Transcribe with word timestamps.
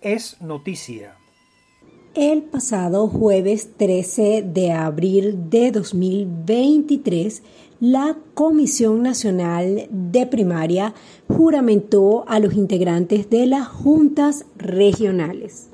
es 0.00 0.40
noticia. 0.40 1.16
El 2.14 2.42
pasado 2.42 3.06
jueves 3.08 3.70
13 3.76 4.42
de 4.42 4.72
abril 4.72 5.50
de 5.50 5.70
2023, 5.70 7.42
la 7.80 8.16
Comisión 8.34 9.02
Nacional 9.02 9.88
de 9.90 10.26
Primaria 10.26 10.94
juramentó 11.28 12.24
a 12.28 12.40
los 12.40 12.54
integrantes 12.54 13.30
de 13.30 13.46
las 13.46 13.68
juntas 13.68 14.46
regionales. 14.56 15.68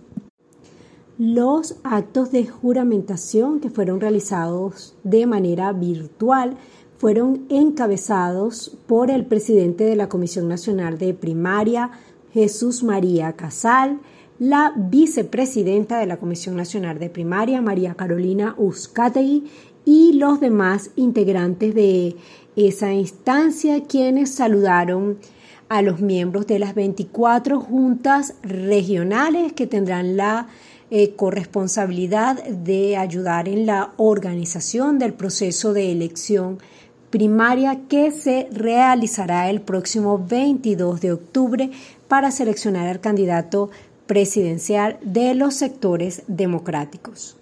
Los 1.17 1.77
actos 1.85 2.33
de 2.33 2.47
juramentación 2.47 3.61
que 3.61 3.71
fueron 3.71 4.01
realizados 4.01 4.97
de 5.05 5.27
manera 5.27 5.73
virtual 5.73 6.57
fueron 6.99 7.47
encabezados 7.49 8.77
por 8.87 9.11
el 9.11 9.25
presidente 9.25 9.85
de 9.85 9.97
la 9.97 10.09
Comisión 10.09 10.49
Nacional 10.49 10.99
de 10.99 11.15
Primaria, 11.15 11.93
Jesús 12.33 12.83
María 12.83 13.35
Casal, 13.35 14.01
la 14.39 14.73
vicepresidenta 14.77 15.99
de 15.99 16.07
la 16.07 16.17
Comisión 16.17 16.57
Nacional 16.57 16.99
de 16.99 17.11
Primaria, 17.11 17.61
María 17.61 17.95
Carolina 17.95 18.55
Uzcategui, 18.59 19.45
y 19.85 20.15
los 20.15 20.41
demás 20.41 20.91
integrantes 20.97 21.75
de 21.75 22.17
esa 22.57 22.93
instancia, 22.93 23.83
quienes 23.85 24.35
saludaron 24.35 25.19
a 25.69 25.83
los 25.83 26.01
miembros 26.01 26.47
de 26.47 26.59
las 26.59 26.75
24 26.75 27.61
juntas 27.61 28.35
regionales 28.43 29.53
que 29.53 29.67
tendrán 29.67 30.17
la 30.17 30.49
eh, 30.91 31.15
corresponsabilidad 31.17 32.45
de 32.45 32.97
ayudar 32.97 33.49
en 33.49 33.67
la 33.67 33.93
organización 33.97 34.99
del 34.99 35.15
proceso 35.15 35.73
de 35.73 35.91
elección 35.91 36.59
primaria 37.11 37.81
que 37.89 38.11
se 38.11 38.49
realizará 38.53 39.49
el 39.49 39.61
próximo 39.61 40.25
22 40.29 41.01
de 41.01 41.13
octubre 41.13 41.71
para 42.09 42.31
seleccionar 42.31 42.89
al 42.89 43.01
candidato 43.01 43.71
presidencial 44.07 44.99
de 45.03 45.35
los 45.35 45.55
sectores 45.55 46.23
democráticos. 46.27 47.37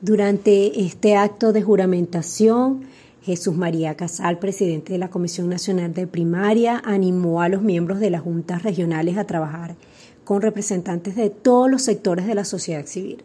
Durante 0.00 0.80
este 0.80 1.16
acto 1.16 1.52
de 1.52 1.62
juramentación, 1.62 2.86
Jesús 3.22 3.56
María 3.56 3.94
Casal, 3.94 4.38
presidente 4.38 4.92
de 4.92 4.98
la 4.98 5.10
Comisión 5.10 5.48
Nacional 5.48 5.94
de 5.94 6.08
Primaria, 6.08 6.82
animó 6.84 7.40
a 7.40 7.48
los 7.48 7.62
miembros 7.62 8.00
de 8.00 8.10
las 8.10 8.22
juntas 8.22 8.64
regionales 8.64 9.16
a 9.16 9.26
trabajar 9.26 9.76
con 10.24 10.42
representantes 10.42 11.14
de 11.14 11.30
todos 11.30 11.70
los 11.70 11.82
sectores 11.82 12.26
de 12.26 12.34
la 12.34 12.44
sociedad 12.44 12.86
civil. 12.86 13.22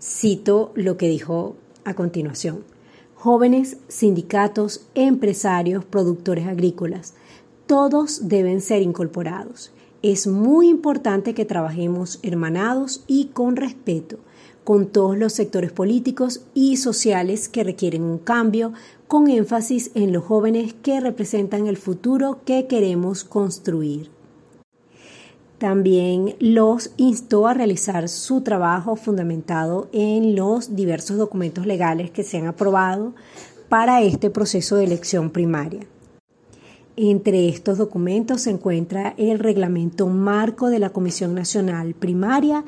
Cito 0.00 0.72
lo 0.74 0.96
que 0.96 1.08
dijo 1.08 1.56
a 1.84 1.94
continuación. 1.94 2.64
Jóvenes, 3.14 3.78
sindicatos, 3.88 4.86
empresarios, 4.94 5.84
productores 5.84 6.46
agrícolas, 6.46 7.14
todos 7.66 8.28
deben 8.28 8.60
ser 8.60 8.82
incorporados 8.82 9.72
es 10.02 10.26
muy 10.26 10.68
importante 10.68 11.34
que 11.34 11.44
trabajemos 11.44 12.18
hermanados 12.22 13.04
y 13.06 13.26
con 13.26 13.56
respeto 13.56 14.18
con 14.64 14.86
todos 14.86 15.18
los 15.18 15.32
sectores 15.32 15.72
políticos 15.72 16.42
y 16.54 16.76
sociales 16.76 17.48
que 17.48 17.64
requieren 17.64 18.02
un 18.02 18.18
cambio, 18.18 18.72
con 19.08 19.28
énfasis 19.28 19.90
en 19.94 20.12
los 20.12 20.24
jóvenes 20.24 20.74
que 20.74 21.00
representan 21.00 21.66
el 21.66 21.76
futuro 21.76 22.40
que 22.44 22.66
queremos 22.66 23.24
construir. 23.24 24.10
También 25.58 26.34
los 26.40 26.92
instó 26.96 27.46
a 27.46 27.54
realizar 27.54 28.08
su 28.08 28.40
trabajo 28.40 28.96
fundamentado 28.96 29.88
en 29.92 30.34
los 30.34 30.74
diversos 30.74 31.18
documentos 31.18 31.66
legales 31.66 32.10
que 32.10 32.24
se 32.24 32.38
han 32.38 32.46
aprobado 32.46 33.14
para 33.68 34.02
este 34.02 34.28
proceso 34.28 34.76
de 34.76 34.84
elección 34.84 35.30
primaria. 35.30 35.86
Entre 36.96 37.48
estos 37.48 37.78
documentos 37.78 38.42
se 38.42 38.50
encuentra 38.50 39.14
el 39.16 39.38
reglamento 39.38 40.08
marco 40.08 40.68
de 40.68 40.78
la 40.78 40.90
Comisión 40.90 41.34
Nacional 41.34 41.94
Primaria, 41.94 42.64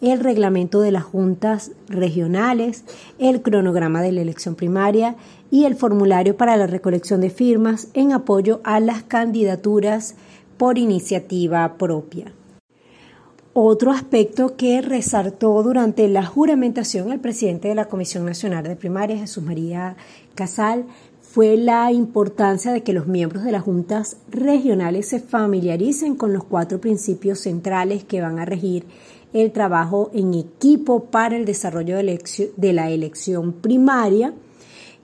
el 0.00 0.18
reglamento 0.18 0.80
de 0.80 0.90
las 0.90 1.04
juntas 1.04 1.70
regionales, 1.88 2.84
el 3.20 3.40
cronograma 3.40 4.02
de 4.02 4.10
la 4.10 4.20
elección 4.20 4.56
primaria 4.56 5.14
y 5.52 5.64
el 5.64 5.76
formulario 5.76 6.36
para 6.36 6.56
la 6.56 6.66
recolección 6.66 7.20
de 7.20 7.30
firmas 7.30 7.88
en 7.94 8.12
apoyo 8.12 8.60
a 8.64 8.80
las 8.80 9.04
candidaturas 9.04 10.16
por 10.56 10.76
iniciativa 10.76 11.76
propia. 11.78 12.32
Otro 13.60 13.90
aspecto 13.90 14.56
que 14.56 14.80
resaltó 14.82 15.62
durante 15.64 16.06
la 16.06 16.24
juramentación 16.24 17.10
el 17.10 17.18
presidente 17.18 17.66
de 17.66 17.74
la 17.74 17.86
Comisión 17.86 18.24
Nacional 18.24 18.62
de 18.62 18.76
Primaria, 18.76 19.18
Jesús 19.18 19.42
María 19.42 19.96
Casal, 20.36 20.84
fue 21.38 21.56
la 21.56 21.92
importancia 21.92 22.72
de 22.72 22.82
que 22.82 22.92
los 22.92 23.06
miembros 23.06 23.44
de 23.44 23.52
las 23.52 23.62
juntas 23.62 24.16
regionales 24.28 25.06
se 25.06 25.20
familiaricen 25.20 26.16
con 26.16 26.32
los 26.32 26.42
cuatro 26.42 26.80
principios 26.80 27.38
centrales 27.38 28.02
que 28.02 28.20
van 28.20 28.40
a 28.40 28.44
regir 28.44 28.86
el 29.32 29.52
trabajo 29.52 30.10
en 30.12 30.34
equipo 30.34 31.04
para 31.04 31.36
el 31.36 31.44
desarrollo 31.44 31.96
de 31.96 32.72
la 32.72 32.90
elección 32.90 33.52
primaria 33.52 34.34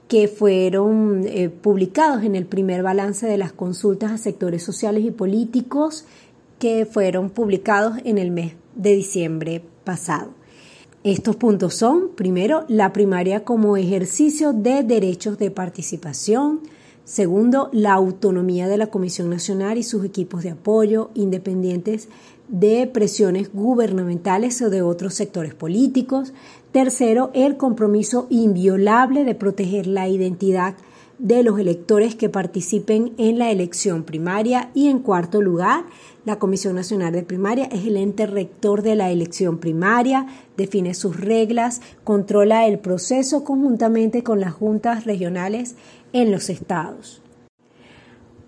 que 0.08 0.26
fueron 0.26 1.24
eh, 1.24 1.50
publicados 1.50 2.24
en 2.24 2.34
el 2.34 2.46
primer 2.46 2.82
balance 2.82 3.28
de 3.28 3.38
las 3.38 3.52
consultas 3.52 4.10
a 4.10 4.18
sectores 4.18 4.64
sociales 4.64 5.04
y 5.04 5.12
políticos 5.12 6.04
que 6.58 6.84
fueron 6.84 7.30
publicados 7.30 7.98
en 8.04 8.18
el 8.18 8.32
mes 8.32 8.54
de 8.74 8.96
diciembre 8.96 9.62
pasado. 9.84 10.30
Estos 11.04 11.36
puntos 11.36 11.74
son, 11.74 12.12
primero, 12.14 12.64
la 12.66 12.94
primaria 12.94 13.44
como 13.44 13.76
ejercicio 13.76 14.54
de 14.54 14.82
derechos 14.82 15.36
de 15.36 15.50
participación, 15.50 16.60
segundo, 17.04 17.68
la 17.72 17.92
autonomía 17.92 18.68
de 18.68 18.78
la 18.78 18.86
Comisión 18.86 19.28
Nacional 19.28 19.76
y 19.76 19.82
sus 19.82 20.02
equipos 20.02 20.42
de 20.42 20.52
apoyo 20.52 21.10
independientes 21.12 22.08
de 22.48 22.86
presiones 22.86 23.52
gubernamentales 23.52 24.62
o 24.62 24.70
de 24.70 24.80
otros 24.80 25.12
sectores 25.12 25.52
políticos, 25.52 26.32
tercero, 26.72 27.30
el 27.34 27.58
compromiso 27.58 28.26
inviolable 28.30 29.24
de 29.24 29.34
proteger 29.34 29.86
la 29.86 30.08
identidad 30.08 30.74
de 31.18 31.42
los 31.42 31.58
electores 31.58 32.14
que 32.14 32.30
participen 32.30 33.12
en 33.18 33.38
la 33.38 33.50
elección 33.50 34.04
primaria. 34.04 34.70
Y 34.74 34.88
en 34.88 35.00
cuarto 35.00 35.42
lugar, 35.42 35.84
la 36.24 36.38
Comisión 36.38 36.74
Nacional 36.74 37.12
de 37.12 37.22
Primaria 37.22 37.66
es 37.66 37.84
el 37.84 37.96
ente 37.96 38.26
rector 38.26 38.82
de 38.82 38.94
la 38.94 39.10
elección 39.10 39.58
primaria, 39.58 40.26
define 40.56 40.94
sus 40.94 41.20
reglas, 41.20 41.82
controla 42.02 42.66
el 42.66 42.78
proceso 42.78 43.44
conjuntamente 43.44 44.22
con 44.22 44.40
las 44.40 44.52
juntas 44.52 45.04
regionales 45.04 45.76
en 46.12 46.30
los 46.30 46.48
estados. 46.48 47.20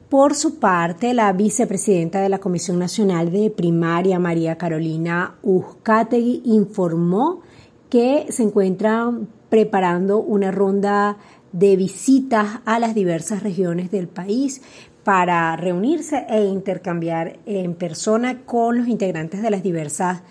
Por 0.08 0.34
su 0.34 0.58
parte, 0.58 1.14
la 1.14 1.32
vicepresidenta 1.32 2.20
de 2.20 2.28
la 2.28 2.38
Comisión 2.38 2.78
Nacional 2.78 3.32
de 3.32 3.50
Primaria, 3.50 4.18
María 4.18 4.56
Carolina 4.56 5.34
Uzcategui, 5.42 6.42
informó 6.44 7.42
que 7.90 8.26
se 8.30 8.44
encuentra 8.44 9.12
preparando 9.48 10.18
una 10.18 10.50
ronda 10.50 11.18
de 11.52 11.76
visitas 11.76 12.60
a 12.64 12.78
las 12.78 12.94
diversas 12.94 13.42
regiones 13.42 13.90
del 13.90 14.08
país 14.08 14.62
para 15.06 15.54
reunirse 15.54 16.26
e 16.28 16.46
intercambiar 16.46 17.38
en 17.46 17.74
persona 17.74 18.44
con 18.44 18.76
los 18.76 18.88
integrantes 18.88 19.40
de 19.40 19.50
las 19.50 19.62
diversas 19.62 20.22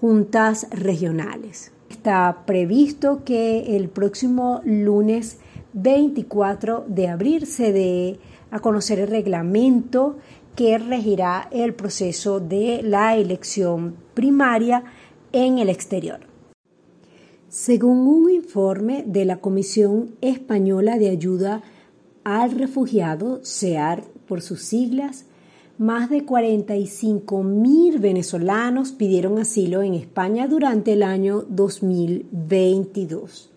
juntas 0.00 0.66
regionales. 0.72 1.70
Está 1.88 2.42
previsto 2.44 3.22
que 3.24 3.76
el 3.76 3.88
próximo 3.88 4.60
lunes 4.64 5.38
24 5.74 6.84
de 6.88 7.06
abril 7.06 7.46
se 7.46 7.72
dé 7.72 8.18
a 8.50 8.58
conocer 8.58 8.98
el 8.98 9.06
reglamento 9.06 10.16
que 10.56 10.78
regirá 10.78 11.48
el 11.52 11.72
proceso 11.72 12.40
de 12.40 12.80
la 12.82 13.14
elección 13.14 13.94
primaria 14.14 14.82
en 15.30 15.58
el 15.58 15.68
exterior. 15.68 16.18
Según 17.48 17.98
un 18.08 18.28
informe 18.32 19.04
de 19.06 19.26
la 19.26 19.36
Comisión 19.36 20.16
Española 20.20 20.98
de 20.98 21.10
Ayuda 21.10 21.62
al 22.24 22.50
Refugiado, 22.50 23.38
SEAR 23.44 24.13
por 24.34 24.42
sus 24.42 24.62
siglas, 24.62 25.26
más 25.78 26.10
de 26.10 26.24
45 26.24 27.44
mil 27.44 28.00
venezolanos 28.00 28.90
pidieron 28.90 29.38
asilo 29.38 29.80
en 29.80 29.94
España 29.94 30.48
durante 30.48 30.94
el 30.94 31.04
año 31.04 31.44
2022. 31.48 33.52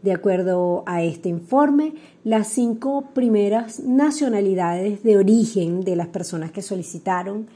De 0.00 0.12
acuerdo 0.12 0.82
a 0.86 1.02
este 1.02 1.28
informe, 1.28 1.92
las 2.24 2.48
cinco 2.48 3.10
primeras 3.12 3.80
nacionalidades 3.80 5.02
de 5.02 5.18
origen 5.18 5.82
de 5.82 5.94
las 5.94 6.08
personas 6.08 6.52
que 6.52 6.62
solicitaron 6.62 7.48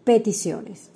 peticiones. 0.03 0.89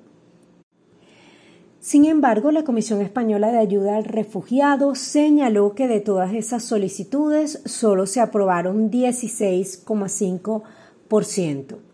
Sin 1.81 2.05
embargo, 2.05 2.51
la 2.51 2.65
Comisión 2.65 3.01
Española 3.01 3.51
de 3.53 3.57
Ayuda 3.57 3.97
al 3.97 4.05
Refugiado 4.05 4.95
señaló 4.95 5.75
que 5.75 5.89
de 5.89 6.01
todas 6.01 6.35
esas 6.35 6.63
solicitudes 6.63 7.63
solo 7.65 8.05
se 8.05 8.21
aprobaron 8.21 8.91
16,5%, 8.91 11.90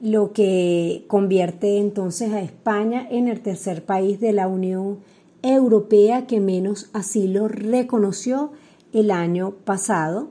lo 0.00 0.32
que 0.32 1.04
convierte 1.08 1.78
entonces 1.78 2.32
a 2.32 2.40
España 2.40 3.06
en 3.10 3.28
el 3.28 3.40
tercer 3.40 3.84
país 3.84 4.18
de 4.20 4.32
la 4.32 4.48
Unión 4.48 4.98
Europea 5.42 6.26
que 6.26 6.40
menos 6.40 6.90
asilo 6.92 7.48
reconoció 7.48 8.52
el 8.92 9.10
año 9.10 9.52
pasado, 9.64 10.30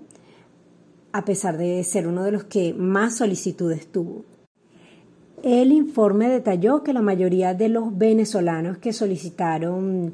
a 1.12 1.25
pesar 1.25 1.57
de 1.57 1.83
ser 1.83 2.07
uno 2.07 2.24
de 2.24 2.31
los 2.31 2.44
que 2.44 2.74
más 2.74 3.18
solicitudes 3.18 3.88
tuvo. 3.88 4.25
El 5.44 5.71
informe 5.71 6.30
detalló 6.30 6.83
que 6.83 6.94
la 6.94 7.01
mayoría 7.01 7.54
de 7.54 7.69
los 7.69 7.98
venezolanos 7.98 8.77
que 8.77 8.92
solicitaron 8.92 10.13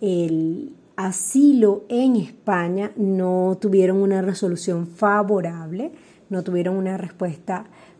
el 0.00 0.72
asilo 0.96 1.84
en 1.88 2.16
España 2.16 2.92
no 2.96 3.56
tuvieron 3.60 3.98
una 3.98 4.22
resolución 4.22 4.86
favorable, 4.86 5.92
no 6.30 6.42
tuvieron 6.42 6.76
una 6.76 6.96
respuesta 6.96 7.58
favorable. 7.58 7.95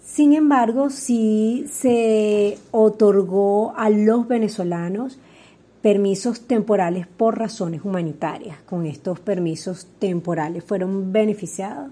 Sin 0.00 0.32
embargo, 0.32 0.90
sí 0.90 1.64
se 1.68 2.58
otorgó 2.70 3.74
a 3.76 3.90
los 3.90 4.28
venezolanos 4.28 5.18
permisos 5.82 6.42
temporales 6.42 7.06
por 7.06 7.38
razones 7.38 7.84
humanitarias. 7.84 8.58
Con 8.62 8.86
estos 8.86 9.20
permisos 9.20 9.86
temporales 9.98 10.64
fueron 10.64 11.12
beneficiados 11.12 11.90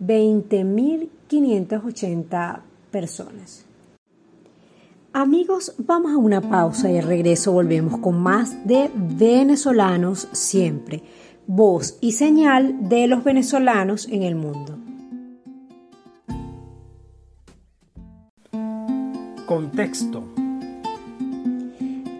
20.580 0.00 2.60
personas. 2.90 3.64
Amigos, 5.12 5.74
vamos 5.78 6.12
a 6.12 6.18
una 6.18 6.40
pausa 6.42 6.90
y 6.90 6.98
al 6.98 7.04
regreso 7.04 7.52
volvemos 7.52 8.00
con 8.00 8.20
más 8.22 8.66
de 8.66 8.90
venezolanos 8.94 10.28
siempre, 10.32 11.02
voz 11.46 11.96
y 12.00 12.10
señal 12.12 12.88
de 12.88 13.06
los 13.06 13.22
venezolanos 13.24 14.08
en 14.08 14.22
el 14.22 14.34
mundo. 14.34 14.85
Contexto. 19.46 20.24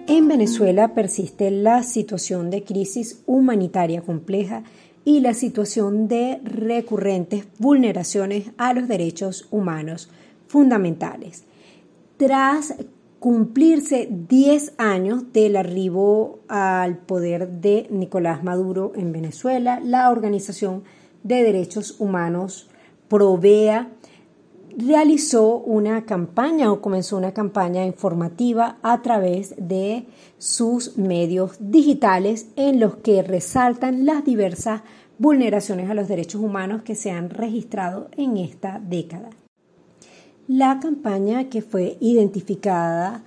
En 0.07 0.29
Venezuela 0.29 0.95
persiste 0.95 1.51
la 1.51 1.83
situación 1.83 2.51
de 2.51 2.63
crisis 2.63 3.23
humanitaria 3.27 4.01
compleja 4.01 4.63
y 5.05 5.21
la 5.21 5.35
situación 5.35 6.07
de 6.07 6.41
recurrentes 6.45 7.47
vulneraciones 7.59 8.51
a 8.59 8.73
los 8.73 8.87
derechos 8.87 9.49
humanos 9.51 10.09
fundamentales. 10.47 11.45
Tras 12.17 12.75
cumplirse 13.19 14.09
10 14.29 14.75
años 14.79 15.33
del 15.33 15.57
arribo 15.57 16.39
al 16.47 16.99
poder 16.99 17.49
de 17.49 17.89
Nicolás 17.91 18.45
Maduro 18.45 18.93
en 18.95 19.11
Venezuela, 19.11 19.81
la 19.81 20.11
Organización 20.11 20.85
de 21.25 21.43
Derechos 21.43 21.97
Humanos 21.99 22.69
Provea 23.09 23.91
realizó 24.77 25.57
una 25.59 26.05
campaña 26.05 26.71
o 26.71 26.81
comenzó 26.81 27.17
una 27.17 27.33
campaña 27.33 27.87
informativa 27.87 28.77
a 28.83 29.01
través 29.01 29.55
de 29.57 30.07
sus 30.39 30.99
medios 30.99 31.57
digitales 31.59 32.49
en 32.57 32.79
los 32.79 32.97
que 32.97 33.23
resaltan 33.23 34.05
las 34.05 34.25
diversas 34.25 34.83
vulneraciones 35.19 35.89
a 35.89 35.95
los 35.95 36.09
derechos 36.09 36.43
humanos 36.43 36.83
que 36.83 36.95
se 36.95 37.11
han 37.11 37.31
registrado 37.31 38.11
en 38.17 38.37
esta 38.37 38.79
década. 38.79 39.31
La 40.47 40.79
campaña 40.79 41.49
que 41.49 41.63
fue 41.63 41.97
identificada 42.01 43.25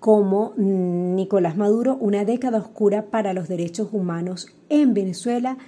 como 0.00 0.54
Nicolás 0.56 1.56
Maduro, 1.56 1.96
una 2.00 2.24
década 2.24 2.58
oscura 2.58 3.06
para 3.06 3.32
los 3.32 3.48
derechos 3.48 3.88
humanos 3.92 4.48
en 4.68 4.94
Venezuela, 4.94 5.58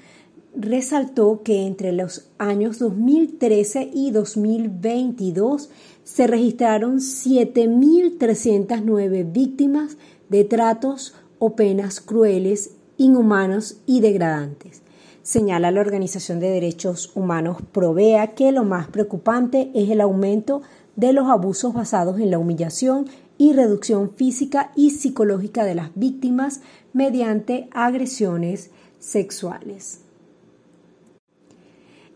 resaltó 0.54 1.42
que 1.42 1.66
entre 1.66 1.92
los 1.92 2.28
años 2.38 2.78
2013 2.78 3.90
y 3.92 4.10
2022 4.10 5.68
se 6.04 6.26
registraron 6.26 6.98
7.309 6.98 9.32
víctimas 9.32 9.96
de 10.28 10.44
tratos 10.44 11.14
o 11.38 11.56
penas 11.56 12.00
crueles, 12.00 12.72
inhumanos 12.96 13.78
y 13.86 14.00
degradantes. 14.00 14.82
Señala 15.22 15.70
la 15.70 15.80
Organización 15.80 16.40
de 16.40 16.50
Derechos 16.50 17.12
Humanos 17.14 17.58
Provea 17.72 18.34
que 18.34 18.50
lo 18.52 18.64
más 18.64 18.88
preocupante 18.88 19.70
es 19.74 19.90
el 19.90 20.00
aumento 20.00 20.62
de 20.96 21.12
los 21.12 21.28
abusos 21.28 21.72
basados 21.72 22.18
en 22.20 22.30
la 22.30 22.38
humillación 22.38 23.06
y 23.38 23.54
reducción 23.54 24.10
física 24.14 24.72
y 24.76 24.90
psicológica 24.90 25.64
de 25.64 25.74
las 25.74 25.90
víctimas 25.94 26.60
mediante 26.92 27.68
agresiones 27.72 28.70
sexuales. 28.98 30.01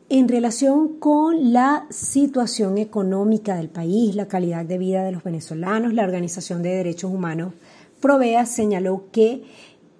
En 0.09 0.29
relación 0.29 1.01
con 1.01 1.53
la 1.53 1.87
situación 1.91 2.79
económica 2.79 3.57
del 3.57 3.69
país, 3.69 4.15
la 4.15 4.29
calidad 4.29 4.65
de 4.65 4.79
vida 4.79 5.03
de 5.03 5.11
los 5.11 5.25
venezolanos, 5.25 5.95
la 5.95 6.05
Organización 6.05 6.63
de 6.63 6.77
Derechos 6.77 7.11
Humanos 7.11 7.55
Provea 8.01 8.47
señaló 8.47 9.07
que 9.11 9.43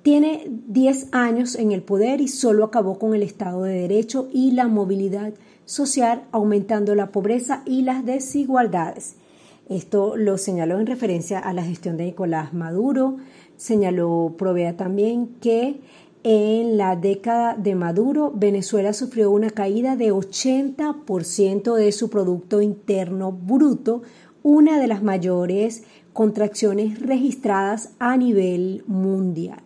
tiene 0.03 0.45
10 0.69 1.09
años 1.11 1.57
en 1.57 1.73
el 1.73 1.83
poder 1.83 2.21
y 2.21 2.29
solo 2.29 2.65
acabó 2.65 3.01
con 3.01 3.17
el 3.17 3.25
Estado 3.25 3.65
de 3.65 3.81
Derecho 3.81 4.29
y 4.33 4.53
la 4.53 4.69
movilidad 4.69 5.35
social, 5.65 6.23
aumentando 6.31 6.95
la 6.95 7.11
pobreza 7.11 7.65
y 7.67 7.83
las 7.83 8.07
desigualdades. 8.07 9.17
Esto 9.69 10.17
lo 10.17 10.39
señaló 10.39 10.79
en 10.79 10.87
referencia 10.87 11.41
a 11.41 11.53
la 11.53 11.65
gestión 11.65 11.97
de 11.97 12.05
Nicolás 12.05 12.55
Maduro. 12.55 13.17
Señaló 13.57 14.37
Provea 14.39 14.77
también 14.77 15.27
que 15.41 15.81
en 16.29 16.77
la 16.77 16.97
década 16.97 17.55
de 17.55 17.77
Maduro, 17.77 18.33
Venezuela 18.35 18.93
sufrió 18.93 19.31
una 19.31 19.51
caída 19.51 19.95
de 19.95 20.13
80% 20.13 21.77
de 21.77 21.93
su 21.93 22.11
Producto 22.11 22.61
Interno 22.61 23.31
Bruto, 23.31 24.03
una 24.43 24.81
de 24.81 24.89
las 24.89 25.05
mayores 25.05 25.85
contracciones 26.13 26.99
registradas 26.99 27.91
a 28.01 28.17
nivel 28.17 28.83
mundial. 28.89 29.63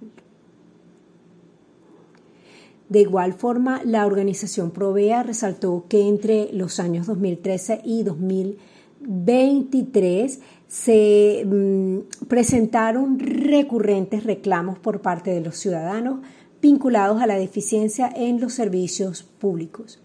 De 2.90 3.00
igual 3.00 3.32
forma, 3.32 3.80
la 3.82 4.04
organización 4.04 4.70
Provea 4.70 5.22
resaltó 5.22 5.86
que 5.88 6.06
entre 6.06 6.52
los 6.52 6.78
años 6.78 7.06
2013 7.06 7.80
y 7.86 8.02
2023 8.02 10.40
se 10.68 11.42
mm, 11.46 12.00
presentaron 12.28 13.18
recurrentes 13.18 14.24
reclamos 14.24 14.78
por 14.78 15.00
parte 15.00 15.30
de 15.30 15.40
los 15.40 15.56
ciudadanos 15.56 16.18
vinculados 16.60 17.22
a 17.22 17.26
la 17.26 17.36
deficiencia 17.36 18.10
en 18.14 18.40
los 18.40 18.54
servicios 18.54 19.22
públicos. 19.22 20.00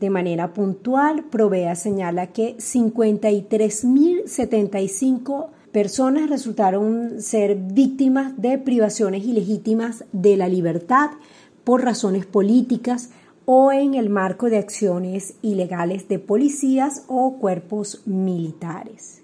De 0.00 0.10
manera 0.10 0.52
puntual, 0.52 1.22
Provea 1.24 1.74
señala 1.76 2.28
que 2.28 2.56
53.075 2.56 5.46
personas 5.70 6.28
resultaron 6.28 7.20
ser 7.20 7.54
víctimas 7.54 8.40
de 8.40 8.58
privaciones 8.58 9.24
ilegítimas 9.24 10.04
de 10.12 10.36
la 10.36 10.48
libertad 10.48 11.10
por 11.64 11.84
razones 11.84 12.26
políticas 12.26 13.10
o 13.44 13.72
en 13.72 13.94
el 13.94 14.08
marco 14.10 14.50
de 14.50 14.58
acciones 14.58 15.34
ilegales 15.42 16.08
de 16.08 16.18
policías 16.18 17.04
o 17.08 17.38
cuerpos 17.38 18.02
militares. 18.06 19.21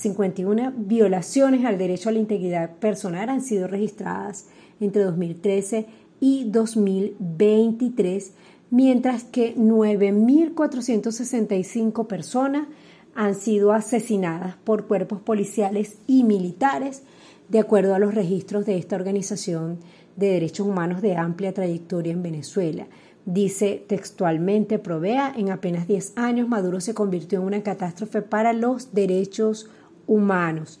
51 0.00 0.72
violaciones 0.76 1.64
al 1.64 1.78
derecho 1.78 2.08
a 2.08 2.12
la 2.12 2.18
integridad 2.18 2.74
personal 2.76 3.28
han 3.28 3.42
sido 3.42 3.68
registradas 3.68 4.46
entre 4.80 5.02
2013 5.02 5.86
y 6.20 6.50
2023, 6.50 8.32
mientras 8.70 9.24
que 9.24 9.54
9.465 9.56 12.06
personas 12.06 12.68
han 13.14 13.34
sido 13.34 13.72
asesinadas 13.72 14.56
por 14.64 14.86
cuerpos 14.86 15.20
policiales 15.20 15.98
y 16.06 16.24
militares, 16.24 17.02
de 17.48 17.58
acuerdo 17.58 17.94
a 17.94 17.98
los 17.98 18.14
registros 18.14 18.64
de 18.64 18.78
esta 18.78 18.96
organización 18.96 19.80
de 20.16 20.28
derechos 20.28 20.66
humanos 20.66 21.02
de 21.02 21.16
amplia 21.16 21.52
trayectoria 21.52 22.12
en 22.12 22.22
Venezuela. 22.22 22.86
Dice 23.26 23.84
textualmente, 23.86 24.78
provea, 24.78 25.32
en 25.36 25.50
apenas 25.50 25.86
10 25.86 26.14
años 26.16 26.48
Maduro 26.48 26.80
se 26.80 26.94
convirtió 26.94 27.40
en 27.40 27.46
una 27.46 27.62
catástrofe 27.62 28.22
para 28.22 28.52
los 28.52 28.92
derechos 28.92 29.68
humanos. 30.06 30.80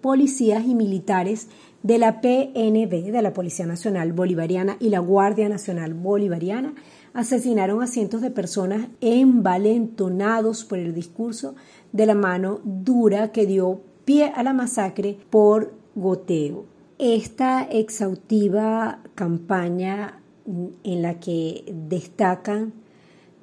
Policías 0.00 0.64
y 0.66 0.74
militares 0.74 1.48
de 1.82 1.98
la 1.98 2.20
PNB, 2.20 3.12
de 3.12 3.22
la 3.22 3.32
Policía 3.32 3.66
Nacional 3.66 4.12
Bolivariana 4.12 4.76
y 4.80 4.88
la 4.88 5.00
Guardia 5.00 5.48
Nacional 5.48 5.94
Bolivariana, 5.94 6.74
asesinaron 7.12 7.82
a 7.82 7.86
cientos 7.86 8.22
de 8.22 8.30
personas 8.30 8.88
envalentonados 9.00 10.64
por 10.64 10.78
el 10.78 10.94
discurso 10.94 11.54
de 11.92 12.06
la 12.06 12.14
mano 12.14 12.60
dura 12.64 13.32
que 13.32 13.46
dio 13.46 13.82
pie 14.04 14.32
a 14.34 14.42
la 14.42 14.54
masacre 14.54 15.18
por 15.30 15.74
goteo. 15.94 16.64
Esta 16.98 17.62
exhaustiva 17.64 19.00
campaña 19.14 20.21
en 20.46 21.02
la 21.02 21.20
que 21.20 21.64
destacan 21.88 22.72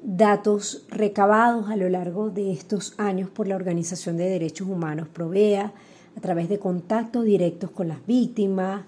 datos 0.02 0.86
recabados 0.90 1.70
a 1.70 1.76
lo 1.76 1.90
largo 1.90 2.30
de 2.30 2.52
estos 2.52 2.94
años 2.98 3.30
por 3.30 3.48
la 3.48 3.56
Organización 3.56 4.18
de 4.18 4.30
Derechos 4.30 4.68
Humanos 4.68 5.08
Provea, 5.12 5.74
a 6.16 6.22
través 6.22 6.50
de 6.50 6.60
contactos 6.60 7.26
directos 7.26 7.72
con 7.72 7.88
las 7.88 8.06
víctimas, 8.06 8.86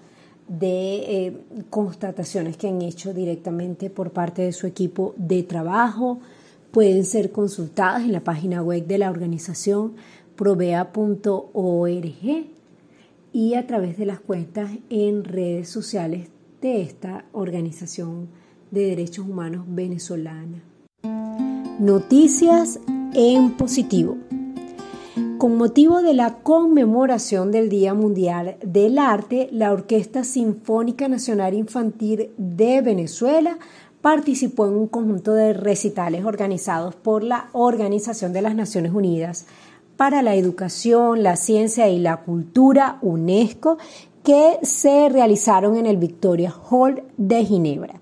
de 0.48 1.26
eh, 1.26 1.36
constataciones 1.70 2.56
que 2.56 2.68
han 2.68 2.82
hecho 2.82 3.14
directamente 3.14 3.90
por 3.90 4.10
parte 4.10 4.42
de 4.42 4.52
su 4.52 4.66
equipo 4.66 5.14
de 5.16 5.42
trabajo. 5.42 6.18
Pueden 6.72 7.04
ser 7.04 7.32
consultadas 7.32 8.02
en 8.02 8.12
la 8.12 8.20
página 8.20 8.62
web 8.62 8.86
de 8.86 8.98
la 8.98 9.10
organización 9.10 9.94
provea.org 10.36 11.92
y 13.32 13.54
a 13.54 13.66
través 13.66 13.96
de 13.96 14.06
las 14.06 14.20
cuentas 14.20 14.70
en 14.90 15.24
redes 15.24 15.68
sociales 15.68 16.28
de 16.62 16.80
esta 16.80 17.24
organización 17.32 18.28
de 18.70 18.86
derechos 18.86 19.26
humanos 19.26 19.64
venezolana. 19.66 20.62
Noticias 21.80 22.78
en 23.12 23.50
positivo. 23.56 24.16
Con 25.38 25.56
motivo 25.56 26.02
de 26.02 26.14
la 26.14 26.36
conmemoración 26.36 27.50
del 27.50 27.68
Día 27.68 27.94
Mundial 27.94 28.58
del 28.64 28.98
Arte, 28.98 29.48
la 29.50 29.72
Orquesta 29.72 30.22
Sinfónica 30.22 31.08
Nacional 31.08 31.54
Infantil 31.54 32.30
de 32.38 32.80
Venezuela 32.80 33.58
participó 34.00 34.68
en 34.68 34.74
un 34.74 34.86
conjunto 34.86 35.34
de 35.34 35.54
recitales 35.54 36.24
organizados 36.24 36.94
por 36.94 37.24
la 37.24 37.48
Organización 37.52 38.32
de 38.32 38.42
las 38.42 38.54
Naciones 38.54 38.92
Unidas 38.92 39.46
para 39.96 40.22
la 40.22 40.34
Educación, 40.36 41.22
la 41.22 41.36
Ciencia 41.36 41.88
y 41.88 41.98
la 41.98 42.18
Cultura, 42.18 42.98
UNESCO, 43.02 43.78
que 44.22 44.58
se 44.62 45.08
realizaron 45.08 45.76
en 45.76 45.86
el 45.86 45.96
Victoria 45.96 46.54
Hall 46.70 47.02
de 47.16 47.44
Ginebra. 47.44 48.00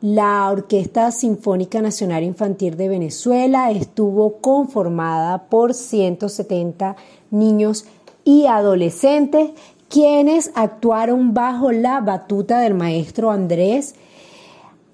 La 0.00 0.50
Orquesta 0.50 1.10
Sinfónica 1.10 1.82
Nacional 1.82 2.22
Infantil 2.22 2.76
de 2.76 2.88
Venezuela 2.88 3.70
estuvo 3.70 4.38
conformada 4.38 5.48
por 5.48 5.74
170 5.74 6.96
niños 7.30 7.84
y 8.24 8.46
adolescentes 8.46 9.50
quienes 9.90 10.52
actuaron 10.54 11.34
bajo 11.34 11.72
la 11.72 12.00
batuta 12.00 12.60
del 12.60 12.74
maestro 12.74 13.30
Andrés 13.30 13.94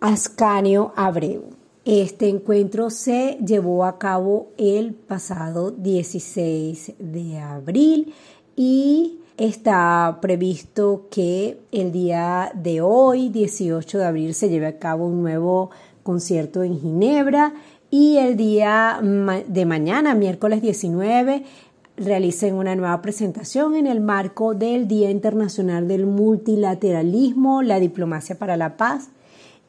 Ascanio 0.00 0.92
Abreu. 0.96 1.44
Este 1.84 2.28
encuentro 2.28 2.90
se 2.90 3.38
llevó 3.46 3.84
a 3.84 3.98
cabo 3.98 4.48
el 4.58 4.94
pasado 4.94 5.70
16 5.70 6.94
de 6.98 7.38
abril 7.38 8.12
y 8.56 9.20
Está 9.38 10.18
previsto 10.22 11.08
que 11.10 11.58
el 11.70 11.92
día 11.92 12.50
de 12.54 12.80
hoy, 12.80 13.28
18 13.28 13.98
de 13.98 14.04
abril, 14.06 14.34
se 14.34 14.48
lleve 14.48 14.66
a 14.66 14.78
cabo 14.78 15.06
un 15.06 15.20
nuevo 15.20 15.70
concierto 16.02 16.62
en 16.62 16.80
Ginebra 16.80 17.52
y 17.90 18.16
el 18.16 18.38
día 18.38 18.98
de 19.02 19.66
mañana, 19.66 20.14
miércoles 20.14 20.62
19, 20.62 21.44
realicen 21.98 22.54
una 22.54 22.74
nueva 22.76 23.02
presentación 23.02 23.76
en 23.76 23.86
el 23.86 24.00
marco 24.00 24.54
del 24.54 24.88
Día 24.88 25.10
Internacional 25.10 25.86
del 25.86 26.06
Multilateralismo, 26.06 27.60
la 27.60 27.78
Diplomacia 27.78 28.38
para 28.38 28.56
la 28.56 28.78
Paz 28.78 29.10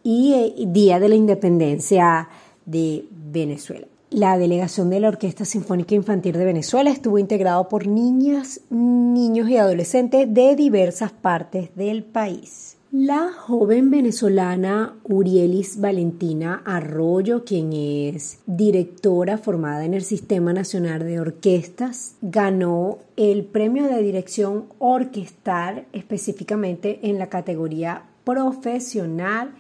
y 0.02 0.34
eh, 0.34 0.54
Día 0.68 1.02
de 1.02 1.10
la 1.10 1.16
Independencia 1.16 2.30
de 2.66 3.06
Venezuela. 3.12 3.88
La 4.18 4.40
delegación 4.40 4.90
de 4.90 5.00
la 5.00 5.10
Orquesta 5.10 5.46
Sinfónica 5.46 5.94
Infantil 5.94 6.34
de 6.34 6.44
Venezuela 6.44 6.90
estuvo 6.90 7.20
integrado 7.20 7.70
por 7.70 7.86
niñas, 7.86 8.62
niños 8.72 9.48
y 9.48 9.58
adolescentes 9.58 10.34
de 10.34 10.56
diversas 10.56 11.12
partes 11.12 11.70
del 11.76 12.04
país. 12.04 12.78
La 12.92 13.32
joven 13.32 13.92
venezolana 13.92 14.96
Urielis 15.04 15.80
Valentina 15.80 16.64
Arroyo, 16.66 17.46
quien 17.46 17.74
es 17.74 18.40
directora 18.48 19.38
formada 19.38 19.86
en 19.86 19.94
el 19.94 20.02
Sistema 20.02 20.52
Nacional 20.52 21.04
de 21.04 21.20
Orquestas, 21.20 22.16
ganó 22.24 22.98
el 23.18 23.46
premio 23.46 23.86
de 23.86 24.02
dirección 24.02 24.66
orquestal 24.80 25.86
específicamente 25.94 27.02
en 27.04 27.20
la 27.20 27.28
categoría 27.28 28.06
profesional 28.24 29.52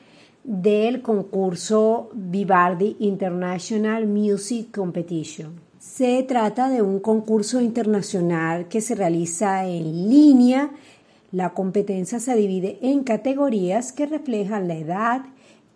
del 0.47 1.01
concurso 1.01 2.09
Vivaldi 2.13 2.95
International 2.99 4.07
Music 4.07 4.73
Competition. 4.73 5.59
Se 5.77 6.23
trata 6.23 6.69
de 6.69 6.81
un 6.81 7.01
concurso 7.01 7.59
internacional 7.59 8.69
que 8.69 8.79
se 8.79 8.95
realiza 8.95 9.67
en 9.67 10.09
línea. 10.09 10.71
La 11.33 11.49
competencia 11.49 12.21
se 12.21 12.33
divide 12.37 12.79
en 12.81 13.03
categorías 13.03 13.91
que 13.91 14.05
reflejan 14.05 14.69
la 14.69 14.75
edad, 14.75 15.21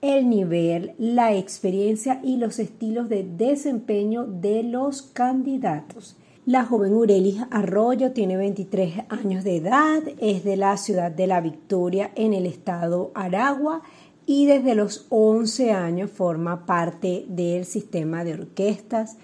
el 0.02 0.30
nivel, 0.30 0.94
la 0.98 1.36
experiencia 1.36 2.22
y 2.24 2.38
los 2.38 2.58
estilos 2.58 3.10
de 3.10 3.26
desempeño 3.26 4.24
de 4.24 4.64
los 4.64 5.02
candidatos. 5.02 6.16
La 6.46 6.66
joven 6.66 6.94
Urelis 6.94 7.44
Arroyo 7.52 8.14
tiene 8.14 8.38
23 8.38 9.04
años 9.10 9.44
de 9.44 9.58
edad, 9.58 10.02
es 10.20 10.46
de 10.46 10.56
la 10.56 10.78
ciudad 10.78 11.12
de 11.12 11.28
La 11.28 11.42
Victoria 11.42 12.12
en 12.16 12.34
el 12.34 12.46
estado 12.46 13.12
Aragua 13.14 13.84
y 14.26 14.46
desde 14.46 14.76
los 14.76 15.08
11 15.10 15.72
años 15.72 16.12
forma 16.12 16.66
parte 16.66 17.26
del 17.28 17.66
sistema 17.66 18.24
de 18.24 18.34
orquestas. 18.34 19.18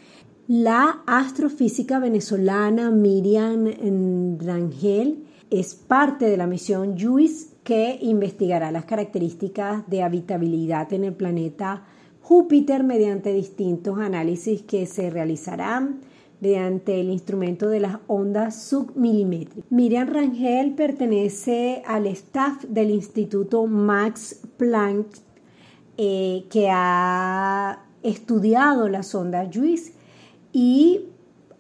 La 0.48 1.04
astrofísica 1.06 2.00
venezolana 2.00 2.90
Miriam 2.90 3.66
Rangel 4.40 5.26
es 5.50 5.76
parte 5.76 6.26
de 6.26 6.38
la 6.38 6.48
misión 6.48 6.98
JUICE 6.98 7.58
que 7.64 8.00
investigará 8.02 8.72
las 8.72 8.86
características 8.86 9.90
de 9.90 10.04
habitabilidad 10.04 10.92
en 10.94 11.04
el 11.04 11.14
planeta 11.14 11.86
Júpiter 12.22 12.84
mediante 12.84 13.34
distintos 13.34 14.00
análisis 14.00 14.62
que 14.62 14.86
se 14.86 15.10
realizarán 15.10 16.02
mediante 16.40 17.00
el 17.00 17.10
instrumento 17.10 17.70
de 17.70 17.80
las 17.80 17.98
ondas 18.08 18.62
submilimétricas. 18.64 19.72
Miriam 19.72 20.08
Rangel 20.10 20.76
pertenece 20.76 21.82
al 21.86 22.06
staff 22.08 22.64
del 22.66 22.92
Instituto 22.92 23.66
Max 23.66 24.42
Planck 24.58 25.08
eh, 25.98 26.46
que 26.50 26.70
ha 26.72 27.84
estudiado 28.04 28.90
la 28.90 29.04
sonda 29.04 29.50
JUICE 29.52 29.94
y 30.52 31.06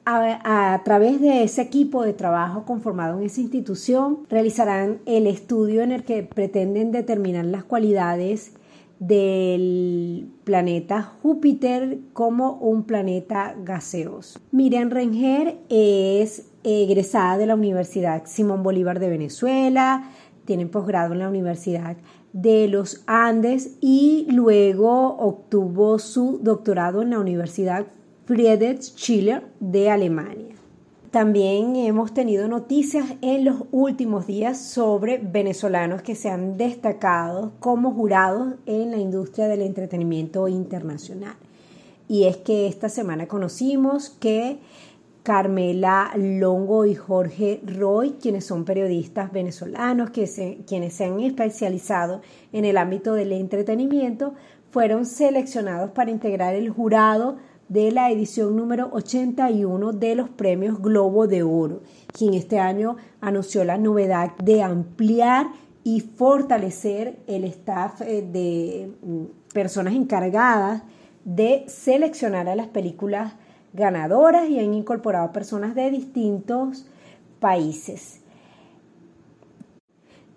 a, 0.10 0.82
través 0.86 1.20
de 1.20 1.44
ese 1.44 1.62
equipo 1.62 2.04
de 2.04 2.14
trabajo 2.14 2.64
conformado 2.64 3.20
en 3.20 3.26
esa 3.26 3.42
institución 3.42 4.20
realizarán 4.30 5.00
el 5.06 5.28
estudio 5.28 5.82
en 5.82 5.92
el 5.92 6.04
que 6.04 6.24
pretenden 6.24 6.94
determinar 6.94 7.44
las 7.46 7.66
cualidades 7.66 8.54
del 9.00 10.30
planeta 10.46 11.02
Júpiter 11.02 12.00
como 12.14 12.54
un 12.54 12.84
planeta 12.84 13.56
gaseoso. 13.64 14.40
Miriam 14.52 14.90
Renger 14.90 15.58
es 15.70 16.46
egresada 16.64 17.38
de 17.38 17.46
la 17.46 17.56
Universidad 17.56 18.24
Simón 18.26 18.64
Bolívar 18.64 19.00
de 19.00 19.10
Venezuela, 19.10 20.10
tiene 20.46 20.66
posgrado 20.66 21.14
en 21.14 21.20
la 21.20 21.30
Universidad 21.30 21.98
de 22.34 22.68
los 22.68 23.04
Andes 23.08 23.78
y 23.82 24.28
luego 24.30 25.18
obtuvo 25.18 26.00
su 26.00 26.40
doctorado 26.42 27.02
en 27.02 27.12
la 27.12 27.20
Universidad 27.20 27.86
Friedrich 28.26 28.82
Schiller 28.82 29.44
de 29.60 29.90
Alemania. 29.90 30.56
También 31.12 31.78
hemos 31.78 32.14
tenido 32.14 32.48
noticias 32.50 33.06
en 33.22 33.46
los 33.46 33.64
últimos 33.72 34.28
días 34.28 34.60
sobre 34.60 35.18
venezolanos 35.18 36.02
que 36.02 36.16
se 36.16 36.30
han 36.30 36.58
destacado 36.58 37.54
como 37.60 37.94
jurados 37.94 38.56
en 38.66 38.92
la 38.92 38.98
industria 38.98 39.48
del 39.48 39.62
entretenimiento 39.62 40.48
internacional. 40.50 41.36
Y 42.10 42.26
es 42.26 42.38
que 42.38 42.68
esta 42.68 42.90
semana 42.90 43.28
conocimos 43.28 44.10
que 44.10 44.60
Carmela 45.28 46.14
Longo 46.16 46.86
y 46.86 46.96
Jorge 46.96 47.60
Roy, 47.66 48.12
quienes 48.12 48.46
son 48.46 48.64
periodistas 48.64 49.30
venezolanos, 49.30 50.12
que 50.12 50.64
quienes 50.66 50.94
se 50.94 51.04
han 51.04 51.20
especializado 51.20 52.22
en 52.54 52.64
el 52.64 52.78
ámbito 52.78 53.14
del 53.14 53.34
entretenimiento, 53.34 54.36
fueron 54.72 55.06
seleccionados 55.06 55.92
para 55.92 56.12
integrar 56.12 56.56
el 56.56 56.70
jurado 56.70 57.40
de 57.68 57.92
la 57.92 58.10
edición 58.10 58.56
número 58.56 58.88
81 58.94 59.92
de 59.92 60.16
los 60.16 60.30
premios 60.30 60.82
Globo 60.82 61.28
de 61.28 61.44
Oro, 61.44 61.82
quien 62.14 62.34
este 62.34 62.60
año 62.60 62.96
anunció 63.20 63.66
la 63.66 63.78
novedad 63.78 64.32
de 64.38 64.64
ampliar 64.64 65.48
y 65.84 66.00
fortalecer 66.00 67.20
el 67.28 67.44
staff 67.44 68.00
eh, 68.00 68.26
de 68.32 68.94
mm, 69.02 69.24
personas 69.54 69.94
encargadas 69.94 70.84
de 71.26 71.66
seleccionar 71.68 72.48
a 72.48 72.56
las 72.56 72.68
películas 72.68 73.34
ganadoras 73.74 74.50
y 74.50 74.60
han 74.60 74.74
incorporado 74.74 75.32
personas 75.32 75.76
de 75.76 75.92
distintos 75.92 76.86
países. 77.40 78.22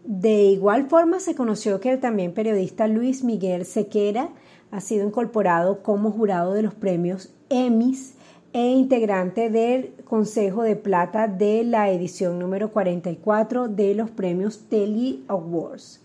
De 0.05 0.45
igual 0.45 0.89
forma 0.89 1.21
se 1.21 1.35
conoció 1.35 1.81
que 1.81 1.93
el 1.93 2.01
también 2.01 2.33
periodista 2.33 2.89
Luis 2.89 3.23
Miguel 3.23 3.65
Sequera 3.65 4.31
ha 4.71 4.81
sido 4.81 5.07
incorporado 5.07 5.83
como 5.83 6.11
jurado 6.11 6.55
de 6.55 6.63
los 6.63 6.75
premios 6.75 7.31
Emmys 7.49 8.15
e 8.53 8.67
integrante 8.71 9.51
del 9.51 9.93
Consejo 10.05 10.63
de 10.63 10.75
Plata 10.75 11.29
de 11.29 11.65
la 11.65 11.91
edición 11.91 12.39
número 12.39 12.73
44 12.73 13.69
de 13.69 13.95
los 13.95 14.11
premios 14.11 14.69
Telly 14.69 15.25
Awards, 15.29 16.01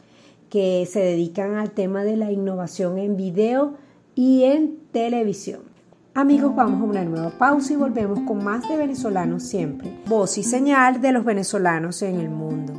que 0.50 0.86
se 0.86 1.00
dedican 1.00 1.56
al 1.56 1.72
tema 1.72 2.04
de 2.04 2.18
la 2.18 2.32
innovación 2.32 2.98
en 3.00 3.18
video 3.18 3.74
y 4.14 4.44
en 4.44 4.78
televisión. 4.92 5.75
Amigos, 6.18 6.56
vamos 6.56 6.80
a 6.80 6.86
una 6.86 7.04
nueva 7.04 7.30
pausa 7.30 7.74
y 7.74 7.76
volvemos 7.76 8.22
con 8.22 8.42
más 8.42 8.66
de 8.70 8.78
venezolanos 8.78 9.44
siempre. 9.44 10.00
Voz 10.08 10.38
y 10.38 10.44
señal 10.44 11.02
de 11.02 11.12
los 11.12 11.26
venezolanos 11.26 12.02
en 12.04 12.22
el 12.22 12.30
mundo. 12.30 12.72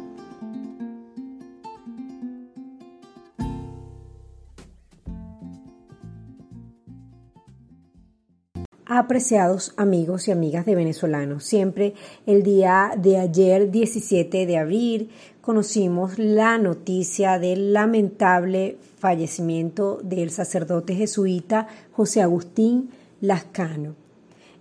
Apreciados 8.87 9.75
amigos 9.77 10.29
y 10.29 10.31
amigas 10.31 10.65
de 10.65 10.75
venezolanos, 10.75 11.45
siempre 11.45 11.93
el 12.25 12.43
día 12.43 12.93
de 12.97 13.19
ayer, 13.19 13.71
17 13.71 14.47
de 14.47 14.57
abril, 14.57 15.11
conocimos 15.43 16.19
la 16.19 16.57
noticia 16.57 17.39
del 17.39 17.75
lamentable 17.75 18.79
fallecimiento 18.99 20.01
del 20.03 20.31
sacerdote 20.31 20.95
jesuita 20.95 21.69
José 21.93 22.23
Agustín 22.23 22.89
Lascano. 23.21 23.95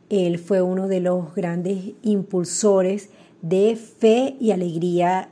Él 0.10 0.40
fue 0.40 0.62
uno 0.62 0.88
de 0.88 1.00
los 1.00 1.34
grandes 1.36 1.94
impulsores 2.04 3.10
de 3.42 3.76
fe 3.76 4.36
y 4.40 4.52
alegría 4.52 5.30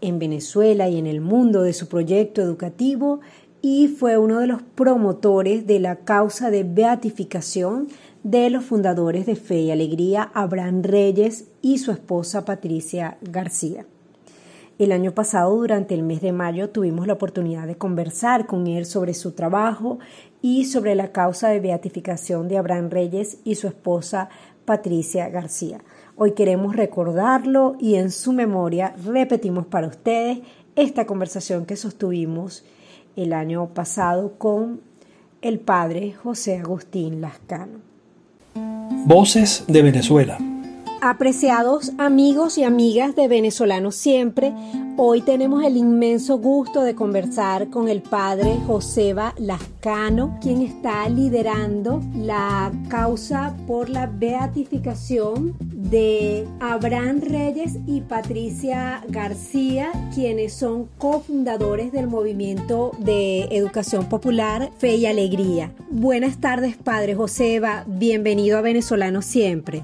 en 0.00 0.18
Venezuela 0.18 0.88
y 0.88 0.98
en 0.98 1.06
el 1.06 1.20
mundo 1.20 1.62
de 1.62 1.72
su 1.72 1.88
proyecto 1.88 2.42
educativo 2.42 3.20
y 3.62 3.86
fue 3.86 4.18
uno 4.18 4.40
de 4.40 4.48
los 4.48 4.62
promotores 4.62 5.66
de 5.66 5.78
la 5.78 5.96
causa 6.00 6.50
de 6.50 6.64
beatificación 6.64 7.88
de 8.24 8.50
los 8.50 8.64
fundadores 8.64 9.26
de 9.26 9.36
Fe 9.36 9.60
y 9.60 9.70
Alegría, 9.70 10.30
Abraham 10.34 10.82
Reyes 10.82 11.46
y 11.62 11.78
su 11.78 11.92
esposa 11.92 12.44
Patricia 12.44 13.18
García. 13.22 13.86
El 14.78 14.92
año 14.92 15.12
pasado, 15.12 15.54
durante 15.54 15.94
el 15.94 16.02
mes 16.02 16.20
de 16.20 16.32
mayo, 16.32 16.70
tuvimos 16.70 17.06
la 17.06 17.12
oportunidad 17.12 17.66
de 17.66 17.76
conversar 17.76 18.46
con 18.46 18.66
él 18.66 18.86
sobre 18.86 19.14
su 19.14 19.32
trabajo 19.32 19.98
y 20.40 20.64
sobre 20.64 20.94
la 20.94 21.12
causa 21.12 21.48
de 21.48 21.60
beatificación 21.60 22.48
de 22.48 22.58
Abraham 22.58 22.90
Reyes 22.90 23.38
y 23.44 23.56
su 23.56 23.68
esposa 23.68 24.28
Patricia 24.64 25.28
García. 25.28 25.80
Hoy 26.16 26.32
queremos 26.32 26.74
recordarlo 26.76 27.76
y 27.80 27.96
en 27.96 28.10
su 28.10 28.32
memoria 28.32 28.94
repetimos 29.04 29.66
para 29.66 29.88
ustedes 29.88 30.40
esta 30.74 31.06
conversación 31.06 31.66
que 31.66 31.76
sostuvimos 31.76 32.64
el 33.16 33.32
año 33.32 33.68
pasado 33.74 34.32
con 34.38 34.80
el 35.42 35.58
padre 35.58 36.12
José 36.12 36.58
Agustín 36.58 37.20
Lascano. 37.20 37.80
Voces 39.04 39.64
de 39.66 39.82
Venezuela. 39.82 40.38
Apreciados 41.04 41.90
amigos 41.98 42.58
y 42.58 42.62
amigas 42.62 43.16
de 43.16 43.26
Venezolanos 43.26 43.96
Siempre, 43.96 44.54
hoy 44.96 45.20
tenemos 45.20 45.64
el 45.64 45.76
inmenso 45.76 46.38
gusto 46.38 46.82
de 46.82 46.94
conversar 46.94 47.70
con 47.70 47.88
el 47.88 48.02
padre 48.02 48.56
Joseba 48.68 49.34
Lascano, 49.36 50.38
quien 50.40 50.62
está 50.62 51.08
liderando 51.08 52.00
la 52.14 52.70
causa 52.88 53.56
por 53.66 53.88
la 53.88 54.06
beatificación 54.06 55.56
de 55.58 56.46
Abraham 56.60 57.20
Reyes 57.20 57.78
y 57.84 58.02
Patricia 58.02 59.02
García, 59.08 59.90
quienes 60.14 60.52
son 60.52 60.86
cofundadores 60.98 61.90
del 61.90 62.06
movimiento 62.06 62.92
de 63.00 63.48
educación 63.50 64.08
popular 64.08 64.70
Fe 64.78 64.94
y 64.94 65.06
Alegría. 65.06 65.72
Buenas 65.90 66.40
tardes, 66.40 66.76
padre 66.76 67.16
Joseba, 67.16 67.82
bienvenido 67.88 68.56
a 68.56 68.60
Venezolanos 68.60 69.24
Siempre. 69.24 69.82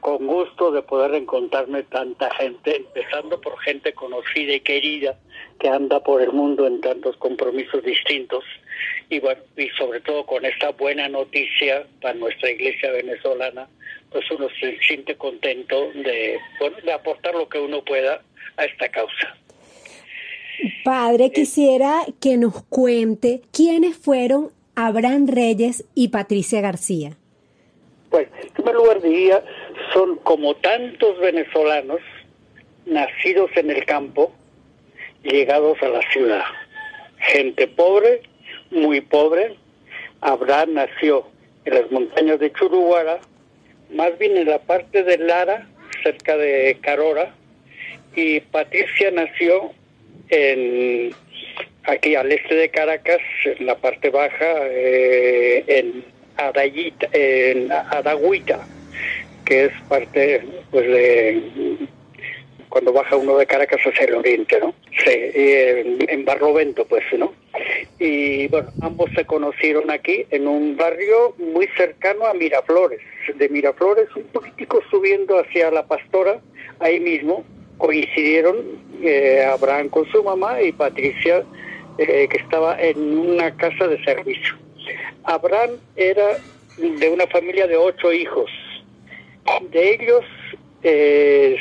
Con 0.00 0.26
gusto 0.26 0.70
de 0.70 0.82
poder 0.82 1.14
encontrarme 1.14 1.82
tanta 1.84 2.32
gente, 2.34 2.76
empezando 2.76 3.40
por 3.40 3.58
gente 3.60 3.92
conocida 3.92 4.54
y 4.54 4.60
querida 4.60 5.18
que 5.58 5.68
anda 5.68 6.00
por 6.00 6.22
el 6.22 6.32
mundo 6.32 6.66
en 6.66 6.80
tantos 6.80 7.16
compromisos 7.16 7.82
distintos 7.82 8.44
y 9.10 9.20
bueno, 9.20 9.40
y 9.56 9.68
sobre 9.70 10.00
todo 10.00 10.24
con 10.24 10.44
esta 10.44 10.70
buena 10.70 11.08
noticia 11.08 11.86
para 12.00 12.14
nuestra 12.14 12.50
iglesia 12.50 12.90
venezolana, 12.90 13.68
pues 14.10 14.28
uno 14.30 14.48
se 14.60 14.78
siente 14.80 15.16
contento 15.16 15.90
de, 15.92 16.38
de 16.84 16.92
aportar 16.92 17.34
lo 17.34 17.48
que 17.48 17.58
uno 17.58 17.84
pueda 17.84 18.22
a 18.56 18.64
esta 18.64 18.88
causa. 18.88 19.36
Padre, 20.84 21.30
quisiera 21.30 22.02
que 22.20 22.36
nos 22.36 22.62
cuente 22.64 23.42
quiénes 23.52 23.96
fueron 23.96 24.50
Abraham 24.76 25.26
Reyes 25.28 25.84
y 25.94 26.08
Patricia 26.08 26.60
García. 26.60 27.16
En 28.20 28.50
primer 28.54 28.74
lugar 28.74 29.00
diría, 29.00 29.42
son 29.92 30.16
como 30.16 30.54
tantos 30.56 31.18
venezolanos 31.18 32.00
nacidos 32.86 33.50
en 33.56 33.70
el 33.70 33.84
campo, 33.84 34.32
llegados 35.22 35.82
a 35.82 35.88
la 35.88 36.02
ciudad. 36.12 36.44
Gente 37.18 37.66
pobre, 37.66 38.22
muy 38.70 39.00
pobre. 39.00 39.56
Abraham 40.20 40.74
nació 40.74 41.26
en 41.64 41.74
las 41.74 41.90
montañas 41.90 42.38
de 42.40 42.52
Churuguara, 42.52 43.20
más 43.90 44.16
bien 44.18 44.36
en 44.36 44.48
la 44.48 44.58
parte 44.58 45.02
de 45.02 45.18
Lara, 45.18 45.66
cerca 46.02 46.36
de 46.36 46.78
Carora, 46.80 47.34
y 48.14 48.40
Patricia 48.40 49.10
nació 49.10 49.72
en 50.30 51.14
aquí 51.84 52.14
al 52.14 52.32
este 52.32 52.54
de 52.54 52.68
Caracas, 52.70 53.20
en 53.44 53.66
la 53.66 53.76
parte 53.76 54.10
baja, 54.10 54.66
eh, 54.68 55.64
en 55.66 56.04
Arayita, 56.36 57.08
en 57.12 57.70
Aragüita, 57.70 58.66
que 59.44 59.66
es 59.66 59.72
parte 59.88 60.42
pues 60.70 60.86
de 60.86 61.88
cuando 62.68 62.92
baja 62.92 63.14
uno 63.14 63.36
de 63.36 63.46
Caracas 63.46 63.80
hacia 63.84 64.06
el 64.06 64.16
oriente, 64.16 64.58
¿no? 64.58 64.74
Sí, 65.04 65.12
en, 65.12 65.98
en, 66.08 66.24
Barlovento, 66.24 66.84
pues, 66.84 67.04
¿no? 67.16 67.32
Y 68.00 68.48
bueno, 68.48 68.72
ambos 68.80 69.10
se 69.14 69.24
conocieron 69.24 69.92
aquí 69.92 70.26
en 70.30 70.48
un 70.48 70.76
barrio 70.76 71.36
muy 71.38 71.68
cercano 71.76 72.26
a 72.26 72.34
Miraflores. 72.34 72.98
De 73.36 73.48
Miraflores, 73.48 74.08
un 74.16 74.24
poquitico 74.24 74.82
subiendo 74.90 75.38
hacia 75.38 75.70
La 75.70 75.86
Pastora, 75.86 76.40
ahí 76.80 76.98
mismo 76.98 77.44
coincidieron 77.78 78.56
eh, 79.02 79.44
Abraham 79.48 79.88
con 79.88 80.10
su 80.10 80.24
mamá 80.24 80.60
y 80.60 80.72
Patricia 80.72 81.44
eh, 81.98 82.26
que 82.28 82.38
estaba 82.38 82.80
en 82.80 83.18
una 83.18 83.56
casa 83.56 83.86
de 83.86 84.02
servicio. 84.02 84.63
Abraham 85.24 85.78
era 85.96 86.38
de 86.76 87.08
una 87.08 87.26
familia 87.26 87.66
de 87.66 87.76
ocho 87.76 88.12
hijos. 88.12 88.50
De 89.70 89.94
ellos, 89.94 90.24
eh, 90.82 91.60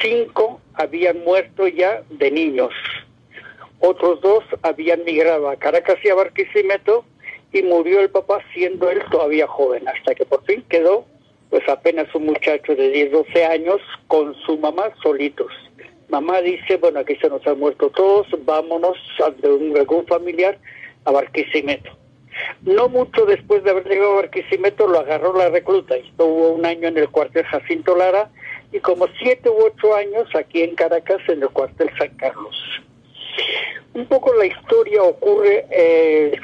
cinco 0.00 0.60
habían 0.74 1.24
muerto 1.24 1.66
ya 1.68 2.02
de 2.10 2.30
niños. 2.30 2.72
Otros 3.80 4.20
dos 4.20 4.44
habían 4.62 5.04
migrado 5.04 5.48
a 5.48 5.56
Caracas 5.56 5.98
y 6.02 6.08
a 6.08 6.14
Barquisimeto 6.14 7.04
y 7.52 7.62
murió 7.62 8.00
el 8.00 8.10
papá 8.10 8.40
siendo 8.52 8.90
él 8.90 9.02
todavía 9.10 9.46
joven, 9.46 9.86
hasta 9.88 10.14
que 10.14 10.24
por 10.24 10.44
fin 10.44 10.64
quedó 10.68 11.06
pues 11.50 11.68
apenas 11.68 12.12
un 12.14 12.26
muchacho 12.26 12.74
de 12.74 12.90
10, 12.90 13.12
12 13.12 13.44
años 13.44 13.80
con 14.08 14.34
su 14.44 14.58
mamá 14.58 14.92
solitos. 15.02 15.52
Mamá 16.08 16.40
dice, 16.40 16.78
bueno, 16.78 17.00
aquí 17.00 17.14
se 17.16 17.28
nos 17.28 17.46
han 17.46 17.60
muerto 17.60 17.90
todos, 17.90 18.26
vámonos 18.44 18.98
ante 19.24 19.48
un, 19.48 19.76
algún 19.76 20.04
familiar 20.06 20.58
a 21.04 21.12
Barquisimeto. 21.12 21.90
No 22.62 22.88
mucho 22.88 23.26
después 23.26 23.62
de 23.62 23.70
haber 23.70 23.86
llegado 23.86 24.12
a 24.12 24.16
Barquisimeto 24.22 24.86
lo 24.86 25.00
agarró 25.00 25.36
la 25.36 25.50
recluta, 25.50 25.96
estuvo 25.96 26.50
un 26.50 26.64
año 26.64 26.88
en 26.88 26.96
el 26.96 27.10
cuartel 27.10 27.44
Jacinto 27.44 27.94
Lara 27.94 28.30
y 28.72 28.80
como 28.80 29.06
siete 29.18 29.50
u 29.50 29.64
ocho 29.64 29.94
años 29.94 30.28
aquí 30.34 30.62
en 30.62 30.74
Caracas 30.74 31.20
en 31.28 31.42
el 31.42 31.48
cuartel 31.50 31.90
San 31.98 32.08
Carlos. 32.16 32.56
Un 33.92 34.06
poco 34.06 34.34
la 34.34 34.46
historia 34.46 35.02
ocurre, 35.02 35.66
eh, 35.70 36.40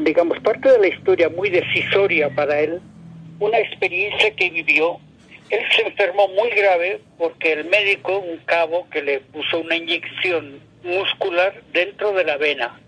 digamos, 0.00 0.38
parte 0.40 0.70
de 0.70 0.78
la 0.78 0.88
historia 0.88 1.28
muy 1.30 1.48
decisoria 1.48 2.28
para 2.34 2.60
él, 2.60 2.80
una 3.38 3.58
experiencia 3.58 4.34
que 4.34 4.50
vivió. 4.50 4.98
Él 5.48 5.60
se 5.74 5.82
enfermó 5.82 6.28
muy 6.28 6.50
grave 6.50 7.00
porque 7.16 7.52
el 7.52 7.64
médico, 7.66 8.18
un 8.18 8.38
cabo, 8.38 8.86
que 8.90 9.02
le 9.02 9.20
puso 9.20 9.60
una 9.60 9.76
inyección 9.76 10.60
muscular 10.82 11.62
dentro 11.72 12.12
de 12.12 12.24
la 12.24 12.36
vena 12.36 12.81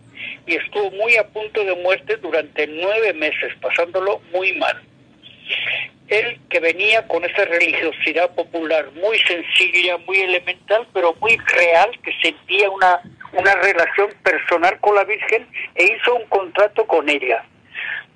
y 0.46 0.56
estuvo 0.56 0.90
muy 0.92 1.16
a 1.16 1.26
punto 1.28 1.64
de 1.64 1.74
muerte 1.76 2.16
durante 2.16 2.66
nueve 2.66 3.12
meses, 3.14 3.52
pasándolo 3.60 4.20
muy 4.32 4.52
mal. 4.54 4.80
Él 6.08 6.38
que 6.50 6.60
venía 6.60 7.06
con 7.08 7.24
esa 7.24 7.44
religiosidad 7.46 8.34
popular 8.34 8.90
muy 8.92 9.18
sencilla, 9.20 9.96
muy 9.98 10.20
elemental, 10.20 10.86
pero 10.92 11.14
muy 11.20 11.36
real, 11.36 11.90
que 12.02 12.12
sentía 12.22 12.70
una, 12.70 13.00
una 13.32 13.54
relación 13.54 14.10
personal 14.22 14.78
con 14.80 14.94
la 14.94 15.04
Virgen 15.04 15.46
e 15.74 15.84
hizo 15.84 16.14
un 16.14 16.26
contrato 16.26 16.86
con 16.86 17.08
ella. 17.08 17.44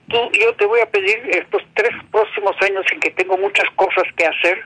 Tú, 0.09 0.31
yo 0.33 0.55
te 0.55 0.67
voy 0.67 0.81
a 0.81 0.91
pedir 0.91 1.19
estos 1.31 1.63
tres 1.75 1.91
próximos 2.11 2.57
años 2.63 2.85
en 2.93 3.01
que 3.01 3.11
tengo 3.11 3.37
muchas 3.37 3.69
cosas 3.77 4.05
que 4.17 4.25
hacer, 4.25 4.65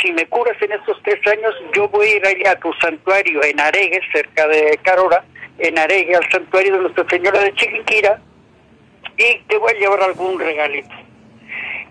si 0.00 0.12
me 0.12 0.26
curas 0.26 0.60
en 0.62 0.72
estos 0.72 1.00
tres 1.02 1.20
años, 1.26 1.54
yo 1.74 1.88
voy 1.88 2.06
a 2.06 2.16
ir 2.16 2.26
allá 2.26 2.52
a 2.52 2.58
tu 2.58 2.72
santuario 2.74 3.42
en 3.44 3.60
Aregue, 3.60 4.00
cerca 4.12 4.46
de 4.48 4.78
Carora, 4.82 5.24
en 5.58 5.78
Aregue, 5.78 6.16
al 6.16 6.28
santuario 6.30 6.74
de 6.74 6.82
Nuestra 6.82 7.06
Señora 7.08 7.40
de 7.40 7.54
Chiquinquira, 7.54 8.20
y 9.16 9.38
te 9.48 9.58
voy 9.58 9.72
a 9.72 9.78
llevar 9.78 10.02
algún 10.02 10.38
regalito. 10.38 10.94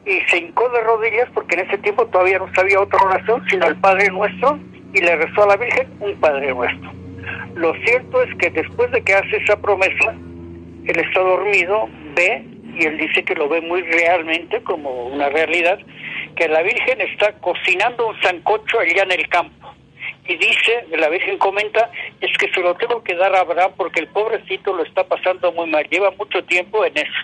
Y 0.06 0.20
se 0.30 0.38
hincó 0.38 0.68
de 0.70 0.82
rodillas 0.82 1.30
porque 1.34 1.56
en 1.56 1.68
ese 1.68 1.78
tiempo 1.78 2.08
todavía 2.08 2.40
no 2.40 2.52
sabía 2.56 2.80
otra 2.80 3.00
oración 3.06 3.46
sino 3.50 3.68
el 3.68 3.76
Padre 3.76 4.10
Nuestro 4.10 4.60
y 4.94 5.00
le 5.00 5.16
rezó 5.16 5.44
a 5.44 5.48
la 5.48 5.58
Virgen 5.58 5.88
un 6.00 6.20
Padre 6.20 6.54
Nuestro. 6.54 6.92
Lo 7.56 7.74
cierto 7.86 8.24
es 8.24 8.36
que 8.36 8.50
después 8.50 8.90
de 8.92 9.04
que 9.04 9.14
hace 9.14 9.38
esa 9.38 9.62
promesa, 9.62 10.16
él 10.86 11.00
está 11.00 11.20
dormido, 11.20 11.88
ve, 12.16 12.44
y 12.80 12.86
él 12.86 12.98
dice 12.98 13.24
que 13.24 13.36
lo 13.36 13.48
ve 13.48 13.62
muy 13.62 13.84
realmente 13.84 14.62
como 14.64 15.06
una 15.06 15.30
realidad, 15.30 15.78
que 16.36 16.48
la 16.48 16.64
Virgen 16.64 17.02
está 17.02 17.34
cocinando 17.34 18.08
un 18.08 18.20
sancocho 18.22 18.80
allá 18.80 19.04
en 19.04 19.12
el 19.12 19.30
campo 19.30 19.61
y 20.32 20.38
dice, 20.38 20.86
la 20.98 21.10
Virgen 21.10 21.38
comenta, 21.38 21.92
es 22.22 22.38
que 22.38 22.50
se 22.54 22.62
lo 22.62 22.74
tengo 22.76 23.04
que 23.04 23.16
dar 23.16 23.36
a 23.36 23.42
Abraham 23.42 23.74
porque 23.76 24.00
el 24.00 24.08
pobrecito 24.08 24.74
lo 24.74 24.84
está 24.84 25.04
pasando 25.04 25.52
muy 25.52 25.70
mal, 25.70 25.86
lleva 25.90 26.12
mucho 26.12 26.44
tiempo 26.46 26.86
en 26.86 26.98
eso. 26.98 27.20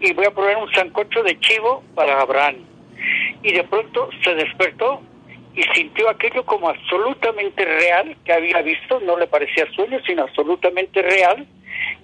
Y 0.00 0.14
voy 0.14 0.24
a 0.24 0.30
poner 0.30 0.56
un 0.56 0.72
sancocho 0.72 1.22
de 1.22 1.38
chivo 1.40 1.84
para 1.94 2.20
Abraham. 2.20 2.56
Y 3.42 3.52
de 3.52 3.64
pronto 3.64 4.08
se 4.24 4.34
despertó 4.34 5.02
y 5.54 5.62
sintió 5.74 6.08
aquello 6.08 6.44
como 6.46 6.70
absolutamente 6.70 7.64
real 7.64 8.16
que 8.24 8.32
había 8.32 8.62
visto, 8.62 9.00
no 9.00 9.18
le 9.18 9.26
parecía 9.26 9.70
sueño, 9.72 10.00
sino 10.06 10.22
absolutamente 10.22 11.02
real, 11.02 11.46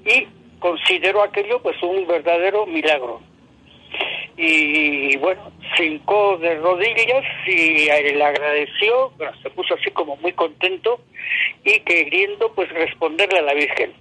y 0.05 0.27
consideró 0.59 1.23
aquello 1.23 1.63
pues 1.63 1.83
un 1.83 2.07
verdadero 2.07 2.67
milagro 2.67 3.21
y 4.37 5.17
bueno, 5.19 5.53
se 5.77 5.85
hincó 5.85 6.37
de 6.39 6.55
rodillas 6.57 7.25
y 7.47 7.87
le 7.87 8.25
agradeció, 8.25 9.13
se 9.43 9.51
puso 9.51 9.75
así 9.75 9.91
como 9.91 10.17
muy 10.17 10.33
contento 10.33 11.01
y 11.65 11.81
queriendo 11.81 12.53
pues 12.53 12.69
responderle 12.71 13.39
a 13.39 13.43
la 13.43 13.55
Virgen. 13.55 13.93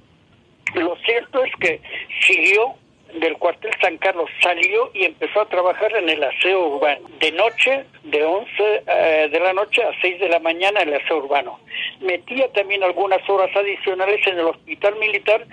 Lo 0.75 0.95
cierto 1.05 1.43
es 1.43 1.51
que 1.59 1.81
siguió 2.25 2.75
del 3.19 3.37
cuartel 3.37 3.71
San 3.81 3.97
Carlos, 3.97 4.29
salió 4.41 4.91
y 4.93 5.05
empezó 5.05 5.41
a 5.41 5.49
trabajar 5.49 5.95
en 5.95 6.09
el 6.09 6.23
aseo 6.23 6.75
urbano, 6.75 7.07
de 7.19 7.31
noche, 7.31 7.85
de 8.03 8.23
11 8.23 8.51
eh, 8.87 9.29
de 9.31 9.39
la 9.39 9.53
noche 9.53 9.83
a 9.83 9.91
6 10.01 10.19
de 10.19 10.29
la 10.29 10.39
mañana 10.39 10.81
en 10.81 10.89
el 10.89 11.01
aseo 11.01 11.17
urbano. 11.17 11.59
Metía 11.99 12.51
también 12.53 12.83
algunas 12.83 13.27
horas 13.29 13.55
adicionales 13.55 14.25
en 14.27 14.39
el 14.39 14.45
hospital 14.45 14.95
militar, 14.97 15.45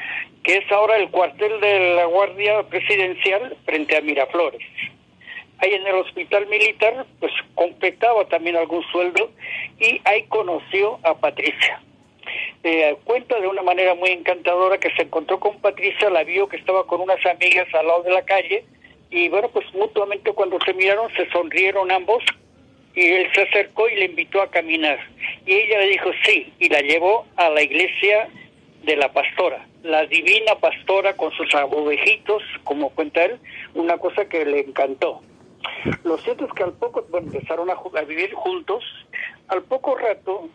que 0.43 0.59
es 0.59 0.73
ahora 0.73 0.97
el 0.97 1.11
cuartel 1.11 1.61
de 1.61 1.95
la 1.95 2.05
Guardia 2.07 2.63
Presidencial 2.65 3.57
frente 3.65 3.97
a 3.97 4.01
Miraflores. 4.01 4.63
Ahí 5.59 5.75
en 5.75 5.87
el 5.87 5.97
hospital 5.97 6.47
militar, 6.47 7.05
pues 7.19 7.33
completaba 7.55 8.25
también 8.27 8.57
algún 8.57 8.85
sueldo 8.93 9.31
y 9.81 10.01
ahí 10.05 10.23
conoció 10.29 11.01
a 11.03 11.15
Patricia 11.15 11.83
eh, 12.65 12.97
cuenta 13.05 13.39
de 13.41 13.47
una 13.47 13.63
manera 13.63 13.95
muy 13.95 14.11
encantadora 14.11 14.79
que 14.79 14.91
se 14.91 15.03
encontró 15.03 15.39
con 15.39 15.61
Patricia, 15.61 16.11
la 16.11 16.25
vio 16.25 16.49
que 16.49 16.57
estaba 16.57 16.87
con 16.87 17.01
unas 17.01 17.25
amigas 17.27 17.73
al 17.75 17.87
lado 17.87 18.03
de 18.03 18.11
la 18.11 18.23
calle 18.25 18.65
y 19.11 19.29
bueno, 19.29 19.49
pues 19.49 19.67
mutuamente 19.75 20.33
cuando 20.33 20.59
se 20.65 20.75
miraron 20.75 21.11
se 21.15 21.29
sonrieron 21.31 21.91
ambos 21.91 22.23
y 22.95 23.07
él 23.07 23.29
se 23.33 23.43
acercó 23.43 23.89
y 23.89 23.95
le 23.95 24.07
invitó 24.07 24.43
a 24.43 24.51
caminar. 24.51 24.99
Y 25.47 25.53
ella 25.53 25.79
le 25.79 25.89
dijo 25.91 26.11
sí 26.25 26.53
y 26.59 26.69
la 26.69 26.81
llevó 26.81 27.27
a 27.37 27.49
la 27.49 27.63
iglesia 27.63 28.29
de 28.83 28.97
la 28.97 29.13
pastora, 29.13 29.67
la 29.83 30.07
divina 30.07 30.57
pastora 30.57 31.15
con 31.15 31.31
sus 31.33 31.53
ovejitos, 31.55 32.43
como 32.65 32.91
cuenta 32.91 33.25
él, 33.25 33.39
una 33.75 33.99
cosa 33.99 34.29
que 34.29 34.45
le 34.45 34.61
encantó. 34.61 35.21
Lo 36.05 36.19
cierto 36.19 36.47
es 36.47 36.53
que 36.53 36.63
al 36.65 36.73
poco 36.73 37.07
bueno, 37.11 37.29
empezaron 37.29 37.71
a, 37.71 37.75
a 37.75 38.03
vivir 38.03 38.33
juntos, 38.35 38.85
al 39.49 39.63
poco 39.63 39.97
rato 39.97 40.49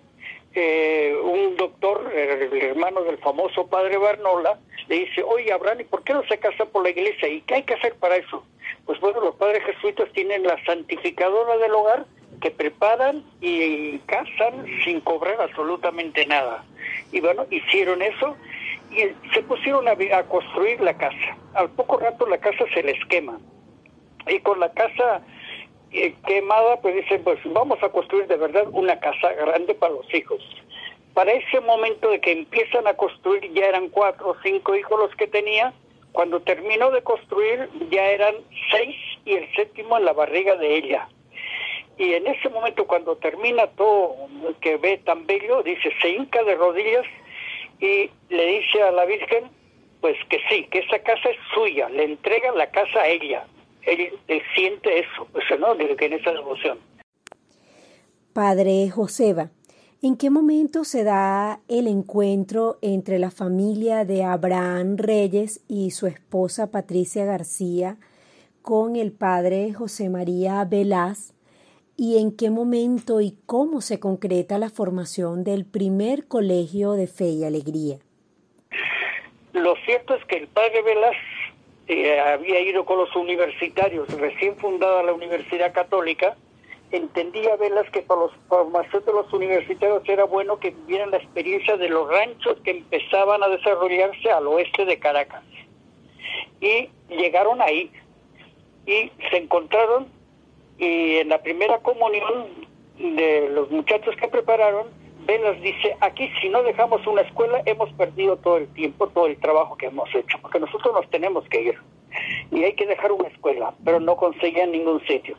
eh, 0.56 1.16
un 1.24 1.56
doctor, 1.58 2.12
el 2.14 2.62
hermano 2.62 3.02
del 3.04 3.18
famoso 3.18 3.68
padre 3.68 3.98
Barnola, 3.98 4.60
le 4.88 5.00
dice, 5.00 5.24
oye 5.24 5.52
Abraham, 5.52 5.82
¿y 5.82 5.86
por 5.86 6.04
qué 6.04 6.14
no 6.14 6.24
se 6.28 6.38
casa 6.38 6.66
por 6.66 6.84
la 6.84 6.90
iglesia? 6.90 7.28
¿Y 7.28 7.42
qué 7.42 7.56
hay 7.56 7.64
que 7.64 7.74
hacer 7.74 7.96
para 7.96 8.18
eso? 8.18 8.44
Pues 8.86 9.00
bueno, 9.00 9.22
los 9.22 9.36
padres 9.36 9.64
jesuitas 9.64 10.12
tienen 10.14 10.44
la 10.44 10.64
santificadora 10.66 11.58
del 11.58 11.74
hogar 11.74 12.06
que 12.42 12.52
preparan 12.52 13.24
y 13.42 13.98
casan 14.00 14.66
sin 14.84 15.00
cobrar 15.02 15.40
absolutamente 15.42 16.26
nada. 16.26 16.66
Y 17.12 17.22
bueno, 17.22 17.46
hicieron 17.50 18.02
eso 18.02 18.36
y 18.92 19.08
se 19.34 19.42
pusieron 19.44 19.88
a, 19.88 19.92
a 19.92 20.24
construir 20.24 20.82
la 20.82 20.98
casa. 20.98 21.38
Al 21.54 21.70
poco 21.70 21.98
rato 21.98 22.28
la 22.28 22.38
casa 22.38 22.66
se 22.74 22.84
les 22.84 23.04
quema. 23.06 23.40
Y 24.28 24.40
con 24.40 24.60
la 24.60 24.72
casa 24.74 25.22
eh, 25.94 26.16
quemada, 26.26 26.78
pues 26.82 26.96
dicen, 26.96 27.24
pues 27.24 27.40
vamos 27.46 27.82
a 27.84 27.90
construir 27.90 28.28
de 28.28 28.38
verdad 28.38 28.66
una 28.72 29.00
casa 29.00 29.32
grande 29.34 29.76
para 29.76 29.94
los 29.94 30.14
hijos. 30.14 30.42
Para 31.14 31.32
ese 31.32 31.62
momento 31.62 32.10
de 32.10 32.20
que 32.20 32.32
empiezan 32.32 32.88
a 32.88 32.96
construir, 32.96 33.54
ya 33.54 33.68
eran 33.68 33.90
cuatro 33.90 34.32
o 34.32 34.36
cinco 34.42 34.76
hijos 34.76 35.00
los 35.00 35.16
que 35.16 35.28
tenía, 35.28 35.72
cuando 36.12 36.42
terminó 36.42 36.90
de 36.92 37.04
construir 37.04 37.70
ya 37.92 38.10
eran 38.10 38.36
seis 38.72 38.96
y 39.26 39.34
el 39.34 39.56
séptimo 39.56 39.98
en 39.98 40.06
la 40.06 40.14
barriga 40.14 40.56
de 40.56 40.78
ella. 40.78 41.08
Y 41.98 42.14
en 42.14 42.26
ese 42.26 42.50
momento 42.50 42.88
cuando 42.88 43.16
termina 43.18 43.68
todo 43.68 44.16
que 44.62 44.78
ve 44.78 44.98
tan 44.98 45.28
bello, 45.28 45.62
dice, 45.62 45.92
se 46.02 46.10
hinca 46.10 46.44
de 46.44 46.56
rodillas 46.56 47.06
y 47.80 48.10
le 48.30 48.46
dice 48.46 48.82
a 48.82 48.92
la 48.92 49.06
Virgen, 49.06 49.44
pues 50.02 50.18
que 50.30 50.40
sí, 50.50 50.66
que 50.72 50.80
esa 50.80 51.00
casa 51.00 51.30
es 51.30 51.38
suya, 51.54 51.88
le 51.90 52.04
entrega 52.04 52.52
la 52.54 52.70
casa 52.72 53.02
a 53.02 53.08
ella 53.08 53.46
él, 53.86 54.14
siente 54.56 55.00
eso, 55.00 55.28
¿no? 55.60 55.76
De 55.76 55.96
que 55.96 56.06
en 56.06 56.14
esa 56.14 56.32
devoción. 56.32 56.80
Padre 58.34 58.90
Joseba, 58.90 59.50
¿en 60.02 60.18
qué 60.18 60.30
momento 60.30 60.84
se 60.84 61.04
da 61.04 61.60
el 61.68 61.88
encuentro 61.88 62.78
entre 62.82 63.20
la 63.20 63.30
familia 63.30 64.06
de 64.06 64.24
Abraham 64.24 64.98
Reyes 64.98 65.64
y 65.68 65.92
su 65.92 66.08
esposa 66.08 66.72
Patricia 66.72 67.26
García 67.26 67.98
con 68.62 68.96
el 68.96 69.12
padre 69.12 69.74
José 69.74 70.10
María 70.10 70.66
Velaz? 70.66 71.34
¿Y 71.96 72.18
en 72.18 72.36
qué 72.36 72.50
momento 72.50 73.22
y 73.22 73.38
cómo 73.46 73.82
se 73.82 74.00
concreta 74.00 74.58
la 74.58 74.72
formación 74.72 75.44
del 75.44 75.64
primer 75.64 76.28
colegio 76.28 76.94
de 76.94 77.06
fe 77.06 77.30
y 77.30 77.44
alegría? 77.44 78.00
Lo 79.52 79.76
cierto 79.86 80.16
es 80.16 80.26
que 80.26 80.38
el 80.38 80.48
padre 80.48 80.82
Velaz 80.82 81.16
eh, 81.88 82.20
había 82.20 82.60
ido 82.62 82.86
con 82.86 82.98
los 82.98 83.16
universitarios, 83.16 84.08
recién 84.20 84.56
fundada 84.58 85.04
la 85.04 85.14
Universidad 85.14 85.74
Católica, 85.74 86.36
entendía 86.92 87.56
Velas 87.56 87.90
que 87.92 88.02
para 88.02 88.22
los 88.22 88.32
formación 88.48 89.04
de 89.06 89.14
los 89.14 89.34
universitarios 89.34 90.08
era 90.08 90.26
bueno 90.26 90.60
que 90.60 90.70
vivieran 90.72 91.12
la 91.12 91.18
experiencia 91.18 91.76
de 91.76 91.90
los 91.90 92.08
ranchos 92.08 92.58
que 92.64 92.72
empezaban 92.72 93.42
a 93.44 93.50
desarrollarse 93.50 94.32
al 94.32 94.48
oeste 94.48 94.86
de 94.86 95.00
Caracas. 95.00 95.44
Y 96.62 96.90
llegaron 97.10 97.62
ahí 97.62 97.92
y 98.86 99.12
se 99.30 99.38
encontraron 99.38 100.08
y 100.78 101.18
en 101.18 101.30
la 101.30 101.42
primera 101.42 101.80
comunión 101.80 102.46
de 102.98 103.50
los 103.50 103.70
muchachos 103.72 104.16
que 104.16 104.28
prepararon, 104.28 104.88
Velas 105.26 105.60
dice, 105.62 105.96
aquí 106.02 106.30
si 106.42 106.50
no 106.50 106.64
dejamos 106.64 107.06
una 107.08 107.22
escuela 107.22 107.62
hemos 107.66 107.92
perdido 107.94 108.38
todo 108.38 108.58
el 108.58 108.68
tiempo, 108.74 109.08
todo 109.08 109.28
el 109.28 109.38
trabajo 109.38 109.78
que 109.78 109.88
hemos 109.88 110.14
hecho, 110.14 110.38
porque 110.42 110.60
nosotros 110.60 110.94
nos 110.94 111.10
tenemos 111.10 111.48
que 111.50 111.62
ir. 111.62 111.80
Y 112.52 112.64
hay 112.64 112.74
que 112.74 112.86
dejar 112.86 113.12
una 113.12 113.28
escuela, 113.28 113.74
pero 113.84 114.00
no 114.00 114.16
conseguían 114.16 114.72
ningún 114.72 115.04
sitio. 115.06 115.36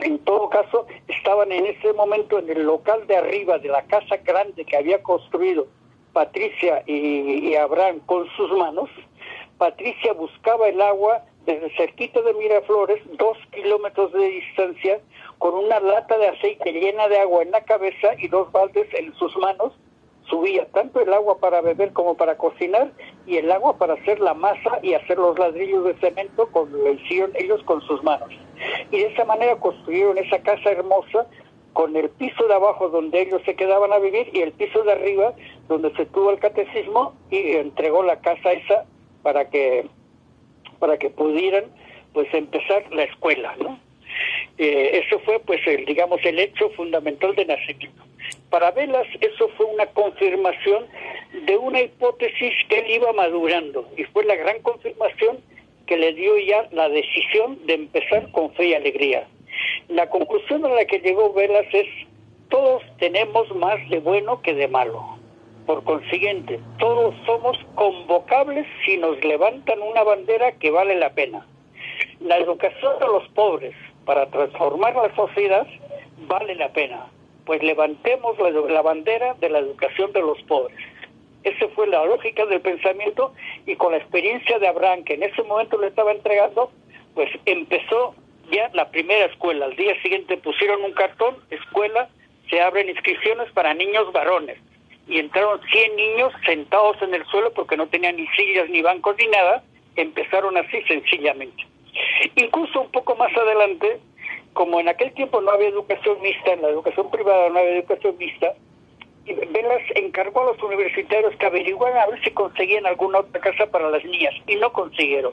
En 0.00 0.18
todo 0.20 0.48
caso, 0.48 0.86
estaban 1.08 1.52
en 1.52 1.66
ese 1.66 1.92
momento 1.92 2.38
en 2.38 2.48
el 2.50 2.62
local 2.62 3.06
de 3.06 3.16
arriba 3.16 3.58
de 3.58 3.68
la 3.68 3.82
casa 3.82 4.16
grande 4.18 4.64
que 4.64 4.76
había 4.76 5.02
construido 5.02 5.66
Patricia 6.12 6.82
y, 6.86 7.48
y 7.48 7.56
Abraham 7.56 8.00
con 8.06 8.26
sus 8.36 8.50
manos. 8.52 8.88
Patricia 9.58 10.12
buscaba 10.14 10.68
el 10.68 10.80
agua 10.80 11.24
desde 11.46 11.74
cerquita 11.76 12.22
de 12.22 12.34
Miraflores, 12.34 13.02
dos 13.18 13.36
kilómetros 13.52 14.12
de 14.12 14.28
distancia, 14.28 15.00
con 15.42 15.54
una 15.54 15.80
lata 15.80 16.16
de 16.18 16.28
aceite 16.28 16.72
llena 16.72 17.08
de 17.08 17.18
agua 17.18 17.42
en 17.42 17.50
la 17.50 17.62
cabeza 17.62 18.10
y 18.16 18.28
dos 18.28 18.52
baldes 18.52 18.86
en 18.94 19.12
sus 19.16 19.36
manos, 19.38 19.72
subía 20.30 20.66
tanto 20.66 21.00
el 21.00 21.12
agua 21.12 21.38
para 21.38 21.60
beber 21.60 21.92
como 21.92 22.16
para 22.16 22.36
cocinar 22.38 22.92
y 23.26 23.38
el 23.38 23.50
agua 23.50 23.76
para 23.76 23.94
hacer 23.94 24.20
la 24.20 24.34
masa 24.34 24.78
y 24.84 24.94
hacer 24.94 25.18
los 25.18 25.36
ladrillos 25.36 25.84
de 25.84 25.94
cemento 25.94 26.46
con 26.52 26.70
lo 26.70 26.92
hicieron 26.92 27.32
ellos 27.34 27.60
con 27.64 27.80
sus 27.80 28.00
manos. 28.04 28.28
Y 28.92 28.98
de 28.98 29.06
esa 29.06 29.24
manera 29.24 29.56
construyeron 29.56 30.16
esa 30.16 30.38
casa 30.44 30.70
hermosa 30.70 31.26
con 31.72 31.96
el 31.96 32.08
piso 32.10 32.46
de 32.46 32.54
abajo 32.54 32.88
donde 32.90 33.22
ellos 33.22 33.42
se 33.44 33.56
quedaban 33.56 33.92
a 33.92 33.98
vivir 33.98 34.30
y 34.32 34.42
el 34.42 34.52
piso 34.52 34.84
de 34.84 34.92
arriba 34.92 35.34
donde 35.66 35.92
se 35.96 36.06
tuvo 36.06 36.30
el 36.30 36.38
catecismo 36.38 37.14
y 37.32 37.54
entregó 37.56 38.04
la 38.04 38.20
casa 38.20 38.52
esa 38.52 38.84
para 39.24 39.50
que 39.50 39.88
para 40.78 40.98
que 40.98 41.10
pudieran 41.10 41.64
pues 42.12 42.32
empezar 42.32 42.84
la 42.92 43.02
escuela, 43.02 43.56
¿no? 43.56 43.80
Eh, 44.58 45.02
eso 45.04 45.18
fue, 45.20 45.40
pues, 45.40 45.60
el, 45.66 45.84
digamos, 45.84 46.20
el 46.24 46.38
hecho 46.38 46.70
fundamental 46.70 47.34
de 47.34 47.46
nacimiento. 47.46 48.02
Para 48.50 48.70
Velas, 48.70 49.06
eso 49.20 49.48
fue 49.56 49.66
una 49.66 49.86
confirmación 49.86 50.86
de 51.46 51.56
una 51.56 51.80
hipótesis 51.80 52.52
que 52.68 52.80
él 52.80 52.90
iba 52.90 53.12
madurando 53.12 53.88
y 53.96 54.04
fue 54.04 54.24
la 54.24 54.36
gran 54.36 54.60
confirmación 54.60 55.38
que 55.86 55.96
le 55.96 56.12
dio 56.12 56.38
ya 56.38 56.68
la 56.70 56.88
decisión 56.88 57.58
de 57.66 57.74
empezar 57.74 58.30
con 58.32 58.52
fe 58.54 58.68
y 58.68 58.74
alegría. 58.74 59.26
La 59.88 60.08
conclusión 60.08 60.64
a 60.64 60.68
la 60.68 60.84
que 60.84 61.00
llegó 61.00 61.32
Velas 61.32 61.66
es, 61.72 61.86
todos 62.48 62.82
tenemos 62.98 63.50
más 63.56 63.76
de 63.88 63.98
bueno 64.00 64.42
que 64.42 64.54
de 64.54 64.68
malo. 64.68 65.18
Por 65.66 65.84
consiguiente, 65.84 66.60
todos 66.78 67.14
somos 67.24 67.56
convocables 67.74 68.66
si 68.84 68.96
nos 68.98 69.22
levantan 69.24 69.80
una 69.80 70.02
bandera 70.02 70.52
que 70.52 70.70
vale 70.70 70.96
la 70.96 71.10
pena. 71.14 71.46
La 72.20 72.36
educación 72.36 72.98
de 72.98 73.06
los 73.06 73.28
pobres, 73.28 73.74
para 74.04 74.26
transformar 74.26 74.94
la 74.94 75.14
sociedad 75.14 75.66
vale 76.26 76.54
la 76.54 76.72
pena, 76.72 77.06
pues 77.44 77.62
levantemos 77.62 78.36
la, 78.38 78.82
bandera 78.82 79.34
de 79.34 79.48
la 79.48 79.58
educación 79.58 80.12
de 80.12 80.20
los 80.20 80.40
pobres. 80.42 80.78
Esa 81.44 81.68
fue 81.74 81.88
la 81.88 82.04
lógica 82.04 82.46
del 82.46 82.60
pensamiento 82.60 83.32
y 83.66 83.74
con 83.76 83.92
la 83.92 83.98
experiencia 83.98 84.58
de 84.58 84.68
Abraham, 84.68 85.04
que 85.04 85.14
en 85.14 85.24
ese 85.24 85.42
momento 85.42 85.78
le 85.78 85.88
estaba 85.88 86.12
entregando, 86.12 86.70
pues 87.14 87.28
empezó 87.46 88.14
ya 88.50 88.70
la 88.74 88.90
primera 88.90 89.26
escuela. 89.26 89.66
Al 89.66 89.76
día 89.76 90.00
siguiente 90.02 90.36
pusieron 90.36 90.84
un 90.84 90.92
cartón, 90.92 91.36
escuela, 91.50 92.08
se 92.48 92.60
abren 92.60 92.88
inscripciones 92.88 93.50
para 93.52 93.74
niños 93.74 94.12
varones. 94.12 94.58
Y 95.08 95.18
entraron 95.18 95.60
100 95.60 95.96
niños 95.96 96.32
sentados 96.46 97.02
en 97.02 97.12
el 97.12 97.24
suelo 97.26 97.52
porque 97.52 97.76
no 97.76 97.88
tenían 97.88 98.16
ni 98.16 98.26
sillas, 98.28 98.68
ni 98.70 98.82
bancos, 98.82 99.16
ni 99.18 99.26
nada. 99.26 99.64
Empezaron 99.96 100.56
así 100.56 100.80
sencillamente. 100.82 101.71
Incluso 102.36 102.82
un 102.82 102.90
poco 102.90 103.16
más 103.16 103.34
adelante, 103.36 104.00
como 104.52 104.80
en 104.80 104.88
aquel 104.88 105.12
tiempo 105.12 105.40
no 105.40 105.50
había 105.50 105.68
educación 105.68 106.20
mixta, 106.22 106.52
en 106.52 106.62
la 106.62 106.68
educación 106.68 107.10
privada 107.10 107.48
no 107.48 107.58
había 107.58 107.78
educación 107.78 108.16
mixta, 108.18 108.54
Velas 109.24 109.82
encargó 109.94 110.42
a 110.42 110.52
los 110.52 110.62
universitarios 110.62 111.34
que 111.36 111.46
averiguaran 111.46 111.98
a 111.98 112.06
ver 112.06 112.22
si 112.24 112.30
conseguían 112.32 112.86
alguna 112.86 113.20
otra 113.20 113.40
casa 113.40 113.66
para 113.66 113.88
las 113.88 114.04
niñas 114.04 114.34
y 114.46 114.56
no 114.56 114.72
consiguieron. 114.72 115.32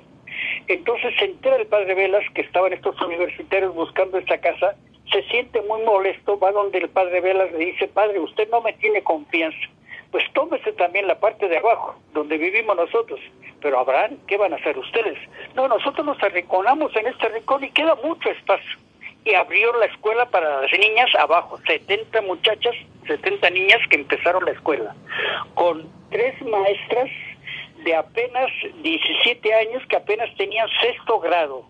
Entonces 0.68 1.14
se 1.18 1.26
entera 1.26 1.56
el 1.56 1.66
padre 1.66 1.96
Velas 1.96 2.24
que 2.36 2.42
estaban 2.42 2.72
estos 2.72 3.02
universitarios 3.02 3.74
buscando 3.74 4.20
esta 4.20 4.40
casa, 4.40 4.76
se 5.12 5.24
siente 5.24 5.62
muy 5.64 5.82
molesto, 5.82 6.38
va 6.38 6.52
donde 6.52 6.78
el 6.78 6.90
padre 6.90 7.20
Velas 7.22 7.52
le 7.52 7.66
dice, 7.66 7.88
padre, 7.88 8.20
usted 8.20 8.48
no 8.50 8.62
me 8.62 8.74
tiene 8.74 9.02
confianza, 9.02 9.58
pues 10.12 10.24
tómese 10.34 10.72
también 10.74 11.08
la 11.08 11.20
parte 11.20 11.48
de 11.48 11.58
abajo, 11.58 11.96
donde 12.14 12.38
vivimos 12.38 12.76
nosotros. 12.76 13.20
Pero 13.62 13.80
Abraham, 13.80 14.18
¿qué 14.28 14.38
van 14.38 14.54
a 14.54 14.56
hacer 14.56 14.78
ustedes? 14.78 15.18
No, 15.56 15.68
nosotros 15.68 16.06
nos 16.06 16.22
arrinconamos 16.24 16.96
en 16.96 17.08
este 17.08 17.30
rincón 17.30 17.64
y 17.64 17.72
queda 17.72 17.96
mucho 17.96 18.30
espacio. 18.30 18.78
Y 19.26 19.34
abrió 19.34 19.78
la 19.78 19.86
escuela 19.86 20.26
para 20.28 20.62
las 20.62 20.72
niñas 20.72 21.14
abajo, 21.20 21.60
70 21.68 22.22
muchachas, 22.22 22.74
70 23.06 23.50
niñas 23.50 23.80
que 23.90 23.98
empezaron 23.98 24.46
la 24.46 24.52
escuela, 24.52 24.96
con 25.54 25.88
tres 26.10 26.42
maestras 26.42 27.10
de 27.84 27.96
apenas 27.96 28.50
17 28.82 29.54
años 29.54 29.84
que 29.88 29.98
apenas 29.98 30.34
tenían 30.38 30.68
sexto 30.82 31.20
grado. 31.20 31.66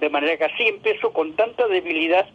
De 0.00 0.10
manera 0.10 0.36
que 0.36 0.44
así 0.44 0.68
empezó 0.68 1.12
con 1.12 1.34
tanta 1.34 1.66
debilidad 1.66 2.26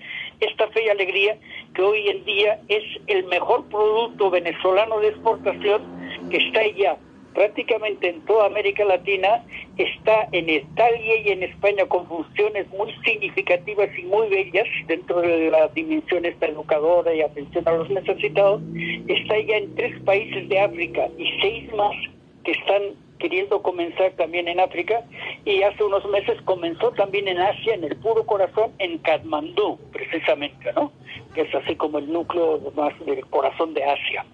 esta 0.45 0.67
fe 0.69 0.85
y 0.85 0.89
alegría 0.89 1.37
que 1.73 1.81
hoy 1.81 2.07
en 2.09 2.23
día 2.25 2.59
es 2.67 2.83
el 3.07 3.25
mejor 3.25 3.65
producto 3.65 4.29
venezolano 4.29 4.99
de 4.99 5.09
exportación 5.09 5.81
que 6.29 6.37
está 6.37 6.65
ya 6.67 6.97
prácticamente 7.33 8.09
en 8.09 8.21
toda 8.21 8.45
América 8.45 8.85
Latina, 8.85 9.43
está 9.77 10.27
en 10.31 10.49
Italia 10.49 11.17
y 11.25 11.29
en 11.29 11.43
España 11.43 11.85
con 11.87 12.07
funciones 12.07 12.67
muy 12.69 12.93
significativas 13.03 13.89
y 13.97 14.03
muy 14.03 14.29
bellas 14.29 14.67
dentro 14.87 15.21
de 15.21 15.49
la 15.49 15.67
dimensión 15.69 16.25
esta 16.25 16.45
educadora 16.45 17.13
y 17.13 17.21
atención 17.21 17.67
a 17.67 17.71
los 17.71 17.89
necesitados, 17.89 18.61
está 19.07 19.39
ya 19.39 19.57
en 19.57 19.75
tres 19.75 19.99
países 20.03 20.47
de 20.47 20.59
África 20.59 21.09
y 21.17 21.27
seis 21.41 21.73
más 21.73 21.95
que 22.43 22.51
están 22.51 22.81
queriendo 23.23 23.61
comenzar 23.61 24.11
también 24.17 24.49
en 24.49 24.59
África 24.59 25.01
y 25.45 25.61
hace 25.61 25.81
unos 25.81 26.03
meses 26.09 26.41
comenzó 26.41 26.91
también 26.91 27.29
en 27.29 27.39
Asia, 27.39 27.73
en 27.73 27.85
el 27.85 27.95
puro 27.95 28.25
corazón, 28.25 28.73
en 28.79 28.97
Katmandú, 28.97 29.79
precisamente, 29.93 30.73
¿no? 30.73 30.91
Que 31.33 31.43
es 31.43 31.55
así 31.55 31.73
como 31.77 31.99
el 31.99 32.11
núcleo 32.11 32.59
más 32.75 32.93
del 33.05 33.25
corazón 33.27 33.73
de 33.73 33.85
Asia. 33.85 34.25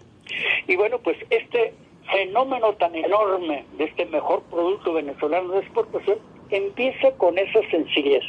Y 0.67 0.75
bueno, 0.75 0.97
pues 0.97 1.17
este 1.29 1.75
fenómeno 2.11 2.73
tan 2.73 2.95
enorme 2.95 3.63
de 3.77 3.83
este 3.83 4.07
mejor 4.07 4.41
producto 4.49 4.93
venezolano 4.93 5.53
de 5.53 5.59
exportación 5.59 6.17
empieza 6.49 7.11
con 7.17 7.37
esa 7.37 7.59
sencillez. 7.69 8.23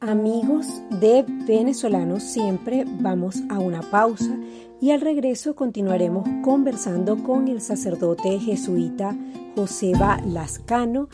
Amigos 0.00 0.66
de 0.98 1.24
venezolanos, 1.46 2.22
siempre 2.22 2.84
vamos 2.86 3.42
a 3.50 3.58
una 3.58 3.82
pausa 3.82 4.34
y 4.80 4.92
al 4.92 5.00
regreso 5.00 5.54
continuaremos 5.54 6.26
conversando 6.42 7.22
con 7.22 7.48
el 7.48 7.60
sacerdote 7.60 8.38
jesuita 8.38 9.16
Joseba 9.54 10.20
Lascano. 10.26 11.08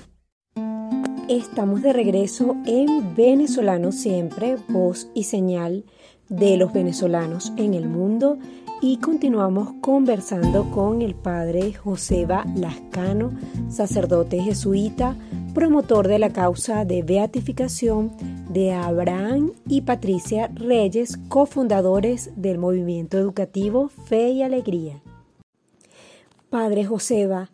Estamos 1.28 1.82
de 1.82 1.92
regreso 1.92 2.56
en 2.64 3.16
Venezolano 3.16 3.90
Siempre, 3.90 4.56
voz 4.68 5.10
y 5.14 5.24
señal 5.24 5.84
de 6.28 6.56
los 6.56 6.72
venezolanos 6.72 7.52
en 7.56 7.74
el 7.74 7.88
mundo 7.88 8.38
y 8.80 8.98
continuamos 8.98 9.72
conversando 9.80 10.70
con 10.70 11.00
el 11.00 11.14
padre 11.14 11.72
Joseba 11.72 12.44
Lascano, 12.54 13.32
sacerdote 13.68 14.40
jesuita, 14.40 15.16
promotor 15.54 16.08
de 16.08 16.18
la 16.18 16.32
causa 16.32 16.84
de 16.84 17.02
beatificación 17.02 18.12
de 18.50 18.72
Abraham 18.72 19.52
y 19.66 19.82
Patricia 19.82 20.48
Reyes, 20.54 21.18
cofundadores 21.28 22.30
del 22.36 22.58
movimiento 22.58 23.16
educativo 23.16 23.88
Fe 23.88 24.30
y 24.30 24.42
Alegría. 24.42 25.00
Padre 26.50 26.84
Joseba, 26.84 27.50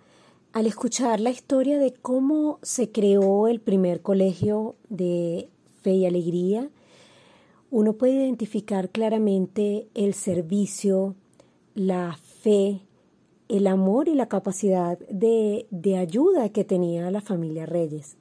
al 0.52 0.66
escuchar 0.66 1.20
la 1.20 1.30
historia 1.30 1.78
de 1.78 1.92
cómo 1.92 2.58
se 2.62 2.90
creó 2.90 3.46
el 3.46 3.60
primer 3.60 4.02
colegio 4.02 4.74
de 4.88 5.48
Fe 5.82 5.92
y 5.92 6.06
Alegría, 6.06 6.68
uno 7.72 7.94
puede 7.94 8.12
identificar 8.12 8.90
claramente 8.90 9.86
el 9.94 10.12
servicio, 10.12 11.14
la 11.74 12.18
fe, 12.42 12.80
el 13.48 13.66
amor 13.66 14.08
y 14.08 14.14
la 14.14 14.28
capacidad 14.28 14.98
de, 15.08 15.64
de 15.70 15.96
ayuda 15.96 16.52
que 16.52 16.64
tenía 16.64 17.10
la 17.10 17.22
familia 17.22 17.64
Reyes. 17.64 18.18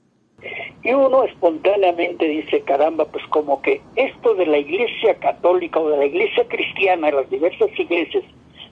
Y 0.83 0.93
uno 0.93 1.25
espontáneamente 1.25 2.29
dice, 2.29 2.61
caramba, 2.61 3.03
pues 3.03 3.25
como 3.27 3.61
que 3.61 3.81
esto 3.97 4.35
de 4.35 4.45
la 4.45 4.57
iglesia 4.57 5.15
católica 5.15 5.81
o 5.81 5.89
de 5.89 5.97
la 5.97 6.05
iglesia 6.05 6.47
cristiana, 6.47 7.11
las 7.11 7.29
diversas 7.29 7.77
iglesias, 7.77 8.23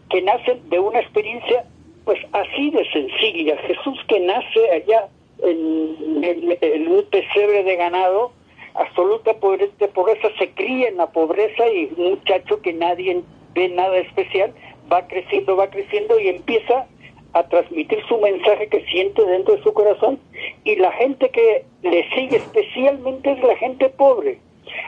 que 0.10 0.22
nacen 0.22 0.62
de 0.70 0.80
una 0.80 1.02
experiencia 1.02 1.66
pues 2.06 2.20
así 2.32 2.72
de 2.72 2.90
sencilla. 2.90 3.58
Jesús 3.68 4.00
que 4.08 4.22
nace 4.22 4.72
allá 4.72 5.10
en, 5.44 6.24
en 6.24 6.88
un 6.88 7.04
pesebre 7.12 7.66
de 7.66 7.76
ganado, 7.76 8.32
absoluta 8.76 9.34
pobreza 9.34 10.30
se 10.38 10.50
cría 10.52 10.90
en 10.90 10.98
la 10.98 11.12
pobreza 11.12 11.68
y 11.70 11.92
un 11.98 12.12
muchacho 12.12 12.62
que 12.62 12.74
nadie 12.74 13.22
ve 13.54 13.70
nada 13.70 13.98
especial 13.98 14.54
va 14.92 15.08
creciendo, 15.08 15.56
va 15.56 15.70
creciendo 15.70 16.20
y 16.20 16.30
empieza 16.30 16.88
a 17.34 17.44
transmitir 17.44 18.04
su 18.08 18.18
mensaje 18.20 18.68
que 18.68 18.84
siente 18.86 19.24
dentro 19.24 19.56
de 19.56 19.64
su 19.64 19.72
corazón 19.74 20.20
y 20.64 20.76
la 20.78 20.92
gente 20.94 21.30
que 21.30 21.64
le 21.84 22.10
sigue 22.10 22.38
especialmente 22.38 23.32
es 23.32 23.44
la 23.44 23.56
gente 23.58 23.90
pobre. 23.90 24.40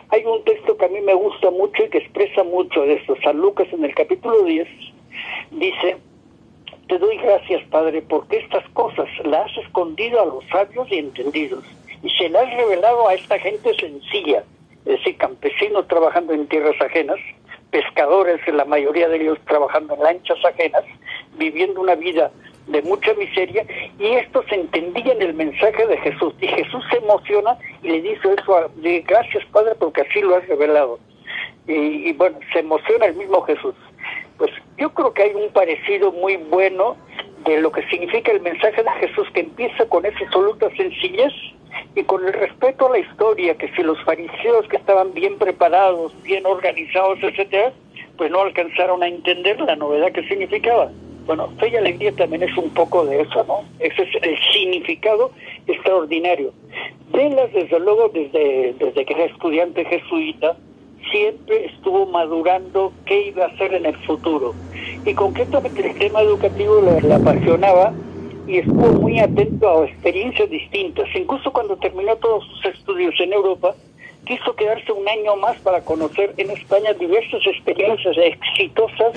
Hay 0.09 0.25
un 0.25 0.43
texto 0.43 0.77
que 0.77 0.85
a 0.85 0.89
mí 0.89 1.01
me 1.01 1.13
gusta 1.13 1.51
mucho 1.51 1.83
y 1.83 1.89
que 1.89 1.99
expresa 1.99 2.43
mucho 2.43 2.81
de 2.81 2.95
esto. 2.95 3.15
San 3.23 3.37
Lucas 3.37 3.67
en 3.71 3.83
el 3.83 3.93
capítulo 3.93 4.43
10 4.43 4.67
dice, 5.51 5.97
te 6.87 6.97
doy 6.97 7.17
gracias 7.17 7.63
Padre 7.69 8.01
porque 8.01 8.37
estas 8.37 8.67
cosas 8.69 9.07
las 9.23 9.51
has 9.51 9.65
escondido 9.65 10.21
a 10.21 10.25
los 10.25 10.43
sabios 10.47 10.91
y 10.91 10.95
entendidos 10.97 11.63
y 12.03 12.09
se 12.11 12.29
las 12.29 12.47
has 12.47 12.53
revelado 12.55 13.07
a 13.07 13.13
esta 13.13 13.37
gente 13.39 13.73
sencilla, 13.75 14.43
es 14.85 14.97
decir, 14.97 15.17
campesinos 15.17 15.87
trabajando 15.87 16.33
en 16.33 16.47
tierras 16.47 16.79
ajenas, 16.81 17.17
pescadores, 17.69 18.39
la 18.47 18.65
mayoría 18.65 19.07
de 19.07 19.21
ellos 19.21 19.37
trabajando 19.47 19.93
en 19.95 20.03
lanchas 20.03 20.37
ajenas, 20.43 20.83
viviendo 21.37 21.81
una 21.81 21.95
vida 21.95 22.31
de 22.67 22.81
mucha 22.83 23.13
miseria, 23.13 23.65
y 23.99 24.05
estos 24.07 24.45
entendían 24.51 25.21
el 25.21 25.33
mensaje 25.33 25.85
de 25.87 25.97
Jesús. 25.97 26.33
Y 26.41 26.47
Jesús 26.47 26.83
se 26.89 26.97
emociona 26.97 27.57
y 27.81 27.89
le 27.89 28.01
dice 28.01 28.35
eso, 28.37 28.57
a, 28.57 28.69
gracias 28.75 29.45
Padre 29.51 29.75
porque 29.79 30.01
así 30.01 30.21
lo 30.21 30.35
has 30.35 30.47
revelado. 30.47 30.99
Y, 31.67 32.09
y, 32.09 32.13
bueno, 32.13 32.39
se 32.51 32.59
emociona 32.59 33.05
el 33.05 33.15
mismo 33.15 33.41
Jesús. 33.43 33.75
Pues 34.37 34.51
yo 34.77 34.91
creo 34.93 35.13
que 35.13 35.23
hay 35.23 35.33
un 35.33 35.49
parecido 35.51 36.11
muy 36.11 36.37
bueno 36.37 36.97
de 37.45 37.61
lo 37.61 37.71
que 37.71 37.87
significa 37.87 38.31
el 38.31 38.41
mensaje 38.41 38.83
de 38.83 39.07
Jesús 39.07 39.27
que 39.33 39.41
empieza 39.41 39.85
con 39.85 40.05
esa 40.05 40.19
absoluta 40.25 40.69
sencillez 40.75 41.33
y 41.95 42.03
con 42.03 42.25
el 42.25 42.33
respeto 42.33 42.87
a 42.87 42.91
la 42.91 42.99
historia, 42.99 43.55
que 43.55 43.69
si 43.73 43.83
los 43.83 44.01
fariseos 44.03 44.67
que 44.67 44.77
estaban 44.77 45.13
bien 45.13 45.37
preparados, 45.37 46.13
bien 46.23 46.45
organizados, 46.45 47.19
etcétera, 47.21 47.73
pues 48.17 48.31
no 48.31 48.41
alcanzaron 48.41 49.03
a 49.03 49.07
entender 49.07 49.59
la 49.61 49.75
novedad 49.75 50.11
que 50.11 50.27
significaba. 50.27 50.91
Bueno, 51.25 51.49
fe 51.59 51.69
y 51.69 51.75
alegría 51.75 52.11
también 52.13 52.43
es 52.43 52.55
un 52.57 52.69
poco 52.71 53.05
de 53.05 53.21
eso, 53.21 53.43
¿no? 53.43 53.63
Ese 53.79 54.03
es 54.03 54.09
el 54.21 54.37
significado 54.51 55.31
extraordinario. 55.67 56.51
Velas, 57.11 57.53
desde 57.53 57.79
luego, 57.79 58.09
desde, 58.09 58.73
desde 58.73 59.05
que 59.05 59.13
era 59.13 59.25
estudiante 59.25 59.85
jesuita, 59.85 60.57
siempre 61.11 61.65
estuvo 61.65 62.05
madurando 62.05 62.93
qué 63.05 63.27
iba 63.27 63.45
a 63.45 63.47
hacer 63.47 63.73
en 63.73 63.85
el 63.85 63.95
futuro. 64.05 64.53
Y 65.05 65.13
concretamente 65.13 65.89
el 65.89 65.97
tema 65.97 66.21
educativo 66.21 66.81
le 67.01 67.13
apasionaba 67.13 67.93
y 68.47 68.59
estuvo 68.59 68.93
muy 68.93 69.19
atento 69.19 69.69
a 69.69 69.85
experiencias 69.85 70.49
distintas. 70.49 71.07
Incluso 71.15 71.51
cuando 71.51 71.77
terminó 71.77 72.15
todos 72.17 72.45
sus 72.45 72.65
estudios 72.65 73.13
en 73.19 73.33
Europa, 73.33 73.75
quiso 74.25 74.55
quedarse 74.55 74.91
un 74.91 75.07
año 75.07 75.35
más 75.37 75.57
para 75.59 75.81
conocer 75.81 76.33
en 76.37 76.51
España 76.51 76.93
diversas 76.93 77.45
experiencias 77.45 78.17
exitosas 78.17 79.13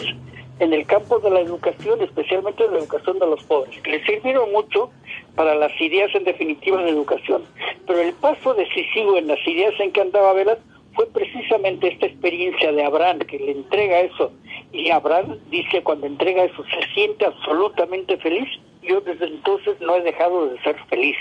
en 0.61 0.73
el 0.73 0.87
campo 0.87 1.19
de 1.19 1.31
la 1.31 1.41
educación, 1.41 2.01
especialmente 2.03 2.63
de 2.63 2.71
la 2.71 2.79
educación 2.79 3.19
de 3.19 3.27
los 3.27 3.43
pobres, 3.45 3.81
que 3.83 3.91
le 3.91 4.05
sirvieron 4.05 4.53
mucho 4.53 4.91
para 5.35 5.55
las 5.55 5.73
ideas 5.81 6.15
en 6.15 6.25
definitiva 6.25 6.83
de 6.83 6.91
educación. 6.91 7.43
Pero 7.87 8.01
el 8.01 8.15
paso 8.15 8.55
decisivo 8.55 9.17
en 9.17 9.27
las 9.27 9.45
ideas 9.47 9.75
en 9.81 9.91
que 9.91 10.01
andaba 10.01 10.33
Velas 10.33 10.59
fue 10.95 11.07
precisamente 11.09 11.89
esta 11.89 12.07
experiencia 12.07 12.73
de 12.73 12.85
Abraham, 12.85 13.21
que 13.21 13.39
le 13.39 13.53
entrega 13.53 14.01
eso. 14.01 14.33
Y 14.73 14.91
Abraham 14.91 15.39
dice, 15.51 15.83
cuando 15.83 16.07
entrega 16.07 16.45
eso, 16.45 16.65
se 16.65 16.95
siente 16.95 17.27
absolutamente 17.27 18.17
feliz 18.19 18.49
yo 18.87 19.01
desde 19.01 19.27
entonces 19.27 19.81
no 19.81 19.97
he 19.97 20.03
dejado 20.03 20.49
de 20.49 20.61
ser 20.63 20.77
feliz. 20.89 21.17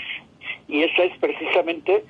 Y 0.68 0.82
esa 0.82 1.04
es 1.04 1.16
precisamente 1.18 2.04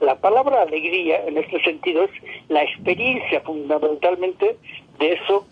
la 0.00 0.16
palabra 0.16 0.62
alegría, 0.62 1.24
en 1.26 1.38
este 1.38 1.60
sentido, 1.62 2.04
es 2.04 2.10
la 2.48 2.62
experiencia 2.62 3.40
fundamentalmente 3.40 4.56
de 4.98 5.12
eso 5.12 5.46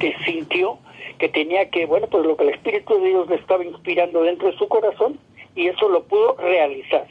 que 0.00 0.14
sintió, 0.24 0.78
que 1.18 1.28
tenía 1.28 1.70
que, 1.70 1.86
bueno, 1.86 2.06
pues 2.08 2.24
lo 2.24 2.36
que 2.36 2.44
el 2.44 2.50
Espíritu 2.50 3.00
de 3.00 3.08
Dios 3.08 3.28
le 3.28 3.36
estaba 3.36 3.64
inspirando 3.64 4.22
dentro 4.22 4.50
de 4.50 4.56
su 4.56 4.68
corazón, 4.68 5.18
y 5.54 5.68
eso 5.68 5.88
lo 5.88 6.04
pudo 6.04 6.36
realizar. 6.36 7.06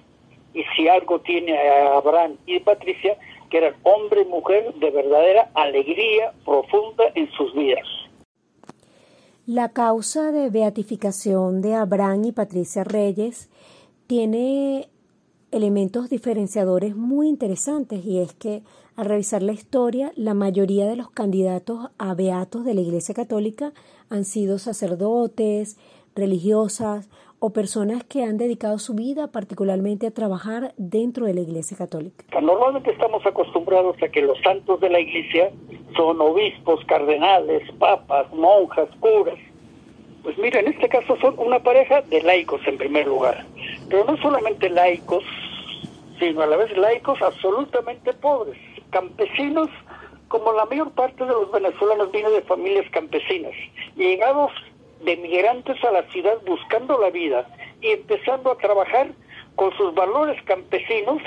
Y 0.54 0.64
si 0.76 0.88
algo 0.88 1.20
tiene 1.20 1.58
a 1.58 1.98
Abraham 1.98 2.36
y 2.46 2.60
Patricia, 2.60 3.18
que 3.50 3.58
eran 3.58 3.76
hombre 3.84 4.22
y 4.22 4.26
mujer 4.26 4.74
de 4.76 4.92
verdadera 4.92 5.52
alegría 5.54 6.34
profunda 6.44 7.04
en 7.16 7.30
sus 7.32 7.54
vidas. 7.54 7.88
La 9.46 9.70
causa 9.70 10.32
de 10.32 10.50
beatificación 10.50 11.62
de 11.62 11.76
Abraham 11.76 12.26
y 12.26 12.32
Patricia 12.32 12.84
Reyes 12.84 13.50
tiene 14.08 14.90
elementos 15.52 16.10
diferenciadores 16.10 16.96
muy 16.96 17.28
interesantes 17.28 18.04
y 18.04 18.20
es 18.20 18.34
que 18.34 18.64
al 18.96 19.06
revisar 19.06 19.44
la 19.44 19.52
historia, 19.52 20.12
la 20.16 20.34
mayoría 20.34 20.88
de 20.88 20.96
los 20.96 21.12
candidatos 21.12 21.92
a 21.98 22.14
beatos 22.14 22.66
de 22.66 22.74
la 22.74 22.82
Iglesia 22.82 23.14
Católica 23.14 23.74
han 24.10 24.26
sido 24.26 24.58
sacerdotes, 24.58 25.78
religiosas 26.16 27.10
o 27.40 27.54
personas 27.54 28.04
que 28.04 28.24
han 28.24 28.38
dedicado 28.38 28.80
su 28.80 28.94
vida 28.94 29.32
particularmente 29.32 30.08
a 30.08 30.12
trabajar 30.12 30.74
dentro 30.78 31.26
de 31.26 31.34
la 31.34 31.42
Iglesia 31.42 31.78
Católica. 31.78 32.24
Normalmente 32.42 32.92
estamos 32.92 33.26
acostumbrados 33.26 33.96
a 34.02 34.08
que 34.08 34.22
los 34.22 34.40
santos 34.42 34.80
de 34.80 34.90
la 34.90 35.00
Iglesia 35.00 35.52
son 35.96 36.20
obispos, 36.22 36.84
cardenales, 36.86 37.64
papas, 37.80 38.32
monjas, 38.34 38.90
curas. 39.00 39.38
Pues 40.24 40.38
mira, 40.38 40.60
en 40.60 40.68
este 40.68 40.90
caso 40.90 41.16
son 41.22 41.36
una 41.38 41.60
pareja 41.60 42.02
de 42.02 42.22
laicos 42.22 42.62
en 42.66 42.78
primer 42.78 43.08
lugar, 43.08 43.46
pero 43.90 44.06
no 44.06 44.18
solamente 44.18 44.70
laicos, 44.70 45.24
sino 46.20 46.42
a 46.42 46.48
la 46.48 46.58
vez 46.58 46.76
laicos 46.78 47.22
absolutamente 47.22 48.12
pobres, 48.14 48.58
campesinos, 48.90 49.70
como 50.28 50.52
la 50.54 50.66
mayor 50.66 50.92
parte 50.92 51.24
de 51.24 51.32
los 51.32 51.52
venezolanos 51.52 52.12
vienen 52.12 52.34
de 52.34 52.42
familias 52.42 52.90
campesinas, 52.92 53.54
llegados 53.96 54.52
de 55.06 55.18
migrantes 55.18 55.82
a 55.84 55.92
la 55.92 56.04
ciudad 56.10 56.38
buscando 56.46 57.00
la 57.00 57.12
vida 57.12 57.48
y 57.82 57.92
empezando 57.92 58.52
a 58.52 58.58
trabajar 58.58 59.12
con 59.56 59.72
sus 59.78 59.94
valores 59.94 60.42
campesinos, 60.44 61.22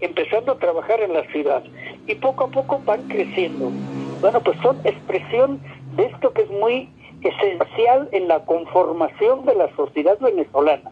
empezando 0.00 0.52
a 0.52 0.58
trabajar 0.58 1.00
en 1.00 1.14
la 1.14 1.24
ciudad. 1.32 1.64
Y 2.06 2.14
poco 2.16 2.44
a 2.44 2.48
poco 2.48 2.80
van 2.84 3.08
creciendo. 3.08 3.70
Bueno, 4.20 4.40
pues 4.40 4.58
son 4.60 4.78
expresión 4.84 5.60
de 5.96 6.06
esto 6.06 6.32
que 6.32 6.42
es 6.42 6.50
muy 6.50 6.88
esencial 7.22 8.08
en 8.12 8.28
la 8.28 8.44
conformación 8.44 9.44
de 9.46 9.54
la 9.54 9.74
sociedad 9.76 10.18
venezolana. 10.20 10.90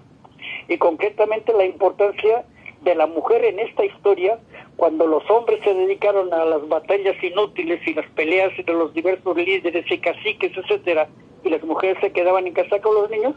Y 0.69 0.79
concretamente 0.79 1.53
la 1.53 1.65
importancia 1.65 2.45
de 2.83 2.95
la 2.95 3.07
mujer 3.07 3.45
en 3.45 3.59
esta 3.59 3.85
historia, 3.85 4.39
cuando 4.77 5.07
los 5.07 5.29
hombres 5.31 5.61
se 5.63 5.75
dedicaron 5.75 6.33
a 6.33 6.45
las 6.45 6.67
batallas 6.69 7.23
inútiles 7.23 7.81
y 7.87 7.95
las 7.95 8.07
peleas 8.11 8.53
entre 8.57 8.75
los 8.75 8.95
diversos 8.95 9.37
líderes 9.37 9.85
y 9.91 9.99
caciques, 9.99 10.57
etcétera, 10.57 11.09
y 11.45 11.51
las 11.51 11.63
mujeres 11.63 11.99
se 12.01 12.13
quedaban 12.13 12.47
en 12.47 12.55
casa 12.55 12.81
con 12.81 12.95
los 12.95 13.11
niños, 13.11 13.35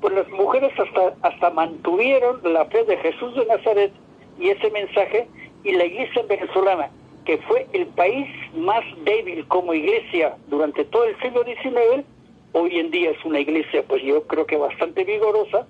pues 0.00 0.14
las 0.14 0.28
mujeres 0.30 0.72
hasta, 0.78 1.14
hasta 1.22 1.50
mantuvieron 1.50 2.40
la 2.44 2.64
fe 2.66 2.84
de 2.84 2.96
Jesús 2.98 3.34
de 3.34 3.46
Nazaret 3.46 3.92
y 4.38 4.50
ese 4.50 4.70
mensaje, 4.70 5.26
y 5.64 5.72
la 5.72 5.86
iglesia 5.86 6.22
venezolana 6.28 6.90
que 7.24 7.38
fue 7.38 7.66
el 7.72 7.86
país 7.86 8.28
más 8.54 8.84
débil 9.04 9.46
como 9.48 9.74
iglesia 9.74 10.36
durante 10.48 10.84
todo 10.84 11.04
el 11.04 11.18
siglo 11.20 11.42
XIX, 11.44 12.04
hoy 12.52 12.78
en 12.78 12.90
día 12.90 13.10
es 13.10 13.24
una 13.24 13.40
iglesia, 13.40 13.82
pues 13.88 14.02
yo 14.02 14.22
creo 14.24 14.46
que 14.46 14.56
bastante 14.56 15.04
vigorosa, 15.04 15.66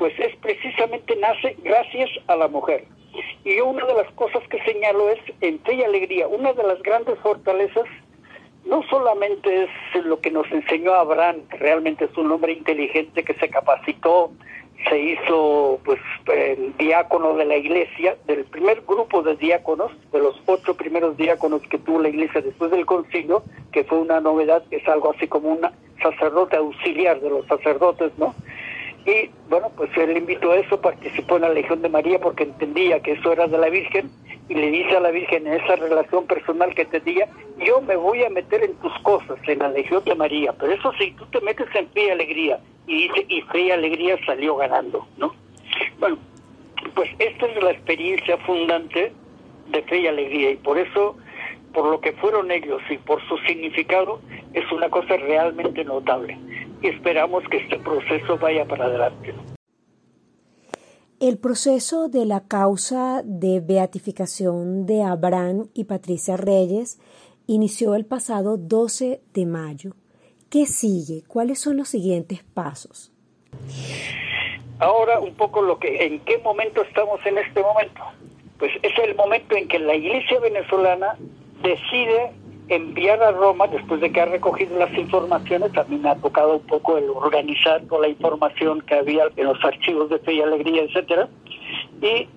pues 0.00 0.18
es 0.18 0.34
precisamente 0.36 1.14
nace 1.16 1.54
gracias 1.62 2.08
a 2.26 2.34
la 2.34 2.48
mujer. 2.48 2.86
Y 3.44 3.56
yo 3.56 3.66
una 3.66 3.84
de 3.84 3.92
las 3.92 4.10
cosas 4.14 4.42
que 4.48 4.58
señalo 4.64 5.10
es, 5.10 5.18
en 5.42 5.60
y 5.70 5.82
alegría, 5.82 6.26
una 6.26 6.54
de 6.54 6.62
las 6.62 6.82
grandes 6.82 7.18
fortalezas 7.18 7.84
no 8.64 8.82
solamente 8.84 9.64
es 9.64 10.04
lo 10.04 10.18
que 10.20 10.30
nos 10.30 10.50
enseñó 10.50 10.94
Abraham, 10.94 11.42
realmente 11.50 12.06
es 12.06 12.16
un 12.16 12.32
hombre 12.32 12.52
inteligente 12.54 13.22
que 13.22 13.34
se 13.34 13.50
capacitó, 13.50 14.30
se 14.88 14.98
hizo 14.98 15.78
pues 15.84 16.00
el 16.32 16.74
diácono 16.78 17.36
de 17.36 17.44
la 17.44 17.58
iglesia, 17.58 18.16
del 18.26 18.44
primer 18.46 18.80
grupo 18.86 19.22
de 19.22 19.36
diáconos, 19.36 19.92
de 20.12 20.18
los 20.18 20.40
ocho 20.46 20.78
primeros 20.78 21.18
diáconos 21.18 21.60
que 21.68 21.76
tuvo 21.76 22.00
la 22.00 22.08
iglesia 22.08 22.40
después 22.40 22.70
del 22.70 22.86
concilio, 22.86 23.42
que 23.70 23.84
fue 23.84 23.98
una 23.98 24.18
novedad, 24.20 24.62
es 24.70 24.88
algo 24.88 25.12
así 25.14 25.28
como 25.28 25.50
un 25.50 25.60
sacerdote 26.02 26.56
auxiliar 26.56 27.20
de 27.20 27.28
los 27.28 27.46
sacerdotes, 27.48 28.12
¿no? 28.16 28.34
Y 29.06 29.30
bueno, 29.48 29.70
pues 29.76 29.90
él 29.96 30.16
invitó 30.16 30.52
a 30.52 30.56
eso, 30.56 30.80
participó 30.80 31.36
en 31.36 31.42
la 31.42 31.48
Legión 31.50 31.80
de 31.82 31.88
María 31.88 32.18
porque 32.20 32.44
entendía 32.44 33.00
que 33.00 33.12
eso 33.12 33.32
era 33.32 33.46
de 33.46 33.58
la 33.58 33.68
Virgen 33.68 34.10
y 34.48 34.54
le 34.54 34.70
dice 34.70 34.96
a 34.96 35.00
la 35.00 35.10
Virgen 35.10 35.46
en 35.46 35.54
esa 35.54 35.76
relación 35.76 36.26
personal 36.26 36.74
que 36.74 36.84
tenía, 36.84 37.28
yo 37.64 37.80
me 37.80 37.96
voy 37.96 38.24
a 38.24 38.30
meter 38.30 38.64
en 38.64 38.74
tus 38.74 38.92
cosas, 39.02 39.38
en 39.46 39.60
la 39.60 39.70
Legión 39.70 40.02
de 40.04 40.14
María, 40.14 40.52
pero 40.58 40.72
eso 40.72 40.92
sí, 40.98 41.14
tú 41.16 41.24
te 41.26 41.40
metes 41.40 41.68
en 41.74 41.88
fe 41.90 42.06
y 42.06 42.10
alegría. 42.10 42.60
Y 42.86 43.08
dice, 43.08 43.26
y 43.28 43.42
fe 43.42 43.60
y 43.60 43.70
alegría 43.70 44.18
salió 44.26 44.56
ganando, 44.56 45.06
¿no? 45.16 45.32
Bueno, 46.00 46.18
pues 46.94 47.10
esta 47.18 47.46
es 47.46 47.62
la 47.62 47.70
experiencia 47.70 48.36
fundante 48.38 49.12
de 49.68 49.82
fe 49.82 50.00
y 50.00 50.06
alegría 50.08 50.50
y 50.50 50.56
por 50.56 50.78
eso, 50.78 51.16
por 51.72 51.86
lo 51.86 52.00
que 52.00 52.12
fueron 52.14 52.50
ellos 52.50 52.82
y 52.90 52.98
por 52.98 53.24
su 53.28 53.38
significado, 53.38 54.20
es 54.52 54.70
una 54.72 54.88
cosa 54.88 55.16
realmente 55.16 55.84
notable. 55.84 56.36
Y 56.82 56.88
esperamos 56.88 57.44
que 57.50 57.58
este 57.58 57.78
proceso 57.78 58.38
vaya 58.38 58.64
para 58.64 58.86
adelante. 58.86 59.34
El 61.20 61.36
proceso 61.36 62.08
de 62.08 62.24
la 62.24 62.40
causa 62.48 63.20
de 63.24 63.60
beatificación 63.60 64.86
de 64.86 65.02
Abraham 65.02 65.68
y 65.74 65.84
Patricia 65.84 66.38
Reyes 66.38 66.98
inició 67.46 67.94
el 67.94 68.06
pasado 68.06 68.56
12 68.56 69.20
de 69.34 69.44
mayo. 69.44 69.90
¿Qué 70.48 70.64
sigue? 70.64 71.22
¿Cuáles 71.28 71.60
son 71.60 71.76
los 71.76 71.88
siguientes 71.88 72.42
pasos? 72.42 73.12
Ahora 74.78 75.20
un 75.20 75.34
poco 75.34 75.60
lo 75.60 75.78
que 75.78 76.06
en 76.06 76.20
qué 76.20 76.38
momento 76.38 76.82
estamos 76.82 77.20
en 77.26 77.36
este 77.36 77.60
momento. 77.60 78.00
Pues 78.58 78.72
es 78.82 78.92
el 79.04 79.14
momento 79.14 79.56
en 79.56 79.68
que 79.68 79.78
la 79.78 79.94
Iglesia 79.94 80.40
venezolana 80.40 81.16
decide 81.62 82.32
enviar 82.70 83.22
a 83.22 83.32
Roma, 83.32 83.66
después 83.66 84.00
de 84.00 84.10
que 84.12 84.20
ha 84.20 84.26
recogido 84.26 84.78
las 84.78 84.92
informaciones, 84.94 85.72
me 85.88 86.08
ha 86.08 86.14
tocado 86.14 86.56
un 86.56 86.66
poco 86.66 86.96
el 86.96 87.10
organizar 87.10 87.82
toda 87.88 88.02
la 88.02 88.08
información 88.08 88.80
que 88.82 88.94
había 88.94 89.24
en 89.36 89.44
los 89.44 89.62
archivos 89.64 90.08
de 90.08 90.20
Fe 90.20 90.34
y 90.34 90.40
Alegría, 90.40 90.84
etcétera, 90.84 91.28
y 92.00 92.28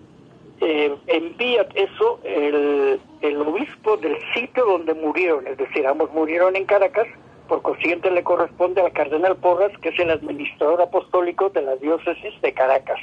eh, 0.59 0.95
envía 1.07 1.67
eso 1.75 2.19
el, 2.23 2.99
el 3.21 3.37
obispo 3.41 3.95
del 3.97 4.17
sitio 4.33 4.65
donde 4.65 4.95
murieron, 4.95 5.45
es 5.45 5.57
decir, 5.57 5.85
ambos 5.85 6.11
murieron 6.13 6.55
en 6.55 6.65
Caracas, 6.65 7.07
por 7.47 7.61
consiguiente 7.61 8.09
le 8.09 8.23
corresponde 8.23 8.81
al 8.81 8.91
cardenal 8.91 9.35
Porras, 9.35 9.71
que 9.79 9.89
es 9.89 9.99
el 9.99 10.09
administrador 10.09 10.81
apostólico 10.81 11.49
de 11.49 11.61
la 11.61 11.75
diócesis 11.75 12.33
de 12.41 12.53
Caracas. 12.53 12.99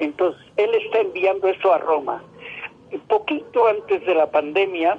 Entonces, 0.00 0.42
él 0.56 0.74
está 0.74 1.00
enviando 1.00 1.46
eso 1.46 1.72
a 1.72 1.78
Roma. 1.78 2.24
Un 2.90 3.00
poquito 3.00 3.68
antes 3.68 4.04
de 4.04 4.14
la 4.14 4.30
pandemia, 4.30 4.98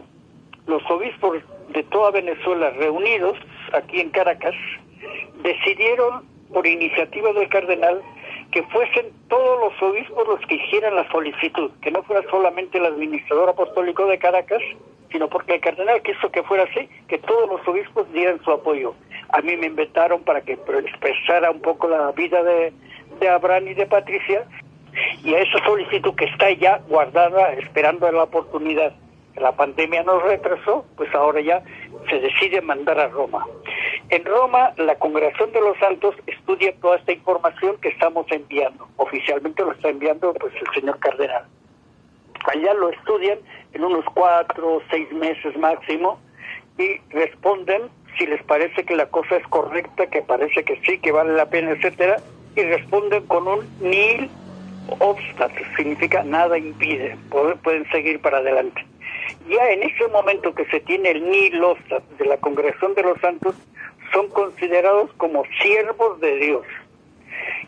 los 0.67 0.83
obispos 0.89 1.39
de 1.69 1.83
toda 1.83 2.11
Venezuela 2.11 2.69
reunidos 2.71 3.37
aquí 3.73 3.99
en 3.99 4.09
Caracas 4.09 4.55
decidieron, 5.41 6.25
por 6.53 6.65
iniciativa 6.67 7.33
del 7.33 7.49
cardenal, 7.49 8.01
que 8.51 8.63
fuesen 8.63 9.07
todos 9.27 9.59
los 9.59 9.81
obispos 9.81 10.27
los 10.27 10.39
que 10.41 10.55
hicieran 10.55 10.95
la 10.95 11.09
solicitud, 11.09 11.71
que 11.81 11.91
no 11.91 12.03
fuera 12.03 12.21
solamente 12.29 12.77
el 12.77 12.85
administrador 12.85 13.49
apostólico 13.49 14.05
de 14.05 14.19
Caracas, 14.19 14.61
sino 15.11 15.27
porque 15.27 15.55
el 15.55 15.61
cardenal 15.61 16.01
quiso 16.03 16.31
que 16.31 16.43
fuera 16.43 16.63
así, 16.63 16.87
que 17.07 17.17
todos 17.17 17.49
los 17.49 17.67
obispos 17.67 18.11
dieran 18.13 18.41
su 18.43 18.51
apoyo. 18.51 18.93
A 19.29 19.41
mí 19.41 19.57
me 19.57 19.67
invitaron 19.67 20.21
para 20.23 20.41
que 20.41 20.53
expresara 20.53 21.51
un 21.51 21.61
poco 21.61 21.87
la 21.87 22.11
vida 22.11 22.43
de, 22.43 22.71
de 23.19 23.29
Abraham 23.29 23.69
y 23.69 23.73
de 23.73 23.87
Patricia, 23.87 24.45
y 25.23 25.33
a 25.33 25.39
esa 25.39 25.63
solicitud 25.65 26.13
que 26.13 26.25
está 26.25 26.51
ya 26.51 26.79
guardada, 26.87 27.53
esperando 27.53 28.11
la 28.11 28.23
oportunidad 28.23 28.93
la 29.35 29.51
pandemia 29.51 30.03
nos 30.03 30.21
retrasó, 30.23 30.85
pues 30.95 31.13
ahora 31.15 31.41
ya 31.41 31.63
se 32.09 32.19
decide 32.19 32.61
mandar 32.61 32.99
a 32.99 33.07
Roma. 33.07 33.45
En 34.09 34.23
Roma, 34.25 34.73
la 34.77 34.95
Congregación 34.95 35.51
de 35.51 35.61
los 35.61 35.77
Santos 35.79 36.15
estudia 36.27 36.73
toda 36.79 36.97
esta 36.97 37.13
información 37.13 37.77
que 37.81 37.89
estamos 37.89 38.25
enviando. 38.29 38.87
Oficialmente 38.97 39.63
lo 39.63 39.71
está 39.71 39.89
enviando 39.89 40.33
pues 40.33 40.53
el 40.55 40.73
señor 40.73 40.99
cardenal. 40.99 41.45
Allá 42.53 42.73
lo 42.73 42.89
estudian 42.89 43.39
en 43.73 43.83
unos 43.83 44.05
cuatro 44.13 44.75
o 44.75 44.81
seis 44.91 45.11
meses 45.13 45.57
máximo 45.57 46.19
y 46.77 46.99
responden 47.09 47.89
si 48.17 48.27
les 48.27 48.43
parece 48.43 48.83
que 48.83 48.95
la 48.95 49.07
cosa 49.07 49.37
es 49.37 49.47
correcta, 49.47 50.07
que 50.07 50.21
parece 50.21 50.63
que 50.63 50.79
sí, 50.85 50.99
que 50.99 51.11
vale 51.11 51.33
la 51.33 51.49
pena, 51.49 51.71
etcétera, 51.71 52.17
y 52.55 52.61
responden 52.61 53.25
con 53.25 53.47
un 53.47 53.67
nil 53.79 54.29
obstáculo, 54.99 55.65
significa 55.75 56.23
nada 56.23 56.57
impide, 56.57 57.17
pueden 57.63 57.89
seguir 57.89 58.19
para 58.19 58.39
adelante 58.39 58.85
ya 59.49 59.69
en 59.71 59.83
ese 59.83 60.07
momento 60.07 60.53
que 60.53 60.65
se 60.65 60.79
tiene 60.81 61.11
el 61.11 61.29
Nilo 61.29 61.77
de 62.17 62.25
la 62.25 62.37
Congregación 62.37 62.93
de 62.95 63.03
los 63.03 63.19
Santos, 63.19 63.55
son 64.13 64.29
considerados 64.29 65.11
como 65.17 65.43
siervos 65.61 66.19
de 66.19 66.35
Dios. 66.37 66.65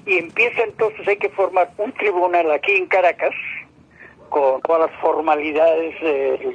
Y 0.06 0.20
empieza 0.20 0.64
entonces, 0.64 1.08
hay 1.08 1.18
que 1.18 1.30
formar 1.30 1.72
un 1.78 1.92
tribunal 1.94 2.52
aquí 2.52 2.72
en 2.74 2.86
Caracas, 2.86 3.34
con 4.30 4.62
todas 4.62 4.90
las 4.90 5.02
formalidades 5.02 6.00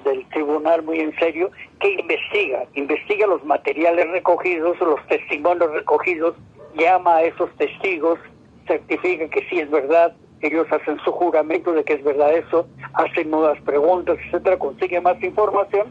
del 0.05 0.27
tribunal 0.31 0.83
muy 0.83 1.01
en 1.01 1.17
serio, 1.19 1.51
que 1.81 1.93
investiga, 1.93 2.65
investiga 2.75 3.27
los 3.27 3.45
materiales 3.45 4.09
recogidos, 4.11 4.79
los 4.81 5.05
testimonios 5.07 5.73
recogidos, 5.73 6.37
llama 6.75 7.17
a 7.17 7.23
esos 7.23 7.51
testigos, 7.57 8.19
certifica 8.67 9.29
que 9.29 9.47
sí 9.49 9.61
es 9.61 9.71
verdad, 9.71 10.15
ellos 10.43 10.67
hacen 10.71 10.99
su 11.05 11.13
juramento 11.13 11.73
de 11.73 11.85
que 11.85 11.95
es 11.95 12.05
verdad 12.05 12.35
eso, 12.35 12.67
hacen 12.95 13.31
nuevas 13.31 13.61
preguntas, 13.63 14.19
etcétera, 14.25 14.59
consiguen 14.59 15.03
más 15.03 15.23
información. 15.23 15.89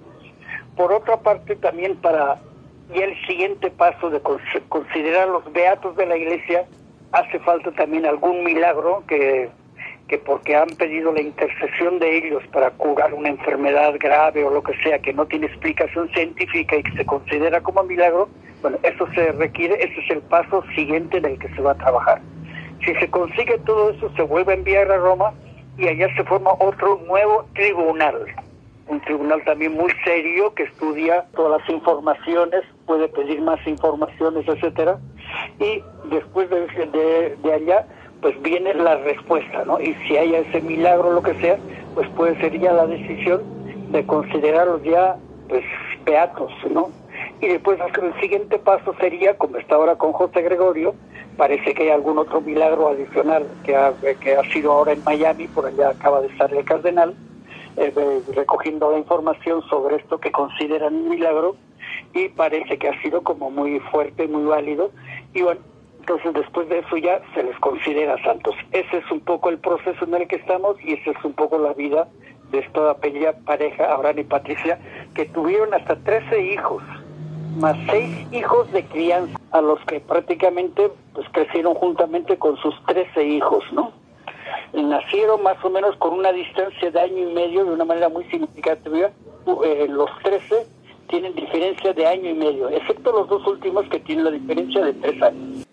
Por 0.75 0.91
otra 0.93 1.17
parte, 1.17 1.55
también 1.55 1.95
para 1.97 2.39
y 2.93 3.01
el 3.01 3.15
siguiente 3.27 3.69
paso 3.69 4.09
de 4.09 4.19
considerar 4.67 5.27
los 5.27 5.51
beatos 5.53 5.95
de 5.95 6.07
la 6.07 6.17
iglesia, 6.17 6.65
hace 7.11 7.39
falta 7.39 7.71
también 7.71 8.05
algún 8.05 8.43
milagro 8.43 9.03
que, 9.07 9.49
que 10.07 10.17
porque 10.17 10.55
han 10.55 10.69
pedido 10.69 11.11
la 11.11 11.21
intercesión 11.21 11.99
de 11.99 12.17
ellos 12.17 12.43
para 12.51 12.71
curar 12.71 13.13
una 13.13 13.29
enfermedad 13.29 13.93
grave 13.99 14.43
o 14.43 14.49
lo 14.49 14.63
que 14.63 14.73
sea 14.81 14.99
que 14.99 15.13
no 15.13 15.25
tiene 15.27 15.45
explicación 15.45 16.09
científica 16.09 16.77
y 16.77 16.83
que 16.83 16.91
se 16.93 17.05
considera 17.05 17.61
como 17.61 17.83
milagro, 17.83 18.27
bueno, 18.61 18.77
eso 18.83 19.07
se 19.13 19.31
requiere, 19.33 19.75
ese 19.75 20.01
es 20.01 20.09
el 20.09 20.21
paso 20.21 20.63
siguiente 20.75 21.17
en 21.17 21.25
el 21.25 21.39
que 21.39 21.49
se 21.49 21.61
va 21.61 21.71
a 21.71 21.77
trabajar. 21.77 22.21
Si 22.85 22.93
se 22.95 23.09
consigue 23.09 23.57
todo 23.65 23.91
eso, 23.91 24.09
se 24.15 24.23
vuelve 24.23 24.53
a 24.53 24.55
enviar 24.55 24.91
a 24.91 24.97
Roma 24.97 25.33
y 25.77 25.87
allá 25.87 26.13
se 26.15 26.23
forma 26.23 26.51
otro 26.59 26.99
nuevo 27.07 27.45
tribunal. 27.53 28.25
Un 28.87 29.01
tribunal 29.01 29.43
también 29.45 29.73
muy 29.73 29.91
serio 30.03 30.53
que 30.53 30.63
estudia 30.63 31.25
todas 31.35 31.61
las 31.61 31.69
informaciones, 31.69 32.63
puede 32.85 33.07
pedir 33.07 33.41
más 33.41 33.65
informaciones, 33.67 34.47
etcétera. 34.47 34.97
Y 35.59 35.83
después 36.09 36.49
de, 36.49 37.37
de, 37.43 37.53
allá, 37.53 37.85
pues 38.21 38.41
viene 38.41 38.73
la 38.73 38.97
respuesta, 38.97 39.63
¿no? 39.65 39.79
Y 39.79 39.93
si 40.07 40.17
hay 40.17 40.33
ese 40.33 40.61
milagro, 40.61 41.13
lo 41.13 41.21
que 41.21 41.35
sea, 41.35 41.57
pues 41.93 42.09
puede 42.09 42.39
ser 42.39 42.59
ya 42.59 42.73
la 42.73 42.87
decisión 42.87 43.41
de 43.91 44.05
considerarlos 44.05 44.83
ya, 44.83 45.17
pues, 45.47 45.63
beatos, 46.05 46.51
¿no? 46.71 46.89
Y 47.41 47.47
después 47.47 47.79
el 47.79 48.19
siguiente 48.19 48.59
paso 48.59 48.93
sería, 48.99 49.37
como 49.37 49.57
está 49.57 49.75
ahora 49.75 49.95
con 49.95 50.11
José 50.11 50.41
Gregorio, 50.41 50.93
parece 51.37 51.73
que 51.73 51.83
hay 51.83 51.89
algún 51.89 52.17
otro 52.17 52.41
milagro 52.41 52.89
adicional 52.89 53.47
que 53.63 53.75
ha, 53.75 53.93
que 54.19 54.35
ha 54.35 54.43
sido 54.51 54.73
ahora 54.73 54.91
en 54.91 55.03
Miami, 55.05 55.47
por 55.47 55.65
allá 55.65 55.89
acaba 55.89 56.19
de 56.19 56.27
estar 56.27 56.53
el 56.53 56.65
cardenal, 56.65 57.15
eh, 57.77 57.93
recogiendo 58.35 58.91
la 58.91 58.97
información 58.97 59.61
sobre 59.69 59.95
esto 59.95 60.19
que 60.19 60.31
consideran 60.31 60.95
un 60.95 61.09
milagro 61.09 61.55
y 62.13 62.27
parece 62.27 62.77
que 62.77 62.89
ha 62.89 63.01
sido 63.01 63.21
como 63.21 63.49
muy 63.49 63.79
fuerte, 63.79 64.27
muy 64.27 64.43
válido 64.43 64.91
y 65.33 65.41
bueno, 65.43 65.61
entonces 65.99 66.33
después 66.33 66.67
de 66.67 66.79
eso 66.79 66.97
ya 66.97 67.21
se 67.33 67.43
les 67.43 67.57
considera 67.59 68.21
santos. 68.21 68.53
Ese 68.73 68.97
es 68.97 69.11
un 69.11 69.21
poco 69.21 69.49
el 69.49 69.59
proceso 69.59 70.03
en 70.03 70.15
el 70.15 70.27
que 70.27 70.37
estamos 70.37 70.75
y 70.83 70.93
esa 70.93 71.11
es 71.11 71.23
un 71.23 71.33
poco 71.33 71.57
la 71.57 71.71
vida 71.73 72.09
de 72.51 72.59
esta 72.59 72.95
pareja, 73.45 73.93
Abraham 73.93 74.19
y 74.19 74.23
Patricia, 74.23 74.79
que 75.13 75.25
tuvieron 75.25 75.73
hasta 75.73 75.95
13 75.95 76.41
hijos 76.51 76.83
más 77.57 77.77
seis 77.89 78.27
hijos 78.31 78.71
de 78.71 78.85
crianza, 78.85 79.37
a 79.51 79.61
los 79.61 79.79
que 79.85 79.99
prácticamente 79.99 80.91
pues 81.13 81.27
crecieron 81.31 81.75
juntamente 81.75 82.37
con 82.37 82.57
sus 82.57 82.75
trece 82.85 83.23
hijos, 83.25 83.63
¿no? 83.71 83.91
Nacieron 84.73 85.43
más 85.43 85.63
o 85.63 85.69
menos 85.69 85.95
con 85.97 86.13
una 86.13 86.31
distancia 86.31 86.91
de 86.91 86.99
año 86.99 87.29
y 87.29 87.33
medio, 87.33 87.65
de 87.65 87.71
una 87.71 87.85
manera 87.85 88.09
muy 88.09 88.23
significativa. 88.25 89.09
Eh, 89.65 89.87
los 89.89 90.09
trece 90.23 90.67
tienen 91.09 91.33
diferencia 91.33 91.93
de 91.93 92.05
año 92.05 92.29
y 92.29 92.33
medio, 92.33 92.69
excepto 92.69 93.11
los 93.11 93.27
dos 93.27 93.45
últimos 93.47 93.87
que 93.89 93.99
tienen 93.99 94.25
la 94.25 94.31
diferencia 94.31 94.85
de 94.85 94.93
tres 94.93 95.21
años. 95.21 95.65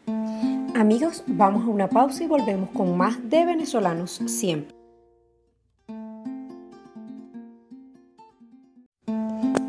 Amigos, 0.74 1.24
vamos 1.26 1.64
a 1.64 1.68
una 1.68 1.88
pausa 1.88 2.24
y 2.24 2.26
volvemos 2.26 2.70
con 2.70 2.96
más 2.96 3.30
de 3.30 3.46
venezolanos 3.46 4.10
siempre. 4.26 4.75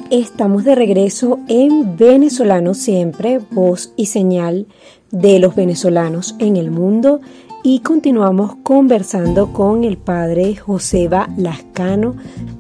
Estamos 0.09 0.63
de 0.63 0.73
regreso 0.73 1.39
en 1.49 1.97
Venezolano 1.97 2.73
Siempre, 2.73 3.41
voz 3.51 3.91
y 3.97 4.05
señal 4.05 4.65
de 5.11 5.37
los 5.39 5.53
venezolanos 5.53 6.33
en 6.39 6.55
el 6.55 6.71
mundo 6.71 7.19
y 7.61 7.79
continuamos 7.81 8.55
conversando 8.63 9.51
con 9.51 9.83
el 9.83 9.97
padre 9.97 10.55
Joseba 10.55 11.27
Lascano, 11.35 12.15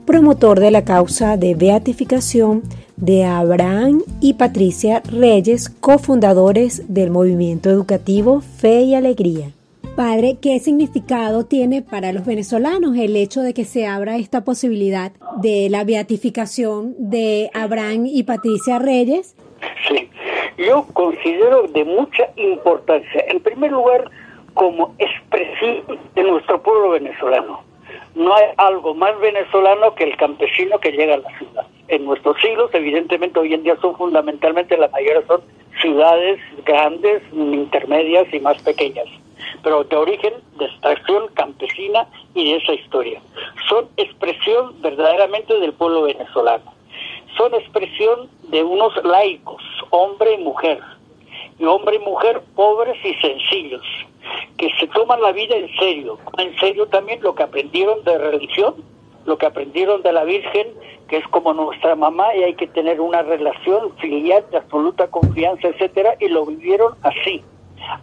promotor 0.05 0.59
de 0.59 0.71
la 0.71 0.83
causa 0.83 1.37
de 1.37 1.55
beatificación 1.55 2.63
de 2.97 3.23
Abraham 3.23 4.03
y 4.19 4.33
Patricia 4.33 5.01
Reyes, 5.09 5.69
cofundadores 5.69 6.93
del 6.93 7.11
movimiento 7.11 7.69
educativo 7.69 8.41
Fe 8.41 8.81
y 8.81 8.93
Alegría. 8.93 9.56
Padre, 9.97 10.37
¿qué 10.39 10.59
significado 10.59 11.47
tiene 11.47 11.81
para 11.81 12.13
los 12.13 12.23
venezolanos 12.23 12.95
el 12.95 13.15
hecho 13.15 13.41
de 13.41 13.55
que 13.55 13.65
se 13.65 13.87
abra 13.87 14.17
esta 14.17 14.43
posibilidad 14.45 15.11
de 15.41 15.69
la 15.71 15.85
beatificación 15.85 16.93
de 16.99 17.49
Abraham 17.55 18.05
y 18.05 18.21
Patricia 18.21 18.77
Reyes? 18.77 19.35
Sí, 19.87 20.07
yo 20.59 20.85
considero 20.93 21.63
de 21.63 21.83
mucha 21.83 22.29
importancia, 22.35 23.25
en 23.27 23.39
primer 23.39 23.71
lugar, 23.71 24.11
como 24.53 24.93
expresión 24.99 25.81
de 26.13 26.23
nuestro 26.25 26.61
pueblo 26.61 26.91
venezolano. 26.91 27.63
No 28.13 28.35
hay 28.35 28.45
algo 28.57 28.93
más 28.93 29.19
venezolano 29.19 29.95
que 29.95 30.03
el 30.03 30.15
campesino 30.15 30.77
que 30.77 30.91
llega 30.91 31.15
a 31.15 31.17
la 31.17 31.37
ciudad. 31.39 31.65
En 31.87 32.05
nuestros 32.05 32.39
siglos, 32.39 32.69
evidentemente, 32.73 33.39
hoy 33.39 33.55
en 33.55 33.63
día 33.63 33.75
son 33.81 33.97
fundamentalmente, 33.97 34.77
la 34.77 34.89
mayoría 34.89 35.25
son 35.25 35.41
ciudades 35.81 36.39
grandes, 36.67 37.23
intermedias 37.33 38.31
y 38.31 38.39
más 38.39 38.61
pequeñas 38.61 39.07
pero 39.63 39.83
de 39.83 39.95
origen 39.95 40.33
de 40.57 40.65
extracción 40.65 41.27
campesina 41.33 42.07
y 42.33 42.51
de 42.51 42.57
esa 42.57 42.73
historia. 42.73 43.21
Son 43.69 43.87
expresión 43.97 44.81
verdaderamente 44.81 45.59
del 45.59 45.73
pueblo 45.73 46.03
venezolano. 46.03 46.73
Son 47.37 47.53
expresión 47.53 48.29
de 48.49 48.63
unos 48.63 48.93
laicos, 49.03 49.61
hombre 49.91 50.33
y 50.33 50.37
mujer, 50.37 50.79
y 51.59 51.65
hombre 51.65 51.97
y 51.97 51.99
mujer 51.99 52.41
pobres 52.55 52.97
y 53.03 53.13
sencillos, 53.15 53.85
que 54.57 54.69
se 54.79 54.87
toman 54.87 55.21
la 55.21 55.31
vida 55.31 55.55
en 55.55 55.69
serio, 55.77 56.17
en 56.37 56.57
serio 56.59 56.87
también 56.87 57.21
lo 57.21 57.35
que 57.35 57.43
aprendieron 57.43 58.03
de 58.03 58.17
religión, 58.17 58.75
lo 59.25 59.37
que 59.37 59.45
aprendieron 59.45 60.01
de 60.01 60.13
la 60.13 60.23
Virgen, 60.23 60.67
que 61.07 61.17
es 61.17 61.27
como 61.27 61.53
nuestra 61.53 61.95
mamá 61.95 62.35
y 62.35 62.43
hay 62.43 62.53
que 62.55 62.67
tener 62.67 62.99
una 62.99 63.21
relación 63.21 63.95
filial 63.97 64.45
de 64.51 64.57
absoluta 64.57 65.07
confianza, 65.07 65.67
etcétera, 65.67 66.15
y 66.19 66.27
lo 66.29 66.45
vivieron 66.45 66.95
así. 67.03 67.43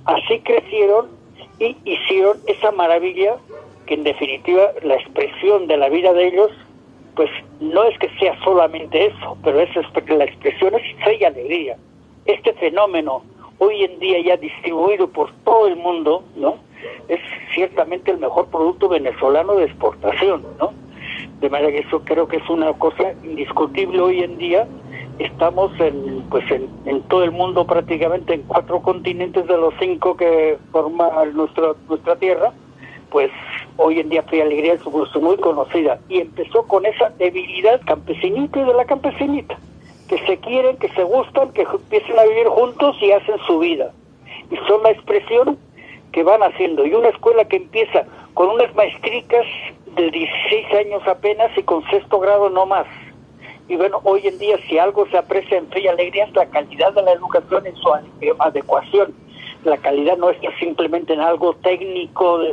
Así 0.05 0.41
crecieron 0.41 1.09
y 1.59 1.77
hicieron 1.85 2.39
esa 2.47 2.71
maravilla 2.73 3.37
que 3.87 3.95
en 3.95 4.05
definitiva 4.05 4.71
la 4.83 4.95
expresión 4.95 5.67
de 5.67 5.77
la 5.77 5.89
vida 5.89 6.13
de 6.13 6.29
ellos 6.29 6.51
pues 7.15 7.31
no 7.61 7.85
es 7.85 7.97
que 7.99 8.09
sea 8.19 8.37
solamente 8.43 9.07
eso, 9.07 9.37
pero 9.45 9.61
es 9.61 9.71
la 10.09 10.25
expresión 10.25 10.75
es 10.75 10.83
fe 11.05 11.19
y 11.21 11.25
alegría. 11.25 11.77
Este 12.27 12.53
fenómeno 12.55 13.23
hoy 13.59 13.85
en 13.85 13.99
día 14.01 14.21
ya 14.21 14.37
distribuido 14.37 15.09
por 15.09 15.33
todo 15.45 15.67
el 15.67 15.77
mundo, 15.77 16.25
¿no? 16.37 16.57
Es 17.09 17.21
ciertamente 17.55 18.11
el 18.11 18.19
mejor 18.19 18.47
producto 18.49 18.89
venezolano 18.89 19.55
de 19.57 19.65
exportación, 19.65 20.45
¿no? 20.59 20.73
De 21.41 21.49
manera 21.49 21.71
que 21.71 21.87
eso 21.87 22.01
creo 22.05 22.27
que 22.27 22.39
es 22.39 22.49
una 22.49 22.73
cosa 22.75 23.13
indiscutible 23.23 24.01
hoy 24.01 24.23
en 24.23 24.39
día. 24.39 24.67
Estamos 25.19 25.73
en, 25.81 26.25
pues 26.29 26.45
en, 26.51 27.03
todo 27.03 27.25
el 27.25 27.31
mundo 27.31 27.67
prácticamente 27.67 28.35
en 28.35 28.43
cuatro 28.43 28.81
continentes 28.81 29.47
de 29.47 29.57
los 29.57 29.73
cinco 29.79 30.17
que 30.17 30.59
forman 30.73 31.35
nuestra, 31.35 31.75
nuestra 31.89 32.17
tierra, 32.17 32.53
pues 33.11 33.31
hoy 33.77 34.01
en 34.01 34.09
día 34.09 34.23
Fe 34.23 34.43
Alegría 34.43 34.75
es 34.75 34.85
muy 34.87 35.37
conocida 35.37 36.01
y 36.09 36.19
empezó 36.19 36.65
con 36.65 36.85
esa 36.85 37.11
debilidad 37.11 37.81
campesinita 37.87 38.61
y 38.61 38.65
de 38.65 38.75
la 38.75 38.85
campesinita 38.85 39.57
que 40.09 40.19
se 40.27 40.37
quieren, 40.39 40.77
que 40.79 40.89
se 40.91 41.05
gustan, 41.05 41.53
que 41.53 41.63
empiecen 41.63 42.19
a 42.19 42.25
vivir 42.25 42.47
juntos 42.49 42.97
y 43.01 43.13
hacen 43.13 43.39
su 43.47 43.59
vida. 43.59 43.93
Y 44.51 44.57
son 44.69 44.83
la 44.83 44.91
expresión 44.91 45.59
que 46.13 46.23
van 46.23 46.43
haciendo. 46.43 46.85
Y 46.85 46.95
una 46.95 47.09
escuela 47.09 47.45
que 47.45 47.57
empieza 47.57 48.05
con 48.35 48.51
unas 48.51 48.75
maestricas 48.75 49.47
de 49.97 50.11
16 50.11 50.75
años 50.75 51.07
apenas 51.07 51.57
y 51.57 51.63
con 51.63 51.85
sexto 51.91 52.21
grado 52.21 52.51
no 52.51 52.67
más. 52.67 52.87
Y 53.69 53.77
bueno, 53.77 54.01
hoy 54.05 54.27
en 54.27 54.39
día 54.39 54.59
si 54.69 54.79
algo 54.79 55.07
se 55.09 55.17
aprecia 55.17 55.59
en 55.59 55.69
fe 55.69 55.81
y 55.81 55.89
alegría 55.89 56.25
es 56.25 56.35
la 56.35 56.47
calidad 56.47 56.93
de 56.93 57.03
la 57.03 57.13
educación 57.13 57.67
en 57.67 57.77
su 57.77 57.89
adecuación 58.39 59.15
la 59.65 59.79
calidad 59.79 60.19
no 60.19 60.31
está 60.31 60.49
simplemente 60.59 61.13
en 61.13 61.21
algo 61.21 61.55
técnico 61.57 62.39
de, 62.39 62.53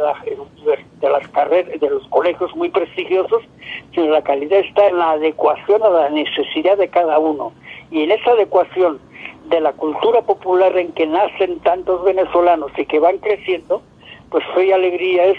de 1.02 1.10
las 1.10 1.28
carreras, 1.30 1.80
de 1.80 1.90
los 1.90 2.08
colegios 2.08 2.56
muy 2.56 2.70
prestigiosos, 2.70 3.44
sino 3.94 4.08
la 4.08 4.22
calidad 4.22 4.60
está 4.60 4.88
en 4.88 4.98
la 4.98 5.12
adecuación 5.12 5.84
a 5.84 5.90
la 5.90 6.10
necesidad 6.10 6.78
de 6.78 6.88
cada 6.88 7.20
uno. 7.20 7.54
Y 7.92 8.04
en 8.04 8.12
esa 8.12 8.32
adecuación 8.32 9.00
de 9.50 9.60
la 9.60 9.74
cultura 9.74 10.22
popular 10.22 10.78
en 10.78 10.94
que 10.94 11.06
nacen 11.06 11.60
tantos 11.60 12.04
venezolanos 12.04 12.72
y 12.78 12.86
que 12.86 13.00
van 13.00 13.18
creciendo, 13.18 13.82
pues 14.30 14.46
Fe 14.56 14.68
y 14.68 14.72
Alegría 14.72 15.26
es 15.26 15.38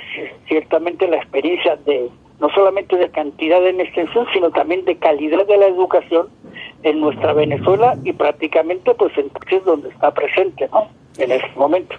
ciertamente 0.48 1.08
la 1.08 1.16
experiencia 1.16 1.76
de 1.76 2.10
no 2.40 2.48
solamente 2.50 2.96
de 2.96 3.10
cantidad 3.10 3.66
en 3.66 3.80
extensión, 3.80 4.26
sino 4.32 4.50
también 4.50 4.84
de 4.84 4.96
calidad 4.96 5.46
de 5.46 5.56
la 5.56 5.66
educación 5.66 6.28
en 6.82 7.00
nuestra 7.00 7.32
Venezuela 7.32 7.96
y 8.04 8.12
prácticamente 8.12 8.94
pues 8.94 9.16
en 9.16 9.28
países 9.30 9.64
donde 9.64 9.88
está 9.90 10.12
presente, 10.12 10.68
¿no? 10.72 10.88
en 11.18 11.32
este 11.32 11.50
momento. 11.56 11.96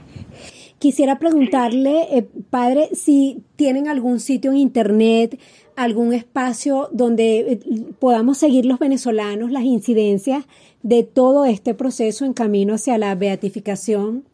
Quisiera 0.80 1.18
preguntarle, 1.18 2.08
eh, 2.12 2.28
padre, 2.50 2.90
si 2.94 3.44
tienen 3.56 3.88
algún 3.88 4.20
sitio 4.20 4.52
en 4.52 4.58
internet, 4.58 5.40
algún 5.78 6.14
espacio 6.14 6.90
donde 6.92 7.40
eh, 7.40 7.60
podamos 8.00 8.38
seguir 8.38 8.66
los 8.66 8.80
venezolanos 8.80 9.50
las 9.50 9.64
incidencias 9.64 10.46
de 10.82 11.04
todo 11.04 11.46
este 11.46 11.74
proceso 11.74 12.26
en 12.26 12.34
camino 12.34 12.74
hacia 12.74 12.98
la 12.98 13.16
beatificación 13.16 14.26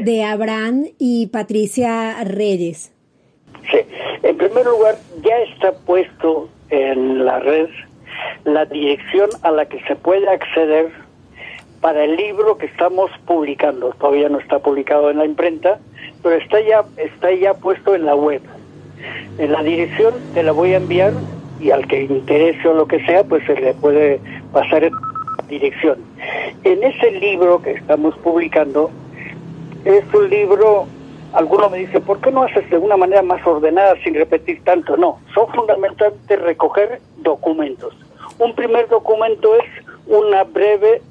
de 0.00 0.24
Abraham 0.24 0.86
y 0.98 1.28
Patricia 1.28 2.24
Reyes. 2.24 2.92
En 4.22 4.36
primer 4.36 4.66
lugar, 4.66 4.96
ya 5.22 5.36
está 5.38 5.72
puesto 5.72 6.48
en 6.70 7.24
la 7.24 7.40
red 7.40 7.68
la 8.44 8.64
dirección 8.66 9.30
a 9.42 9.50
la 9.50 9.66
que 9.66 9.80
se 9.82 9.96
puede 9.96 10.28
acceder 10.28 10.90
para 11.80 12.04
el 12.04 12.16
libro 12.16 12.56
que 12.56 12.66
estamos 12.66 13.10
publicando. 13.26 13.90
Todavía 13.98 14.28
no 14.28 14.38
está 14.38 14.60
publicado 14.60 15.10
en 15.10 15.18
la 15.18 15.24
imprenta, 15.24 15.80
pero 16.22 16.36
está 16.36 16.60
ya, 16.60 16.84
está 16.96 17.32
ya 17.32 17.54
puesto 17.54 17.94
en 17.94 18.06
la 18.06 18.14
web. 18.14 18.40
En 19.38 19.50
la 19.50 19.62
dirección 19.62 20.14
te 20.34 20.42
la 20.42 20.52
voy 20.52 20.74
a 20.74 20.76
enviar 20.76 21.12
y 21.60 21.70
al 21.70 21.86
que 21.86 22.02
interese 22.02 22.68
o 22.68 22.74
lo 22.74 22.86
que 22.86 23.04
sea, 23.04 23.24
pues 23.24 23.44
se 23.46 23.54
le 23.54 23.74
puede 23.74 24.20
pasar 24.52 24.84
en 24.84 24.92
dirección. 25.48 25.98
En 26.64 26.82
ese 26.82 27.10
libro 27.12 27.60
que 27.62 27.72
estamos 27.72 28.16
publicando, 28.18 28.90
es 29.84 30.04
un 30.14 30.30
libro, 30.30 30.86
alguno 31.32 31.70
me 31.70 31.78
dice, 31.78 32.00
¿por 32.00 32.20
qué 32.20 32.30
no 32.30 32.42
haces 32.42 32.68
de 32.70 32.78
una 32.78 32.96
manera 32.96 33.22
más 33.22 33.44
ordenada 33.46 33.94
sin 34.02 34.14
repetir 34.14 34.62
tanto? 34.64 34.96
No, 34.96 35.20
son 35.34 35.48
fundamentalmente 35.48 36.36
recoger 36.36 37.00
documentos. 37.18 37.94
Un 38.38 38.54
primer 38.54 38.88
documento 38.88 39.54
es 39.56 39.64
una 40.06 40.44
breve 40.44 41.02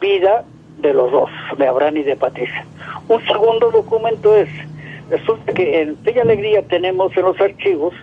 vida 0.00 0.44
de 0.78 0.92
los 0.92 1.10
dos, 1.10 1.30
de 1.56 1.66
Abraham 1.66 1.98
y 1.98 2.02
de 2.02 2.16
Patricia. 2.16 2.64
Un 3.08 3.24
segundo 3.26 3.70
documento 3.70 4.36
es, 4.36 4.48
resulta 5.10 5.52
que 5.52 5.80
en 5.80 5.96
Fe 5.98 6.20
Alegría 6.20 6.62
tenemos 6.62 7.16
en 7.16 7.24
los 7.24 7.40
archivos 7.40 7.94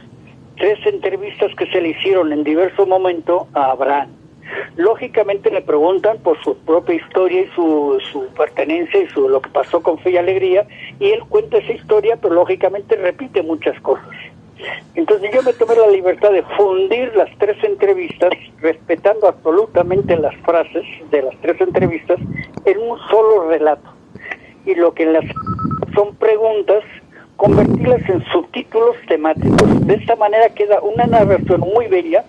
tres 0.58 0.80
entrevistas 0.86 1.52
que 1.56 1.66
se 1.68 1.82
le 1.82 1.90
hicieron 1.90 2.32
en 2.32 2.44
diverso 2.44 2.86
momento 2.86 3.48
a 3.54 3.72
Abraham. 3.72 4.10
Lógicamente 4.76 5.50
le 5.50 5.62
preguntan 5.62 6.18
por 6.20 6.42
su 6.44 6.58
propia 6.58 6.96
historia 6.96 7.42
y 7.42 7.48
su, 7.56 7.98
su 8.12 8.28
pertenencia 8.36 9.02
y 9.02 9.08
su, 9.10 9.28
lo 9.28 9.42
que 9.42 9.50
pasó 9.50 9.82
con 9.82 9.98
Fe 10.00 10.12
y 10.12 10.18
Alegría, 10.18 10.68
y 11.00 11.12
él 11.12 11.22
cuenta 11.30 11.58
esa 11.58 11.74
historia, 11.74 12.18
pero 12.18 12.34
lógicamente 12.34 12.96
repite 12.96 13.42
muchas 13.42 13.80
cosas. 13.82 14.08
Entonces 14.96 15.32
yo 15.34 15.44
me 15.44 15.54
tomé 15.54 15.76
la 15.76 15.88
libertad 15.88 16.32
de 16.32 16.44
fundir 16.58 17.14
las 17.16 17.30
tres 17.38 17.62
entrevistas, 17.64 18.32
respetando 18.62 19.28
absolutamente 19.28 20.18
las 20.18 20.36
frases 20.38 20.86
de 21.12 21.22
las 21.24 21.36
tres 21.42 21.60
entrevistas, 21.60 22.20
en 22.66 22.78
un 22.80 22.98
solo 23.10 23.50
relato. 23.50 23.90
Y 24.66 24.76
lo 24.76 24.94
que 24.94 25.06
las 25.06 25.26
son 25.94 26.16
preguntas, 26.16 26.84
convertirlas 27.36 28.08
en 28.10 28.24
subtítulos 28.32 28.96
temáticos. 29.08 29.86
De 29.86 29.96
esta 29.96 30.16
manera 30.16 30.50
queda 30.50 30.80
una 30.82 31.06
narración 31.06 31.62
muy 31.62 31.88
bella, 31.88 32.24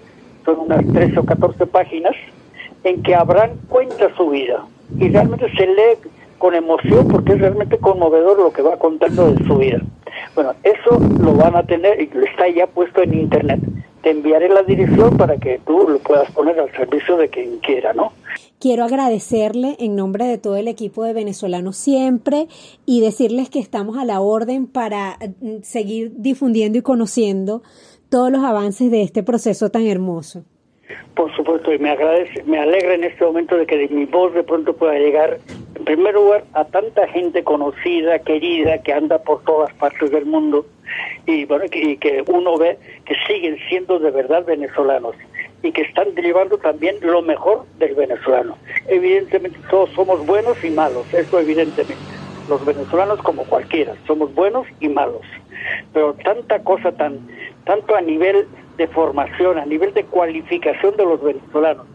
son 0.47 0.61
unas 0.61 0.87
13 0.87 1.19
o 1.19 1.25
14 1.25 1.67
páginas, 1.67 2.15
en 2.85 3.03
que 3.03 3.15
Abraham 3.15 3.51
cuenta 3.69 4.15
su 4.17 4.31
vida. 4.31 4.65
Y 4.99 5.11
realmente 5.11 5.51
se 5.57 5.67
lee 5.67 5.99
con 6.39 6.55
emoción 6.55 7.09
porque 7.09 7.33
es 7.33 7.41
realmente 7.41 7.77
conmovedor 7.79 8.39
lo 8.39 8.53
que 8.53 8.63
va 8.63 8.79
contando 8.79 9.33
de 9.33 9.45
su 9.45 9.57
vida. 9.57 9.81
Bueno, 10.35 10.55
eso 10.63 10.99
lo 11.21 11.35
van 11.35 11.57
a 11.57 11.63
tener 11.65 12.01
y 12.01 12.11
está 12.25 12.49
ya 12.49 12.67
puesto 12.67 13.03
en 13.03 13.15
internet. 13.15 13.61
Te 14.03 14.11
enviaré 14.11 14.49
la 14.49 14.63
dirección 14.63 15.17
para 15.17 15.37
que 15.37 15.61
tú 15.67 15.87
lo 15.89 15.99
puedas 15.99 16.31
poner 16.31 16.59
al 16.61 16.71
servicio 16.73 17.17
de 17.17 17.29
quien 17.29 17.59
quiera, 17.59 17.93
¿no? 17.93 18.13
Quiero 18.59 18.85
agradecerle 18.85 19.77
en 19.81 19.97
nombre 19.97 20.25
de 20.27 20.39
todo 20.39 20.57
el 20.57 20.69
equipo 20.69 21.05
de 21.05 21.13
Venezolanos 21.13 21.77
siempre 21.77 22.49
y 22.87 23.01
decirles 23.01 23.51
que 23.51 23.59
estamos 23.59 23.99
a 23.99 24.05
la 24.05 24.21
orden 24.21 24.67
para 24.67 25.19
mm, 25.41 25.63
seguir 25.63 26.13
difundiendo 26.17 26.79
y 26.79 26.83
conociendo 26.83 27.63
todos 28.09 28.31
los 28.31 28.45
avances 28.45 28.91
de 28.91 29.03
este 29.03 29.23
proceso 29.23 29.71
tan 29.71 29.87
hermoso. 29.87 30.45
Por 31.15 31.35
supuesto, 31.35 31.73
y 31.73 31.79
me 31.79 31.91
agradece, 31.91 32.45
me 32.45 32.59
alegra 32.59 32.95
en 32.95 33.05
este 33.05 33.25
momento 33.25 33.57
de 33.57 33.67
que 33.67 33.89
mi 33.89 34.05
voz 34.05 34.35
de 34.35 34.45
pronto 34.45 34.75
pueda 34.77 34.95
llegar, 34.99 35.39
en 35.75 35.85
primer 35.85 36.15
lugar, 36.15 36.45
a 36.53 36.65
tanta 36.65 37.09
gente 37.09 37.43
conocida, 37.43 38.19
querida, 38.21 38.83
que 38.83 38.93
anda 38.93 39.19
por 39.19 39.43
todas 39.43 39.73
partes 39.75 40.11
del 40.11 40.27
mundo, 40.27 40.67
y 41.27 41.45
bueno, 41.47 41.65
que, 41.71 41.97
que 41.97 42.23
uno 42.29 42.57
ve 42.57 42.79
que 43.05 43.15
siguen 43.27 43.57
siendo 43.69 43.99
de 43.99 44.11
verdad 44.11 44.45
venezolanos 44.45 45.17
y 45.63 45.73
que 45.73 45.83
están 45.83 46.15
llevando 46.15 46.59
también 46.59 46.97
lo 47.01 47.23
mejor 47.23 47.65
del 47.79 47.95
venezolano. 47.95 48.57
Evidentemente 48.89 49.59
todos 49.71 49.91
somos 49.91 50.25
buenos 50.27 50.63
y 50.63 50.71
malos, 50.71 51.13
eso 51.13 51.41
evidentemente. 51.41 51.97
Los 52.49 52.65
venezolanos 52.65 53.21
como 53.23 53.43
cualquiera, 53.45 53.95
somos 54.07 54.33
buenos 54.35 54.67
y 54.79 54.89
malos. 54.89 55.23
Pero 55.93 56.15
tanta 56.15 56.63
cosa 56.63 56.93
tan, 56.93 57.27
tanto 57.67 57.97
a 57.97 58.01
nivel 58.01 58.47
de 58.79 58.87
formación, 58.89 59.59
a 59.59 59.67
nivel 59.67 59.93
de 59.93 60.05
cualificación 60.05 60.97
de 60.97 61.05
los 61.05 61.23
venezolanos. 61.23 61.87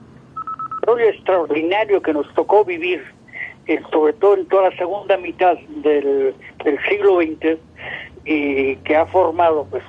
Lo 0.85 0.99
extraordinario 0.99 2.01
que 2.01 2.13
nos 2.13 2.31
tocó 2.33 2.65
vivir, 2.65 3.03
eh, 3.67 3.79
sobre 3.91 4.13
todo 4.13 4.35
en 4.35 4.47
toda 4.47 4.69
la 4.69 4.77
segunda 4.77 5.17
mitad 5.17 5.57
del, 5.83 6.35
siglo 6.89 7.21
XX, 7.21 7.57
y 8.23 8.75
que 8.77 8.95
ha 8.95 9.05
formado 9.07 9.65
pues 9.71 9.83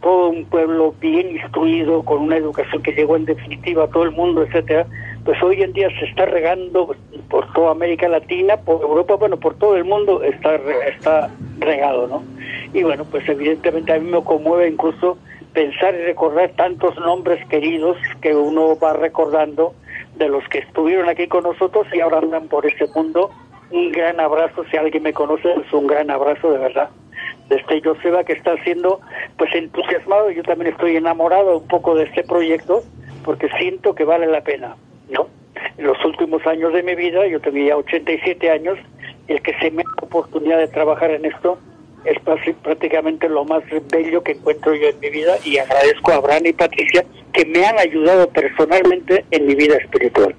todo 0.00 0.30
un 0.30 0.44
pueblo 0.46 0.94
bien 1.00 1.30
instruido, 1.36 2.02
con 2.02 2.22
una 2.22 2.36
educación 2.36 2.82
que 2.82 2.92
llegó 2.92 3.14
en 3.16 3.26
definitiva 3.26 3.84
a 3.84 3.88
todo 3.88 4.04
el 4.04 4.10
mundo, 4.12 4.42
etcétera, 4.42 4.86
pues 5.24 5.40
hoy 5.42 5.62
en 5.62 5.72
día 5.72 5.88
se 5.98 6.06
está 6.06 6.24
regando 6.24 6.96
por 7.28 7.52
toda 7.52 7.72
América 7.72 8.08
Latina, 8.08 8.56
por 8.56 8.80
Europa, 8.80 9.14
bueno, 9.14 9.36
por 9.36 9.54
todo 9.54 9.76
el 9.76 9.84
mundo 9.84 10.22
está, 10.22 10.56
está 10.88 11.30
regado, 11.58 12.08
¿no? 12.08 12.22
Y 12.72 12.82
bueno, 12.84 13.04
pues 13.04 13.28
evidentemente 13.28 13.92
a 13.92 13.98
mí 13.98 14.10
me 14.10 14.22
conmueve 14.22 14.68
incluso 14.68 15.18
pensar 15.52 15.94
y 15.94 16.04
recordar 16.04 16.50
tantos 16.50 16.96
nombres 16.98 17.44
queridos 17.48 17.96
que 18.20 18.34
uno 18.34 18.78
va 18.78 18.92
recordando 18.92 19.74
de 20.16 20.28
los 20.28 20.46
que 20.48 20.58
estuvieron 20.58 21.08
aquí 21.08 21.26
con 21.26 21.42
nosotros 21.42 21.86
y 21.92 22.00
ahora 22.00 22.18
andan 22.18 22.46
por 22.48 22.66
ese 22.66 22.86
mundo. 22.94 23.30
Un 23.70 23.90
gran 23.90 24.20
abrazo, 24.20 24.64
si 24.70 24.76
alguien 24.76 25.02
me 25.02 25.12
conoce, 25.12 25.52
es 25.52 25.72
un 25.72 25.86
gran 25.86 26.10
abrazo 26.10 26.52
de 26.52 26.58
verdad. 26.58 26.90
De 27.48 27.56
este 27.56 27.80
Joseba 27.82 28.22
que 28.22 28.34
está 28.34 28.56
siendo 28.62 29.00
pues 29.36 29.52
entusiasmado, 29.54 30.30
yo 30.30 30.42
también 30.44 30.72
estoy 30.72 30.96
enamorado 30.96 31.58
un 31.58 31.66
poco 31.66 31.96
de 31.96 32.04
este 32.04 32.22
proyecto 32.22 32.82
porque 33.24 33.48
siento 33.58 33.94
que 33.94 34.04
vale 34.04 34.26
la 34.26 34.42
pena, 34.42 34.76
¿no? 35.08 35.28
En 35.76 35.86
los 35.86 36.02
últimos 36.04 36.46
años 36.46 36.72
de 36.72 36.82
mi 36.84 36.94
vida, 36.94 37.26
yo 37.26 37.40
tenía 37.40 37.76
87 37.76 38.50
años, 38.50 38.78
el 39.26 39.42
que 39.42 39.54
se 39.58 39.70
me 39.70 39.82
da 39.82 39.90
la 40.00 40.06
oportunidad 40.06 40.58
de 40.58 40.68
trabajar 40.68 41.10
en 41.10 41.24
esto 41.24 41.58
es 42.04 42.18
prácticamente 42.62 43.28
lo 43.28 43.44
más 43.44 43.62
bello 43.90 44.22
que 44.22 44.32
encuentro 44.32 44.74
yo 44.74 44.88
en 44.88 45.00
mi 45.00 45.10
vida 45.10 45.36
y 45.44 45.58
agradezco 45.58 46.12
a 46.12 46.16
Abraham 46.16 46.46
y 46.46 46.52
Patricia 46.52 47.04
que 47.32 47.44
me 47.44 47.64
han 47.64 47.78
ayudado 47.78 48.28
personalmente 48.28 49.24
en 49.30 49.46
mi 49.46 49.54
vida 49.54 49.76
espiritual. 49.76 50.34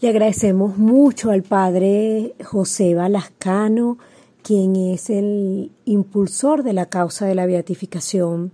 Le 0.00 0.08
agradecemos 0.10 0.76
mucho 0.76 1.30
al 1.30 1.42
padre 1.42 2.34
José 2.44 2.94
Balascano, 2.94 3.98
quien 4.42 4.76
es 4.76 5.08
el 5.08 5.70
impulsor 5.86 6.62
de 6.62 6.74
la 6.74 6.86
causa 6.86 7.26
de 7.26 7.34
la 7.34 7.46
beatificación 7.46 8.52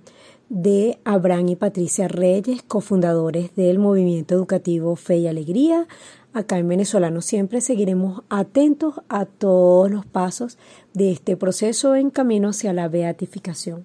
de 0.49 0.99
Abraham 1.05 1.49
y 1.49 1.57
Patricia 1.57 2.09
Reyes, 2.09 2.63
cofundadores 2.63 3.57
del 3.57 3.79
movimiento 3.79 4.35
educativo 4.35 4.97
Fe 4.97 5.17
y 5.17 5.27
Alegría. 5.27 5.87
Acá 6.35 6.59
en 6.59 6.69
Venezolano 6.69 7.21
siempre 7.21 7.61
seguiremos 7.61 8.23
atentos 8.31 8.95
a 9.11 9.27
todos 9.27 9.91
los 9.91 10.07
pasos 10.07 10.59
de 10.95 11.13
este 11.13 11.37
proceso 11.37 11.95
en 11.95 12.09
camino 12.09 12.49
hacia 12.49 12.73
la 12.73 12.89
beatificación. 12.89 13.85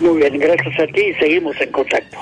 Muy 0.00 0.18
bien, 0.18 0.38
gracias 0.38 0.78
a 0.80 0.86
ti 0.92 1.00
y 1.00 1.14
seguimos 1.14 1.58
en 1.60 1.72
contacto. 1.72 2.18